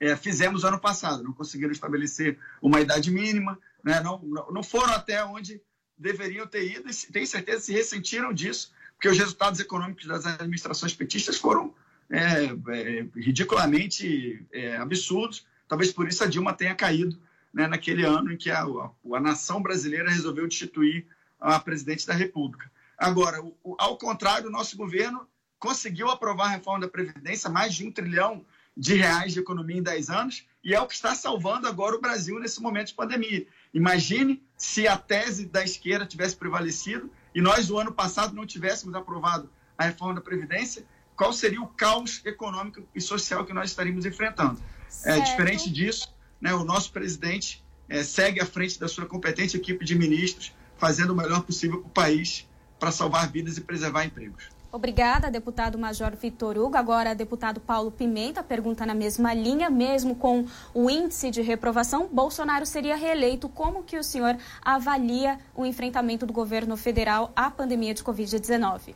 é, 0.00 0.16
fizemos 0.16 0.64
ano 0.64 0.80
passado. 0.80 1.22
Não 1.22 1.34
conseguiram 1.34 1.72
estabelecer 1.72 2.38
uma 2.62 2.80
idade 2.80 3.10
mínima, 3.10 3.58
né? 3.84 4.00
não, 4.00 4.22
não 4.50 4.62
foram 4.62 4.94
até 4.94 5.22
onde 5.22 5.60
deveriam 6.00 6.46
ter 6.46 6.64
ido 6.64 6.90
e 6.90 7.12
tenho 7.12 7.26
certeza 7.26 7.60
se 7.60 7.72
ressentiram 7.72 8.32
disso, 8.32 8.72
porque 8.94 9.08
os 9.08 9.18
resultados 9.18 9.60
econômicos 9.60 10.06
das 10.06 10.24
administrações 10.26 10.94
petistas 10.94 11.36
foram 11.36 11.74
é, 12.08 12.46
é, 12.46 13.06
ridiculamente 13.14 14.44
é, 14.50 14.76
absurdos. 14.76 15.46
Talvez 15.68 15.92
por 15.92 16.08
isso 16.08 16.24
a 16.24 16.26
Dilma 16.26 16.54
tenha 16.54 16.74
caído 16.74 17.20
né, 17.52 17.66
naquele 17.66 18.04
ano 18.04 18.32
em 18.32 18.36
que 18.36 18.50
a, 18.50 18.62
a, 18.62 18.90
a, 19.14 19.20
nação 19.20 19.62
brasileira 19.62 20.10
resolveu 20.10 20.48
destituir 20.48 21.06
a 21.38 21.60
presidente 21.60 22.06
da 22.06 22.14
República. 22.14 22.70
Agora, 22.96 23.42
o, 23.42 23.76
ao 23.78 23.96
contrário, 23.96 24.48
o 24.48 24.52
nosso 24.52 24.76
governo 24.76 25.26
conseguiu 25.58 26.08
aprovar 26.08 26.46
a 26.46 26.50
reforma 26.50 26.80
da 26.80 26.88
Previdência, 26.88 27.50
mais 27.50 27.74
de 27.74 27.86
um 27.86 27.92
trilhão 27.92 28.44
de 28.76 28.94
reais 28.94 29.34
de 29.34 29.40
economia 29.40 29.76
em 29.76 29.82
10 29.82 30.10
anos, 30.10 30.46
e 30.64 30.74
é 30.74 30.80
o 30.80 30.86
que 30.86 30.94
está 30.94 31.14
salvando 31.14 31.68
agora 31.68 31.96
o 31.96 32.00
Brasil 32.00 32.38
nesse 32.38 32.60
momento 32.62 32.88
de 32.88 32.94
pandemia. 32.94 33.46
Imagine 33.74 34.42
se 34.60 34.86
a 34.86 34.94
tese 34.94 35.46
da 35.46 35.64
esquerda 35.64 36.04
tivesse 36.04 36.36
prevalecido 36.36 37.10
e 37.34 37.40
nós, 37.40 37.70
no 37.70 37.78
ano 37.78 37.92
passado, 37.92 38.34
não 38.34 38.44
tivéssemos 38.44 38.94
aprovado 38.94 39.48
a 39.76 39.84
reforma 39.86 40.16
da 40.16 40.20
Previdência, 40.20 40.84
qual 41.16 41.32
seria 41.32 41.62
o 41.62 41.66
caos 41.66 42.20
econômico 42.26 42.86
e 42.94 43.00
social 43.00 43.46
que 43.46 43.54
nós 43.54 43.70
estaríamos 43.70 44.04
enfrentando. 44.04 44.60
É, 45.02 45.18
diferente 45.18 45.70
disso, 45.70 46.14
né, 46.38 46.52
o 46.52 46.62
nosso 46.62 46.92
presidente 46.92 47.64
é, 47.88 48.02
segue 48.02 48.38
à 48.38 48.44
frente 48.44 48.78
da 48.78 48.86
sua 48.86 49.06
competente 49.06 49.56
equipe 49.56 49.82
de 49.82 49.94
ministros, 49.94 50.52
fazendo 50.76 51.14
o 51.14 51.16
melhor 51.16 51.40
possível 51.40 51.80
para 51.80 51.88
o 51.88 51.90
país, 51.92 52.46
para 52.78 52.92
salvar 52.92 53.32
vidas 53.32 53.56
e 53.56 53.62
preservar 53.62 54.04
empregos. 54.04 54.44
Obrigada, 54.72 55.32
deputado 55.32 55.76
Major 55.76 56.14
Vitor 56.14 56.56
Hugo. 56.56 56.76
Agora, 56.76 57.12
deputado 57.12 57.60
Paulo 57.60 57.90
Pimenta 57.90 58.40
pergunta 58.40 58.86
na 58.86 58.94
mesma 58.94 59.34
linha, 59.34 59.68
mesmo 59.68 60.14
com 60.14 60.46
o 60.72 60.88
índice 60.88 61.28
de 61.28 61.42
reprovação, 61.42 62.08
Bolsonaro 62.12 62.64
seria 62.64 62.94
reeleito. 62.94 63.48
Como 63.48 63.82
que 63.82 63.98
o 63.98 64.04
senhor 64.04 64.38
avalia 64.62 65.40
o 65.56 65.66
enfrentamento 65.66 66.24
do 66.24 66.32
governo 66.32 66.76
federal 66.76 67.32
à 67.34 67.50
pandemia 67.50 67.92
de 67.92 68.04
Covid-19? 68.04 68.94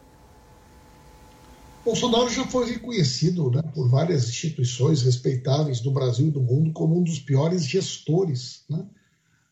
Bolsonaro 1.85 2.31
já 2.31 2.47
foi 2.47 2.71
reconhecido 2.71 3.51
né, 3.51 3.61
por 3.75 3.89
várias 3.89 4.29
instituições 4.29 5.03
respeitáveis 5.03 5.81
do 5.81 5.91
Brasil 5.91 6.29
e 6.29 6.31
do 6.31 6.41
mundo 6.41 6.73
como 6.73 6.97
um 6.97 7.03
dos 7.03 7.19
piores 7.19 7.67
gestores 7.67 8.63
né, 8.71 8.87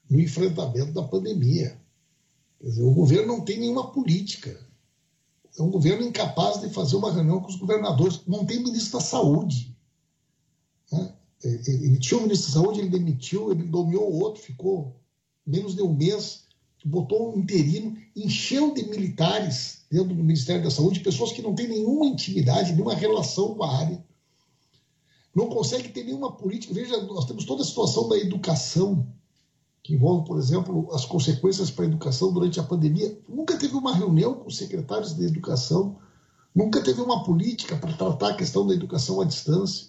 no 0.09 0.21
enfrentamento 0.21 0.93
da 0.93 1.03
pandemia. 1.03 1.77
Dizer, 2.63 2.83
o 2.85 2.93
governo 2.93 3.27
não 3.27 3.45
tem 3.45 3.59
nenhuma 3.59 3.91
política 3.91 4.72
é 5.59 5.63
um 5.63 5.71
governo 5.71 6.07
incapaz 6.07 6.61
de 6.61 6.71
fazer 6.71 6.97
uma 6.97 7.13
reunião 7.13 7.41
com 7.41 7.49
os 7.49 7.57
governadores. 7.57 8.21
Não 8.27 8.45
tem 8.45 8.63
ministro 8.63 8.99
da 8.99 9.05
Saúde. 9.05 9.77
Né? 10.91 11.15
Ele 11.45 11.99
tinha 11.99 12.19
um 12.19 12.23
ministro 12.23 12.53
da 12.53 12.61
Saúde, 12.61 12.81
ele 12.81 12.89
demitiu, 12.89 13.51
ele 13.51 13.65
nomeou 13.65 14.13
outro, 14.21 14.43
ficou 14.43 14.97
menos 15.47 15.75
de 15.75 15.83
um 15.83 15.93
mês, 15.93 16.45
botou 16.85 17.35
um 17.35 17.39
interino, 17.39 17.97
encheu 18.17 18.73
de 18.73 18.85
militares 18.89 19.85
dentro 19.91 20.15
do 20.15 20.25
Ministério 20.25 20.63
da 20.63 20.71
Saúde, 20.71 21.01
pessoas 21.01 21.33
que 21.33 21.43
não 21.43 21.55
têm 21.55 21.69
nenhuma 21.69 22.07
intimidade, 22.07 22.73
nenhuma 22.73 22.95
relação 22.95 23.55
com 23.55 23.63
a 23.63 23.79
área. 23.79 24.05
Não 25.35 25.49
consegue 25.49 25.89
ter 25.89 26.05
nenhuma 26.05 26.33
política. 26.33 26.75
Veja, 26.75 27.01
nós 27.03 27.25
temos 27.25 27.45
toda 27.45 27.63
a 27.63 27.67
situação 27.67 28.09
da 28.09 28.17
educação 28.17 29.07
que 29.83 29.95
envolve, 29.95 30.27
por 30.27 30.39
exemplo, 30.39 30.89
as 30.93 31.05
consequências 31.05 31.71
para 31.71 31.85
a 31.85 31.89
educação 31.89 32.33
durante 32.33 32.61
a 32.61 32.63
pandemia. 32.63 33.19
Nunca 33.29 33.59
teve 33.59 33.75
uma 33.75 33.95
reunião 33.95 34.35
com 34.35 34.47
os 34.47 34.57
secretários 34.57 35.15
de 35.15 35.25
educação, 35.25 35.99
nunca 36.55 36.81
teve 36.81 37.01
uma 37.01 37.25
política 37.25 37.77
para 37.77 37.93
tratar 37.93 38.29
a 38.31 38.37
questão 38.37 38.67
da 38.67 38.75
educação 38.75 39.21
à 39.21 39.25
distância. 39.25 39.89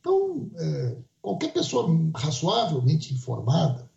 Então, 0.00 0.50
é, 0.56 0.96
qualquer 1.22 1.52
pessoa 1.52 1.88
razoavelmente 2.14 3.14
informada 3.14 3.90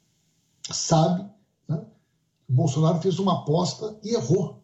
sabe 0.71 1.29
né, 1.67 1.85
que 2.45 2.53
o 2.53 2.55
Bolsonaro 2.55 3.01
fez 3.01 3.19
uma 3.19 3.41
aposta 3.41 3.99
e 4.03 4.13
errou. 4.13 4.63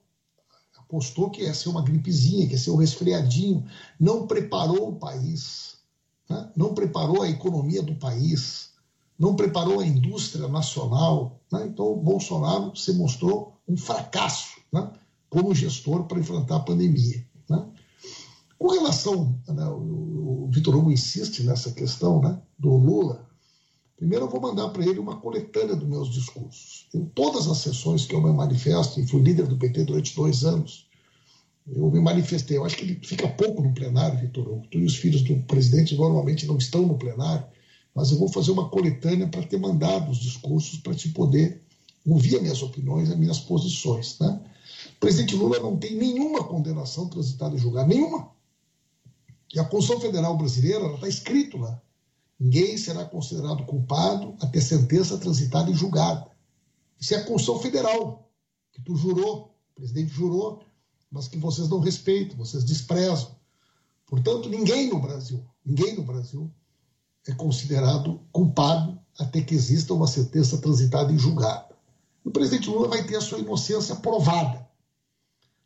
Apostou 0.78 1.30
que 1.30 1.44
ia 1.44 1.54
ser 1.54 1.70
uma 1.70 1.82
gripezinha, 1.82 2.48
que 2.48 2.54
ia 2.54 2.60
ser 2.60 2.72
um 2.72 2.78
resfriadinho, 2.78 3.66
não 4.00 4.26
preparou 4.26 4.90
o 4.90 4.96
país, 4.96 5.78
né, 6.30 6.50
não 6.56 6.74
preparou 6.74 7.22
a 7.24 7.30
economia 7.30 7.82
do 7.82 7.96
país 7.96 8.71
não 9.22 9.36
preparou 9.36 9.80
a 9.80 9.86
indústria 9.86 10.48
nacional. 10.48 11.40
Né? 11.52 11.68
Então, 11.68 11.86
o 11.86 11.96
Bolsonaro 11.96 12.76
se 12.76 12.92
mostrou 12.94 13.56
um 13.68 13.78
fracasso 13.78 14.58
né? 14.74 14.90
como 15.30 15.54
gestor 15.54 16.06
para 16.06 16.20
enfrentar 16.20 16.56
a 16.56 16.62
pandemia. 16.62 17.24
Né? 17.48 17.64
Com 18.58 18.70
relação, 18.70 19.40
né, 19.48 19.64
o, 19.68 20.50
Vitor 20.52 20.76
Hugo 20.76 20.92
insiste 20.92 21.44
nessa 21.44 21.72
questão 21.72 22.20
né, 22.20 22.42
do 22.58 22.76
Lula. 22.76 23.30
Primeiro, 23.96 24.26
eu 24.26 24.30
vou 24.30 24.42
mandar 24.42 24.70
para 24.70 24.84
ele 24.84 24.98
uma 24.98 25.18
coletânea 25.18 25.76
dos 25.76 25.88
meus 25.88 26.10
discursos. 26.10 26.88
Em 26.92 27.06
todas 27.06 27.48
as 27.48 27.60
sessões 27.60 28.08
que 28.08 28.16
eu 28.16 28.22
me 28.22 28.34
manifesto, 28.34 29.00
e 29.00 29.08
fui 29.08 29.22
líder 29.22 29.46
do 29.46 29.58
PT 29.58 29.84
durante 29.84 30.16
dois 30.16 30.44
anos, 30.44 30.88
eu 31.72 31.90
me 31.92 32.02
manifestei. 32.02 32.58
Eu 32.58 32.66
acho 32.66 32.76
que 32.76 32.86
ele 32.86 33.00
fica 33.04 33.28
pouco 33.28 33.62
no 33.62 33.72
plenário, 33.72 34.20
Vitor 34.20 34.48
Hugo. 34.48 34.68
Tu 34.72 34.80
e 34.80 34.86
os 34.86 34.96
filhos 34.96 35.22
do 35.22 35.38
presidente 35.44 35.96
normalmente 35.96 36.48
não 36.48 36.58
estão 36.58 36.88
no 36.88 36.98
plenário 36.98 37.46
mas 37.94 38.12
eu 38.12 38.18
vou 38.18 38.30
fazer 38.30 38.52
uma 38.52 38.70
coletânea 38.70 39.28
para 39.28 39.46
ter 39.46 39.60
mandado 39.60 40.12
os 40.12 40.20
discursos 40.20 40.80
para 40.80 40.96
te 40.96 41.10
poder 41.10 41.62
ouvir 42.06 42.36
as 42.36 42.42
minhas 42.42 42.64
opiniões, 42.64 43.10
as 43.10 43.18
minhas 43.18 43.40
posições. 43.40 44.18
Né? 44.20 44.42
O 44.96 45.00
presidente 45.00 45.36
Lula 45.36 45.60
não 45.60 45.78
tem 45.78 45.96
nenhuma 45.96 46.44
condenação 46.44 47.08
transitada 47.08 47.56
em 47.56 47.60
julgado, 47.60 47.90
nenhuma. 47.90 48.32
E 49.54 49.60
a 49.60 49.66
Constituição 49.66 50.02
Federal 50.02 50.38
Brasileira 50.38 50.94
está 50.94 51.08
escrito 51.08 51.58
lá. 51.58 51.82
Ninguém 52.40 52.78
será 52.78 53.06
considerado 53.06 53.66
culpado 53.66 54.36
até 54.42 54.60
sentença 54.60 55.18
transitada 55.18 55.70
em 55.70 55.76
julgado. 55.76 56.32
Isso 57.00 57.14
é 57.14 57.18
a 57.18 57.24
Constituição 57.24 57.60
Federal, 57.60 58.32
que 58.72 58.82
tu 58.82 58.96
jurou, 58.96 59.54
o 59.72 59.76
presidente 59.76 60.12
jurou, 60.14 60.64
mas 61.12 61.28
que 61.28 61.38
vocês 61.38 61.68
não 61.68 61.80
respeitam, 61.80 62.38
vocês 62.38 62.64
desprezam. 62.64 63.36
Portanto, 64.08 64.50
ninguém 64.50 64.90
no 64.90 65.00
Brasil, 65.00 65.46
ninguém 65.66 65.96
no 65.96 66.04
Brasil 66.04 66.50
é 67.28 67.34
considerado 67.34 68.22
culpado 68.32 69.00
até 69.20 69.42
que 69.42 69.54
exista 69.54 69.94
uma 69.94 70.08
sentença 70.08 70.58
transitada 70.60 71.12
em 71.12 71.18
julgado. 71.18 71.76
O 72.24 72.32
presidente 72.32 72.70
Lula 72.70 72.88
vai 72.88 73.04
ter 73.04 73.16
a 73.16 73.22
sua 73.22 73.40
inocência 73.40 73.96
provada. 73.96 74.68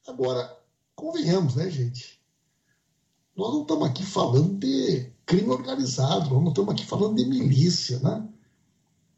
Agora, 0.07 0.57
convenhamos, 0.95 1.55
né, 1.55 1.69
gente? 1.69 2.19
Nós 3.35 3.53
não 3.53 3.61
estamos 3.63 3.87
aqui 3.87 4.03
falando 4.03 4.57
de 4.57 5.11
crime 5.25 5.49
organizado, 5.49 6.29
nós 6.29 6.41
não 6.41 6.49
estamos 6.49 6.73
aqui 6.73 6.85
falando 6.85 7.15
de 7.15 7.25
milícia, 7.25 7.99
né? 7.99 8.27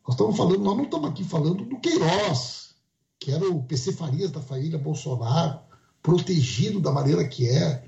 Nós 0.08 0.16
estamos 0.16 0.38
falando, 0.38 0.60
nós 0.60 0.78
não 0.78 0.86
estamos 0.86 1.10
aqui 1.10 1.24
falando 1.24 1.66
do 1.66 1.80
Queiroz, 1.80 2.76
que 3.20 3.32
era 3.32 3.48
o 3.48 3.64
PC 3.64 3.92
Farias 3.92 4.32
da 4.32 4.42
família 4.42 4.80
Bolsonaro, 4.80 5.60
protegido 6.02 6.80
da 6.80 6.92
maneira 6.92 7.28
que 7.28 7.48
é. 7.50 7.86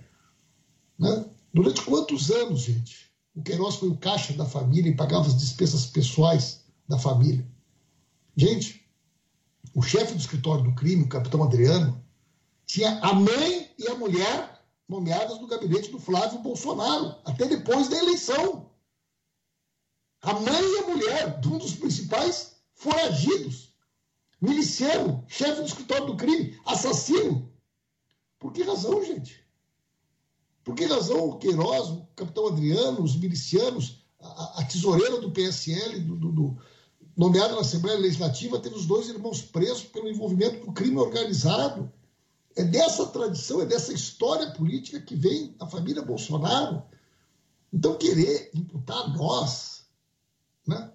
Né? 0.98 1.26
Durante 1.54 1.82
quantos 1.82 2.30
anos, 2.30 2.62
gente? 2.62 3.09
O 3.40 3.42
Queiroz 3.42 3.76
foi 3.76 3.88
o 3.88 3.96
caixa 3.96 4.34
da 4.34 4.46
família 4.46 4.92
e 4.92 4.96
pagava 4.98 5.26
as 5.26 5.38
despesas 5.38 5.86
pessoais 5.86 6.66
da 6.90 7.00
família. 7.00 7.48
Gente, 8.36 8.86
o 9.74 9.82
chefe 9.82 10.12
do 10.12 10.20
escritório 10.20 10.66
do 10.66 10.76
crime, 10.76 11.04
o 11.04 11.08
capitão 11.08 11.42
Adriano, 11.42 12.04
tinha 12.66 13.00
a 13.00 13.14
mãe 13.14 13.74
e 13.80 13.88
a 13.88 13.96
mulher 13.96 14.62
nomeadas 14.90 15.40
no 15.40 15.48
gabinete 15.48 15.90
do 15.90 16.02
Flávio 16.02 16.40
Bolsonaro, 16.40 17.16
até 17.24 17.48
depois 17.48 17.88
da 17.88 17.98
eleição. 17.98 18.70
A 20.22 20.34
mãe 20.34 20.62
e 20.62 20.80
a 20.80 20.88
mulher 20.88 21.40
de 21.40 21.48
um 21.48 21.60
dos 21.60 21.76
principais 21.76 22.58
foragidos. 22.74 23.74
Miliciano, 24.42 25.24
chefe 25.30 25.62
do 25.62 25.68
escritório 25.68 26.08
do 26.08 26.18
crime, 26.18 26.60
assassino. 26.66 27.50
Por 28.38 28.52
que 28.52 28.64
razão, 28.64 29.02
gente? 29.02 29.42
Por 30.70 30.76
que 30.76 30.86
razão 30.86 31.30
o 31.30 31.38
Queiroz, 31.40 31.90
o 31.90 32.06
capitão 32.16 32.46
Adriano, 32.46 33.02
os 33.02 33.16
milicianos, 33.16 34.04
a, 34.22 34.62
a 34.62 34.66
tesoureira 34.66 35.20
do 35.20 35.32
PSL, 35.32 36.00
do, 36.02 36.16
do, 36.16 36.32
do, 36.32 36.58
nomeada 37.18 37.56
na 37.56 37.62
Assembleia 37.62 37.98
Legislativa, 37.98 38.60
teve 38.60 38.76
os 38.76 38.86
dois 38.86 39.10
irmãos 39.10 39.42
presos 39.42 39.86
pelo 39.86 40.08
envolvimento 40.08 40.64
com 40.64 40.72
crime 40.72 40.98
organizado? 40.98 41.92
É 42.56 42.64
dessa 42.64 43.08
tradição, 43.08 43.64
é 43.64 43.66
dessa 43.66 43.92
história 43.92 44.52
política 44.52 45.02
que 45.02 45.16
vem 45.16 45.56
a 45.60 45.66
família 45.66 46.04
Bolsonaro. 46.04 46.84
Então, 47.74 47.98
querer 47.98 48.52
imputar 48.54 49.06
a 49.06 49.08
nós 49.08 49.86
né, 50.68 50.92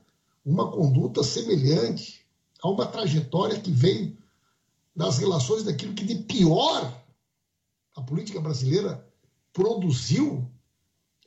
uma 0.47 0.71
conduta 0.71 1.25
semelhante 1.25 2.25
a 2.63 2.71
uma 2.71 2.87
trajetória 2.87 3.59
que 3.59 3.73
vem 3.73 4.17
das 4.95 5.19
relações 5.19 5.65
daquilo 5.65 5.95
que 5.95 6.05
de 6.05 6.15
pior 6.15 6.97
a 7.97 8.03
política 8.03 8.41
brasileira 8.41 9.05
produziu 9.55 10.45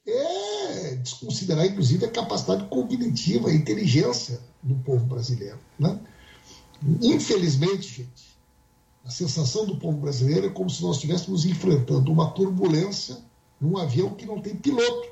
é 0.06 0.96
desconsiderar, 0.96 1.66
inclusive, 1.66 2.06
a 2.06 2.12
capacidade 2.12 2.66
cognitiva, 2.66 3.50
a 3.50 3.54
inteligência 3.54 4.40
do 4.62 4.76
povo 4.76 5.06
brasileiro. 5.06 5.60
Né? 5.80 6.00
Infelizmente, 7.02 8.04
gente, 8.04 8.38
a 9.04 9.10
sensação 9.10 9.66
do 9.66 9.78
povo 9.78 9.98
brasileiro 9.98 10.48
é 10.48 10.50
como 10.50 10.70
se 10.70 10.84
nós 10.84 10.98
estivéssemos 10.98 11.46
enfrentando 11.46 12.12
uma 12.12 12.30
turbulência 12.32 13.18
num 13.60 13.78
avião 13.78 14.14
que 14.14 14.26
não 14.26 14.42
tem 14.42 14.56
piloto, 14.56 15.10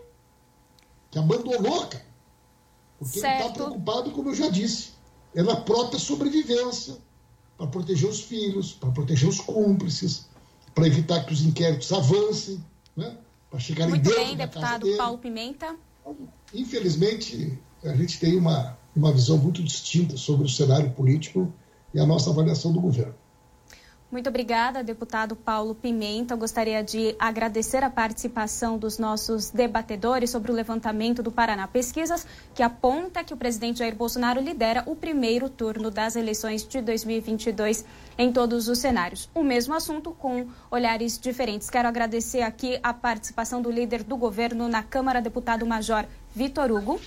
que 1.10 1.18
abandonou, 1.18 1.88
cara. 1.88 2.06
Porque 3.00 3.20
ele 3.20 3.28
está 3.28 3.50
preocupado, 3.50 4.12
como 4.12 4.30
eu 4.30 4.36
já 4.36 4.50
disse, 4.50 4.92
é 5.34 5.42
na 5.42 5.56
própria 5.56 6.00
sobrevivência, 6.00 6.98
para 7.58 7.68
proteger 7.68 8.10
os 8.10 8.22
filhos, 8.22 8.74
para 8.74 8.92
proteger 8.92 9.28
os 9.28 9.40
cúmplices, 9.40 10.26
para 10.74 10.88
evitar 10.88 11.26
que 11.26 11.34
os 11.34 11.42
inquéritos 11.42 11.92
avancem, 11.92 12.64
né? 12.96 13.18
para 13.50 13.60
chegarem 13.60 13.92
Muito 13.92 14.04
dentro 14.04 14.24
bem, 14.24 14.36
deputado. 14.36 14.98
Paulo 14.98 15.18
Pimenta. 15.18 15.76
Infelizmente, 16.54 17.58
a 17.84 17.96
gente 17.96 18.20
tem 18.20 18.38
uma, 18.38 18.78
uma 18.96 19.12
visão 19.12 19.38
muito 19.38 19.64
distinta 19.64 20.18
sobre 20.18 20.46
o 20.46 20.50
cenário 20.50 20.92
político 20.92 21.52
e 21.94 22.00
a 22.00 22.06
nossa 22.06 22.30
avaliação 22.30 22.72
do 22.74 22.82
governo. 22.82 23.16
Muito 24.16 24.30
obrigada, 24.30 24.82
deputado 24.82 25.36
Paulo 25.36 25.76
Pimenta. 25.76 26.36
Eu 26.36 26.38
gostaria 26.38 26.82
de 26.82 27.14
agradecer 27.20 27.84
a 27.84 27.90
participação 27.90 28.78
dos 28.78 28.98
nossos 28.98 29.50
debatedores 29.50 30.30
sobre 30.30 30.54
o 30.54 30.56
levantamento 30.56 31.22
do 31.22 31.34
Paraná 31.34 31.68
Pesquisas, 31.68 32.26
que 32.54 32.64
aponta 32.64 33.26
que 33.26 33.34
o 33.34 33.38
presidente 33.38 33.80
Jair 33.80 33.94
Bolsonaro 33.94 34.40
lidera 34.40 34.84
o 34.86 34.96
primeiro 34.96 35.50
turno 35.50 35.92
das 35.92 36.16
eleições 36.16 36.66
de 36.66 36.82
2022 36.82 37.84
em 38.18 38.32
todos 38.32 38.70
os 38.70 38.80
cenários. 38.80 39.30
O 39.36 39.44
mesmo 39.44 39.74
assunto 39.74 40.12
com 40.12 40.48
olhares 40.72 41.20
diferentes. 41.20 41.70
Quero 41.70 41.90
agradecer 41.90 42.42
aqui 42.42 42.80
a 42.82 42.94
participação 42.94 43.62
do 43.62 43.70
líder 43.70 44.02
do 44.02 44.16
governo 44.16 44.70
na 44.70 44.82
Câmara, 44.82 45.22
deputado 45.22 45.66
Major 45.66 46.06
Vitor 46.34 46.72
Hugo. 46.72 47.02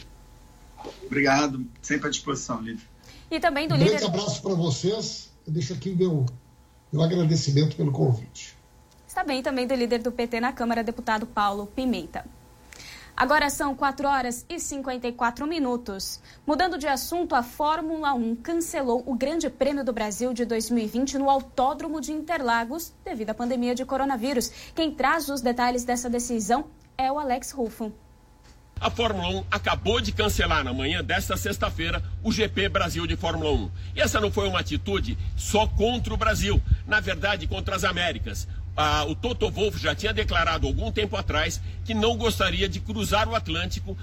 Obrigado, 1.07 1.65
sempre 1.81 2.09
à 2.09 2.11
disposição, 2.11 2.61
Lívia. 2.61 2.87
E 3.31 3.41
também 3.41 3.67
do 3.67 3.77
um 3.77 3.79
líder. 3.79 3.93
grande 3.93 4.05
abraço 4.05 4.43
para 4.43 4.53
vocês. 4.53 5.33
Eu 5.47 5.55
deixo 5.55 5.73
aqui 5.73 5.89
o 5.93 5.97
meu, 5.97 6.27
meu 6.93 7.03
agradecimento 7.03 7.77
pelo 7.77 7.93
convite. 7.93 8.57
Está 9.07 9.23
bem 9.25 9.43
também 9.43 9.67
do 9.67 9.75
líder 9.75 10.03
do 10.03 10.13
PT 10.13 10.41
na 10.41 10.53
Câmara, 10.53 10.83
deputado 10.83 11.27
Paulo 11.27 11.67
Pimenta. 11.67 12.25
Agora 13.17 13.51
são 13.51 13.75
4 13.75 14.07
horas 14.07 14.47
e 14.49 14.61
54 14.61 15.45
minutos. 15.45 16.21
Mudando 16.47 16.79
de 16.79 16.87
assunto, 16.87 17.35
a 17.35 17.43
Fórmula 17.43 18.15
1 18.15 18.37
cancelou 18.37 19.03
o 19.05 19.17
Grande 19.17 19.51
Prêmio 19.51 19.85
do 19.85 19.93
Brasil 19.93 20.33
de 20.33 20.45
2020 20.45 21.19
no 21.19 21.29
Autódromo 21.29 22.01
de 22.01 22.13
Interlagos 22.13 22.93
devido 23.05 23.31
à 23.31 23.35
pandemia 23.35 23.75
de 23.75 23.85
coronavírus. 23.85 24.53
Quem 24.73 24.95
traz 24.95 25.29
os 25.29 25.41
detalhes 25.41 25.85
dessa 25.85 26.09
decisão 26.09 26.67
é 26.97 27.11
o 27.11 27.19
Alex 27.19 27.51
Rufo. 27.51 27.93
A 28.81 28.91
Fórmula 28.91 29.29
1 29.29 29.45
acabou 29.51 30.01
de 30.01 30.13
cancelar 30.13 30.63
na 30.63 30.73
manhã 30.73 31.03
desta 31.03 31.37
sexta-feira 31.37 32.01
o 32.23 32.31
GP 32.31 32.69
Brasil 32.69 33.09
de 33.09 33.17
Fórmula 33.17 33.51
1. 33.51 33.71
E 33.97 34.01
essa 34.01 34.21
não 34.21 34.31
foi 34.31 34.47
uma 34.47 34.61
atitude 34.61 35.19
só 35.37 35.67
contra 35.67 36.15
o 36.15 36.17
Brasil, 36.17 36.63
na 36.87 37.01
verdade 37.01 37.49
contra 37.49 37.75
as 37.75 37.83
Américas. 37.83 38.47
Ah, 38.77 39.05
o 39.05 39.17
Toto 39.17 39.51
Wolff 39.51 39.79
já 39.81 39.97
tinha 39.97 40.13
declarado 40.13 40.69
algum 40.69 40.93
tempo 40.93 41.17
atrás 41.17 41.61
que 41.85 41.93
não 41.93 42.17
gostaria 42.17 42.69
de 42.69 42.79
cruzar 42.79 43.29
o 43.29 43.35
Atlântico, 43.35 43.99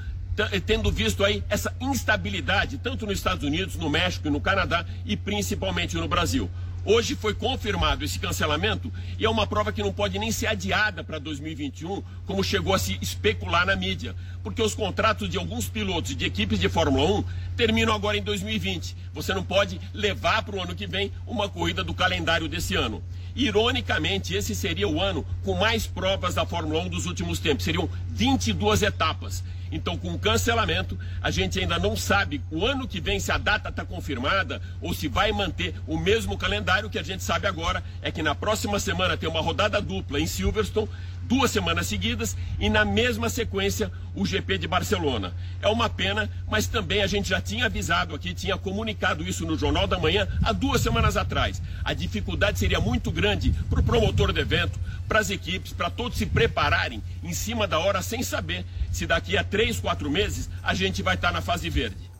tendo 0.66 0.92
visto 0.92 1.24
aí 1.24 1.42
essa 1.50 1.74
instabilidade 1.80 2.78
tanto 2.78 3.06
nos 3.06 3.18
Estados 3.18 3.46
Unidos, 3.46 3.78
no 3.78 3.90
México 3.90 4.28
e 4.28 4.32
no 4.32 4.42
Canadá 4.42 4.86
e 5.06 5.16
principalmente 5.16 5.96
no 5.96 6.10
Brasil. 6.10 6.52
Hoje 6.88 7.16
foi 7.16 7.34
confirmado 7.34 8.06
esse 8.06 8.20
cancelamento 8.20 8.94
e 9.18 9.26
é 9.26 9.30
uma 9.30 9.48
prova 9.48 9.74
que 9.74 9.82
não 9.82 9.92
pode 9.92 10.20
nem 10.20 10.32
ser 10.32 10.46
adiada 10.46 11.04
para 11.04 11.18
2021, 11.18 12.04
como 12.28 12.44
chegou 12.44 12.76
a 12.76 12.78
se 12.78 12.96
especular 13.02 13.66
na 13.66 13.76
mídia, 13.76 14.16
porque 14.44 14.62
os 14.62 14.76
contratos 14.76 15.28
de 15.28 15.36
alguns 15.36 15.68
pilotos 15.68 16.16
de 16.16 16.24
equipes 16.24 16.60
de 16.60 16.70
Fórmula 16.70 17.22
1 17.22 17.24
terminam 17.58 17.92
agora 17.92 18.18
em 18.18 18.22
2020. 18.22 18.96
Você 19.14 19.34
não 19.34 19.44
pode 19.44 19.82
levar 19.96 20.44
para 20.44 20.56
o 20.56 20.62
ano 20.62 20.76
que 20.76 20.86
vem 20.86 21.12
uma 21.26 21.50
corrida 21.50 21.84
do 21.84 21.92
calendário 21.92 22.48
desse 22.48 22.76
ano. 22.76 23.04
Ironicamente, 23.36 24.36
esse 24.36 24.54
seria 24.54 24.88
o 24.88 25.02
ano 25.02 25.26
com 25.44 25.56
mais 25.56 25.88
provas 25.88 26.36
da 26.36 26.46
Fórmula 26.46 26.82
1 26.82 26.90
dos 26.90 27.08
últimos 27.08 27.40
tempos. 27.40 27.66
Seriam 27.66 27.90
22 28.10 28.84
etapas. 28.84 29.44
Então, 29.72 29.98
com 29.98 30.14
o 30.14 30.20
cancelamento, 30.20 30.98
a 31.22 31.32
gente 31.32 31.60
ainda 31.60 31.78
não 31.80 31.96
sabe 31.96 32.42
o 32.52 32.66
ano 32.66 32.88
que 32.88 33.02
vem 33.02 33.20
se 33.20 33.32
a 33.32 33.38
data 33.38 33.70
está 33.70 33.84
confirmada 33.84 34.62
ou 34.82 34.94
se 34.94 35.08
vai 35.08 35.32
manter 35.32 35.76
o 35.88 35.98
mesmo 35.98 36.38
calendário. 36.38 36.90
Que 36.90 37.00
a 37.00 37.04
gente 37.04 37.24
sabe 37.24 37.48
agora 37.48 37.84
é 38.02 38.12
que 38.12 38.24
na 38.24 38.36
próxima 38.36 38.80
semana 38.80 39.18
tem 39.18 39.30
uma 39.30 39.42
rodada 39.42 39.82
dupla 39.82 40.20
em 40.20 40.28
Silverstone, 40.28 40.90
duas 41.28 41.52
semanas 41.52 41.88
seguidas, 41.88 42.36
e 42.60 42.70
na 42.70 42.86
mesma 42.86 43.30
sequência 43.30 43.92
o 44.16 44.26
GP 44.26 44.58
de 44.58 44.68
Barcelona. 44.68 45.34
É 45.62 45.68
uma 45.68 45.90
pena, 45.90 46.30
mas 46.48 46.68
também 46.68 47.02
a 47.02 47.08
gente 47.08 47.30
já 47.30 47.42
tinha 47.42 47.66
avisado 47.66 48.16
aqui, 48.16 48.34
tinha 48.34 48.58
comunicado 48.58 49.24
isso 49.24 49.46
no 49.46 49.58
Jornal 49.58 49.88
da 49.88 50.00
Manhã 50.00 50.28
há 50.44 50.52
duas 50.52 50.82
semanas 50.82 51.18
atrás. 51.18 51.62
A 51.84 51.94
dificuldade 51.94 52.58
seria 52.60 52.80
muito 52.80 53.12
grande 53.12 53.54
para 53.70 53.80
o 53.80 53.84
promotor 53.84 54.32
do 54.32 54.40
evento, 54.40 54.80
para 55.08 55.20
as 55.20 55.30
equipes, 55.30 55.74
para 55.74 55.90
todos 55.90 56.18
se 56.18 56.26
prepararem 56.26 57.04
em 57.24 57.34
cima 57.34 57.68
da 57.68 57.80
hora, 57.80 58.02
sem 58.02 58.24
saber 58.24 58.66
se 58.92 59.06
daqui 59.06 59.38
a 59.38 59.44
três, 59.44 59.80
quatro 59.80 60.10
meses 60.10 60.50
a 60.64 60.74
gente 60.74 61.04
vai 61.04 61.16
estar 61.16 61.32
na 61.32 61.42
fase 61.42 61.70
verde. 61.70 62.15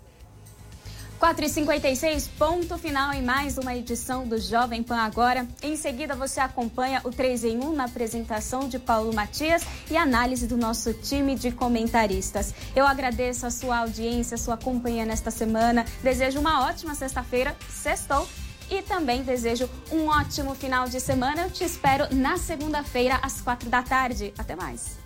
4h56, 1.20 2.30
ponto 2.38 2.78
final 2.78 3.14
em 3.14 3.22
mais 3.22 3.58
uma 3.58 3.76
edição 3.76 4.28
do 4.28 4.38
Jovem 4.38 4.84
Pan 4.84 4.98
Agora. 4.98 5.48
Em 5.64 5.76
seguida, 5.78 6.14
você 6.14 6.40
acompanha 6.40 7.02
o 7.04 7.10
3 7.10 7.46
em 7.46 7.58
1 7.58 7.74
na 7.74 7.86
apresentação 7.86 8.68
de 8.68 8.78
Paulo 8.78 9.14
Matias 9.14 9.64
e 9.90 9.96
análise 9.96 10.46
do 10.46 10.58
nosso 10.58 10.94
time 10.94 11.36
de 11.36 11.52
comentaristas. 11.52 12.54
Eu 12.76 12.86
agradeço 12.86 13.46
a 13.46 13.50
sua 13.50 13.80
audiência, 13.80 14.36
a 14.36 14.38
sua 14.38 14.58
companhia 14.58 15.06
nesta 15.06 15.32
semana. 15.32 15.86
Desejo 16.04 16.40
uma 16.40 16.68
ótima 16.68 16.94
sexta-feira, 16.94 17.56
sextou. 17.70 18.28
E 18.70 18.82
também 18.82 19.22
desejo 19.22 19.70
um 19.92 20.08
ótimo 20.08 20.56
final 20.56 20.90
de 20.90 21.00
semana. 21.00 21.44
Eu 21.44 21.52
te 21.52 21.64
espero 21.64 22.14
na 22.14 22.36
segunda-feira, 22.36 23.20
às 23.22 23.40
quatro 23.40 23.70
da 23.70 23.84
tarde. 23.84 24.34
Até 24.38 24.56
mais. 24.56 24.98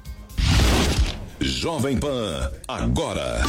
Jovem 1.41 1.99
Pan, 1.99 2.51
agora. 2.67 3.41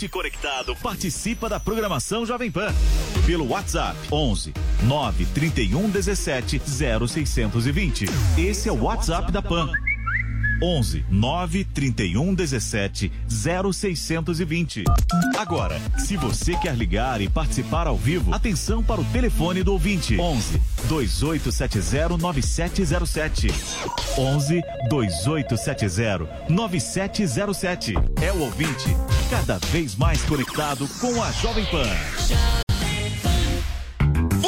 Ouvinte 0.00 0.08
conectado 0.08 0.74
participa 0.76 1.48
da 1.48 1.60
programação 1.60 2.24
Jovem 2.24 2.50
Pan 2.50 2.72
pelo 3.26 3.48
WhatsApp 3.48 3.98
11 4.10 4.54
931 4.84 5.90
17 5.90 6.62
0620. 7.06 8.06
Esse 8.38 8.68
é 8.68 8.72
o 8.72 8.82
WhatsApp 8.82 9.30
da 9.30 9.42
Pan. 9.42 9.70
11 10.62 11.04
931 11.08 12.34
17 12.34 13.12
0620. 13.28 14.84
Agora, 15.36 15.80
se 15.98 16.16
você 16.16 16.56
quer 16.56 16.76
ligar 16.76 17.20
e 17.20 17.28
participar 17.28 17.86
ao 17.86 17.96
vivo, 17.96 18.34
atenção 18.34 18.82
para 18.82 19.00
o 19.00 19.04
telefone 19.04 19.62
do 19.62 19.72
ouvinte: 19.72 20.18
11 20.18 20.60
2870 20.88 22.18
9707. 22.18 23.48
11 24.18 24.62
2870 24.88 26.28
9707. 26.48 27.94
É 28.22 28.32
o 28.32 28.40
ouvinte 28.40 28.96
cada 29.30 29.58
vez 29.68 29.94
mais 29.94 30.22
conectado 30.22 30.88
com 31.00 31.22
a 31.22 31.30
Jovem 31.32 31.64
Pan. 31.66 32.69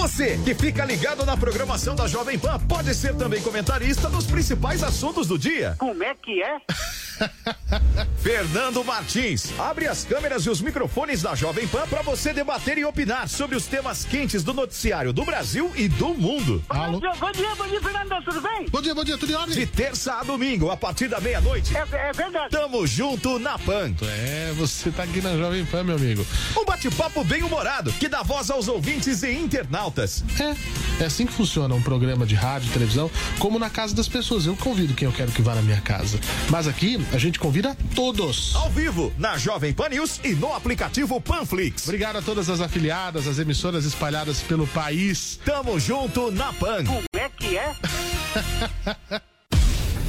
Você 0.02 0.36
que 0.44 0.52
fica 0.52 0.84
ligado 0.84 1.24
na 1.24 1.36
programação 1.36 1.94
da 1.94 2.08
Jovem 2.08 2.36
Pan 2.36 2.58
pode 2.66 2.92
ser 2.92 3.14
também 3.14 3.40
comentarista 3.40 4.10
dos 4.10 4.26
principais 4.26 4.82
assuntos 4.82 5.28
do 5.28 5.38
dia. 5.38 5.76
Como 5.78 6.02
é 6.02 6.12
que 6.12 6.42
é? 6.42 6.58
Fernando 8.22 8.84
Martins, 8.84 9.52
abre 9.58 9.88
as 9.88 10.04
câmeras 10.04 10.46
e 10.46 10.50
os 10.50 10.60
microfones 10.60 11.22
da 11.22 11.34
Jovem 11.34 11.66
Pan 11.66 11.88
para 11.90 12.02
você 12.02 12.32
debater 12.32 12.78
e 12.78 12.84
opinar 12.84 13.28
sobre 13.28 13.56
os 13.56 13.66
temas 13.66 14.04
quentes 14.04 14.44
do 14.44 14.54
noticiário 14.54 15.12
do 15.12 15.24
Brasil 15.24 15.72
e 15.74 15.88
do 15.88 16.10
mundo. 16.10 16.62
Bom 16.68 17.00
dia, 17.00 17.12
bom 17.18 17.32
dia, 17.32 17.54
bom 17.56 17.66
dia, 17.66 17.82
Fernando, 17.82 18.24
tudo 18.24 18.40
bem? 18.40 18.66
Bom 18.70 18.80
dia, 18.80 18.94
bom 18.94 19.02
dia, 19.02 19.18
tudo 19.18 19.32
em 19.32 19.34
ordem? 19.34 19.56
De 19.56 19.66
terça 19.66 20.20
a 20.20 20.22
domingo, 20.22 20.70
a 20.70 20.76
partir 20.76 21.08
da 21.08 21.20
meia-noite. 21.20 21.76
É, 21.76 21.80
é 21.80 22.12
verdade. 22.12 22.48
Tamo 22.50 22.86
junto 22.86 23.40
na 23.40 23.58
Pan. 23.58 23.92
É, 24.02 24.52
você 24.56 24.92
tá 24.92 25.02
aqui 25.02 25.20
na 25.20 25.36
Jovem 25.36 25.64
Pan, 25.64 25.82
meu 25.82 25.96
amigo. 25.96 26.24
Um 26.56 26.64
bate-papo 26.64 27.24
bem 27.24 27.42
humorado 27.42 27.92
que 27.94 28.08
dá 28.08 28.22
voz 28.22 28.52
aos 28.52 28.68
ouvintes 28.68 29.24
e 29.24 29.32
internautas. 29.32 30.22
É, 30.38 31.02
é 31.02 31.06
assim 31.06 31.26
que 31.26 31.32
funciona 31.32 31.74
um 31.74 31.82
programa 31.82 32.24
de 32.24 32.36
rádio, 32.36 32.70
televisão, 32.72 33.10
como 33.40 33.58
na 33.58 33.68
casa 33.68 33.96
das 33.96 34.06
pessoas. 34.06 34.46
Eu 34.46 34.54
convido 34.54 34.94
quem 34.94 35.06
eu 35.06 35.12
quero 35.12 35.32
que 35.32 35.42
vá 35.42 35.56
na 35.56 35.62
minha 35.62 35.80
casa. 35.80 36.20
Mas 36.48 36.68
aqui 36.68 37.04
a 37.12 37.18
gente 37.18 37.40
convida 37.40 37.76
todos. 37.96 38.11
Ao 38.54 38.68
vivo, 38.68 39.10
na 39.16 39.38
Jovem 39.38 39.72
Pan 39.72 39.88
News 39.88 40.20
e 40.22 40.34
no 40.34 40.54
aplicativo 40.54 41.18
Panflix. 41.18 41.84
Obrigado 41.84 42.16
a 42.16 42.22
todas 42.22 42.50
as 42.50 42.60
afiliadas, 42.60 43.26
as 43.26 43.38
emissoras 43.38 43.86
espalhadas 43.86 44.40
pelo 44.40 44.66
país. 44.66 45.40
Tamo 45.44 45.80
junto 45.80 46.30
na 46.30 46.52
Pan. 46.52 46.84
Como 46.84 47.04
é 47.14 47.28
que 47.30 47.56
é? 47.56 47.72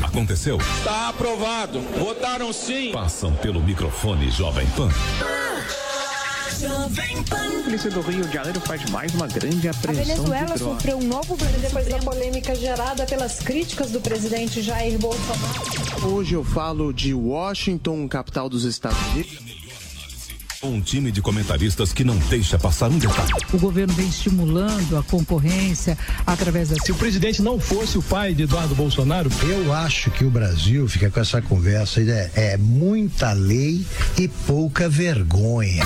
Aconteceu? 0.03 0.57
Está 0.57 1.09
aprovado. 1.09 1.79
Votaram 1.97 2.51
sim. 2.51 2.91
Passam 2.91 3.33
pelo 3.35 3.61
microfone 3.61 4.29
Jovem 4.29 4.67
Pan. 4.71 4.89
A 6.61 7.63
polícia 7.63 7.89
do 7.89 8.01
Rio 8.01 8.23
de 8.27 8.33
Janeiro 8.33 8.59
faz 8.61 8.87
mais 8.91 9.13
uma 9.15 9.25
grande 9.27 9.67
A 9.67 9.71
apreensão 9.71 10.05
Venezuela 10.05 10.45
de 10.53 10.59
drogas. 10.59 10.81
sofreu 10.81 10.97
um 10.97 11.03
novo 11.07 11.35
depois 11.59 11.87
da 11.87 11.97
polêmica 11.97 12.53
gerada 12.53 13.05
pelas 13.07 13.39
críticas 13.39 13.89
do 13.89 13.99
presidente 13.99 14.61
Jair 14.61 14.99
Bolsonaro. 14.99 16.07
Hoje 16.13 16.35
eu 16.35 16.43
falo 16.43 16.93
de 16.93 17.11
Washington, 17.13 18.07
capital 18.07 18.47
dos 18.49 18.65
Estados 18.65 18.99
Unidos. 19.13 19.62
Um 20.63 20.79
time 20.79 21.11
de 21.11 21.21
comentaristas 21.21 21.91
que 21.91 22.05
não 22.05 22.15
deixa 22.29 22.57
passar 22.57 22.89
um 22.89 22.97
detalhe. 22.97 23.33
O 23.51 23.57
governo 23.57 23.93
vem 23.93 24.07
estimulando 24.07 24.97
a 24.97 25.03
concorrência 25.03 25.97
através 26.25 26.69
da. 26.69 26.75
Se 26.75 26.91
o 26.91 26.95
presidente 26.95 27.41
não 27.41 27.59
fosse 27.59 27.97
o 27.97 28.01
pai 28.01 28.33
de 28.33 28.43
Eduardo 28.43 28.73
Bolsonaro. 28.73 29.29
Eu 29.43 29.73
acho 29.73 30.09
que 30.11 30.23
o 30.23 30.29
Brasil 30.29 30.87
fica 30.87 31.09
com 31.09 31.19
essa 31.19 31.41
conversa 31.41 31.99
é, 32.01 32.31
é 32.35 32.57
muita 32.57 33.33
lei 33.33 33.85
e 34.17 34.27
pouca 34.27 34.87
vergonha. 34.87 35.83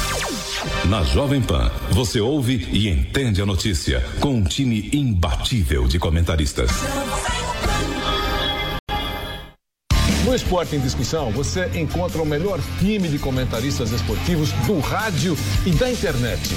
Na 0.86 1.04
Jovem 1.04 1.42
Pan, 1.42 1.72
você 1.92 2.20
ouve 2.20 2.68
e 2.72 2.88
entende 2.88 3.42
a 3.42 3.46
notícia 3.46 4.06
com 4.20 4.36
um 4.36 4.44
time 4.44 4.90
imbatível 4.94 5.88
de 5.88 5.98
comentaristas. 5.98 6.70
No 10.28 10.36
Esporte 10.36 10.76
em 10.76 10.80
Discussão, 10.82 11.32
você 11.32 11.72
encontra 11.74 12.22
o 12.22 12.26
melhor 12.26 12.60
time 12.80 13.08
de 13.08 13.18
comentaristas 13.18 13.94
esportivos 13.94 14.52
do 14.68 14.78
rádio 14.82 15.38
e 15.66 15.72
da 15.72 15.90
internet. 15.90 16.50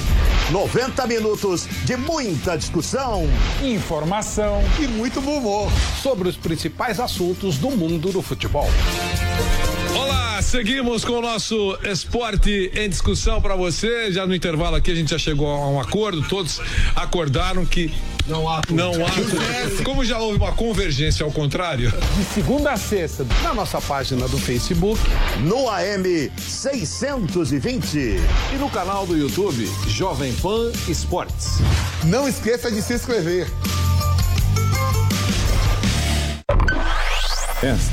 90 0.51 1.07
minutos 1.07 1.69
de 1.85 1.95
muita 1.95 2.57
discussão, 2.57 3.23
informação 3.63 4.61
e 4.77 4.89
muito 4.89 5.21
bom 5.21 5.37
humor 5.37 5.71
sobre 6.03 6.27
os 6.27 6.35
principais 6.35 6.99
assuntos 6.99 7.57
do 7.57 7.71
mundo 7.71 8.11
do 8.11 8.21
futebol. 8.21 8.67
Olá, 9.97 10.41
seguimos 10.41 11.05
com 11.05 11.13
o 11.13 11.21
nosso 11.21 11.77
esporte 11.85 12.73
em 12.75 12.89
discussão 12.89 13.41
para 13.41 13.55
você. 13.55 14.11
Já 14.11 14.27
no 14.27 14.35
intervalo 14.35 14.75
aqui 14.75 14.91
a 14.91 14.95
gente 14.95 15.11
já 15.11 15.17
chegou 15.17 15.47
a 15.47 15.69
um 15.69 15.79
acordo, 15.79 16.21
todos 16.27 16.59
acordaram 16.93 17.65
que 17.65 17.93
não 18.27 18.47
há 18.47 18.61
não 18.69 18.91
há 18.91 19.83
Como 19.83 20.03
já 20.03 20.19
houve 20.19 20.37
uma 20.37 20.51
convergência 20.51 21.25
ao 21.25 21.31
contrário. 21.31 21.91
De 22.17 22.23
segunda 22.25 22.71
a 22.71 22.77
sexta, 22.77 23.25
na 23.43 23.53
nossa 23.53 23.81
página 23.81 24.27
do 24.27 24.37
Facebook, 24.37 24.99
no 25.41 25.69
AM 25.69 26.31
620 26.37 27.97
e 27.97 28.57
no 28.57 28.69
canal 28.69 29.05
do 29.05 29.17
YouTube 29.17 29.69
Jovem 29.87 30.33
Pan 30.35 30.71
Esportes. 30.87 31.59
Não 32.05 32.27
esqueça 32.27 32.71
de 32.71 32.81
se 32.81 32.93
inscrever. 32.93 33.47
Esta 37.63 37.89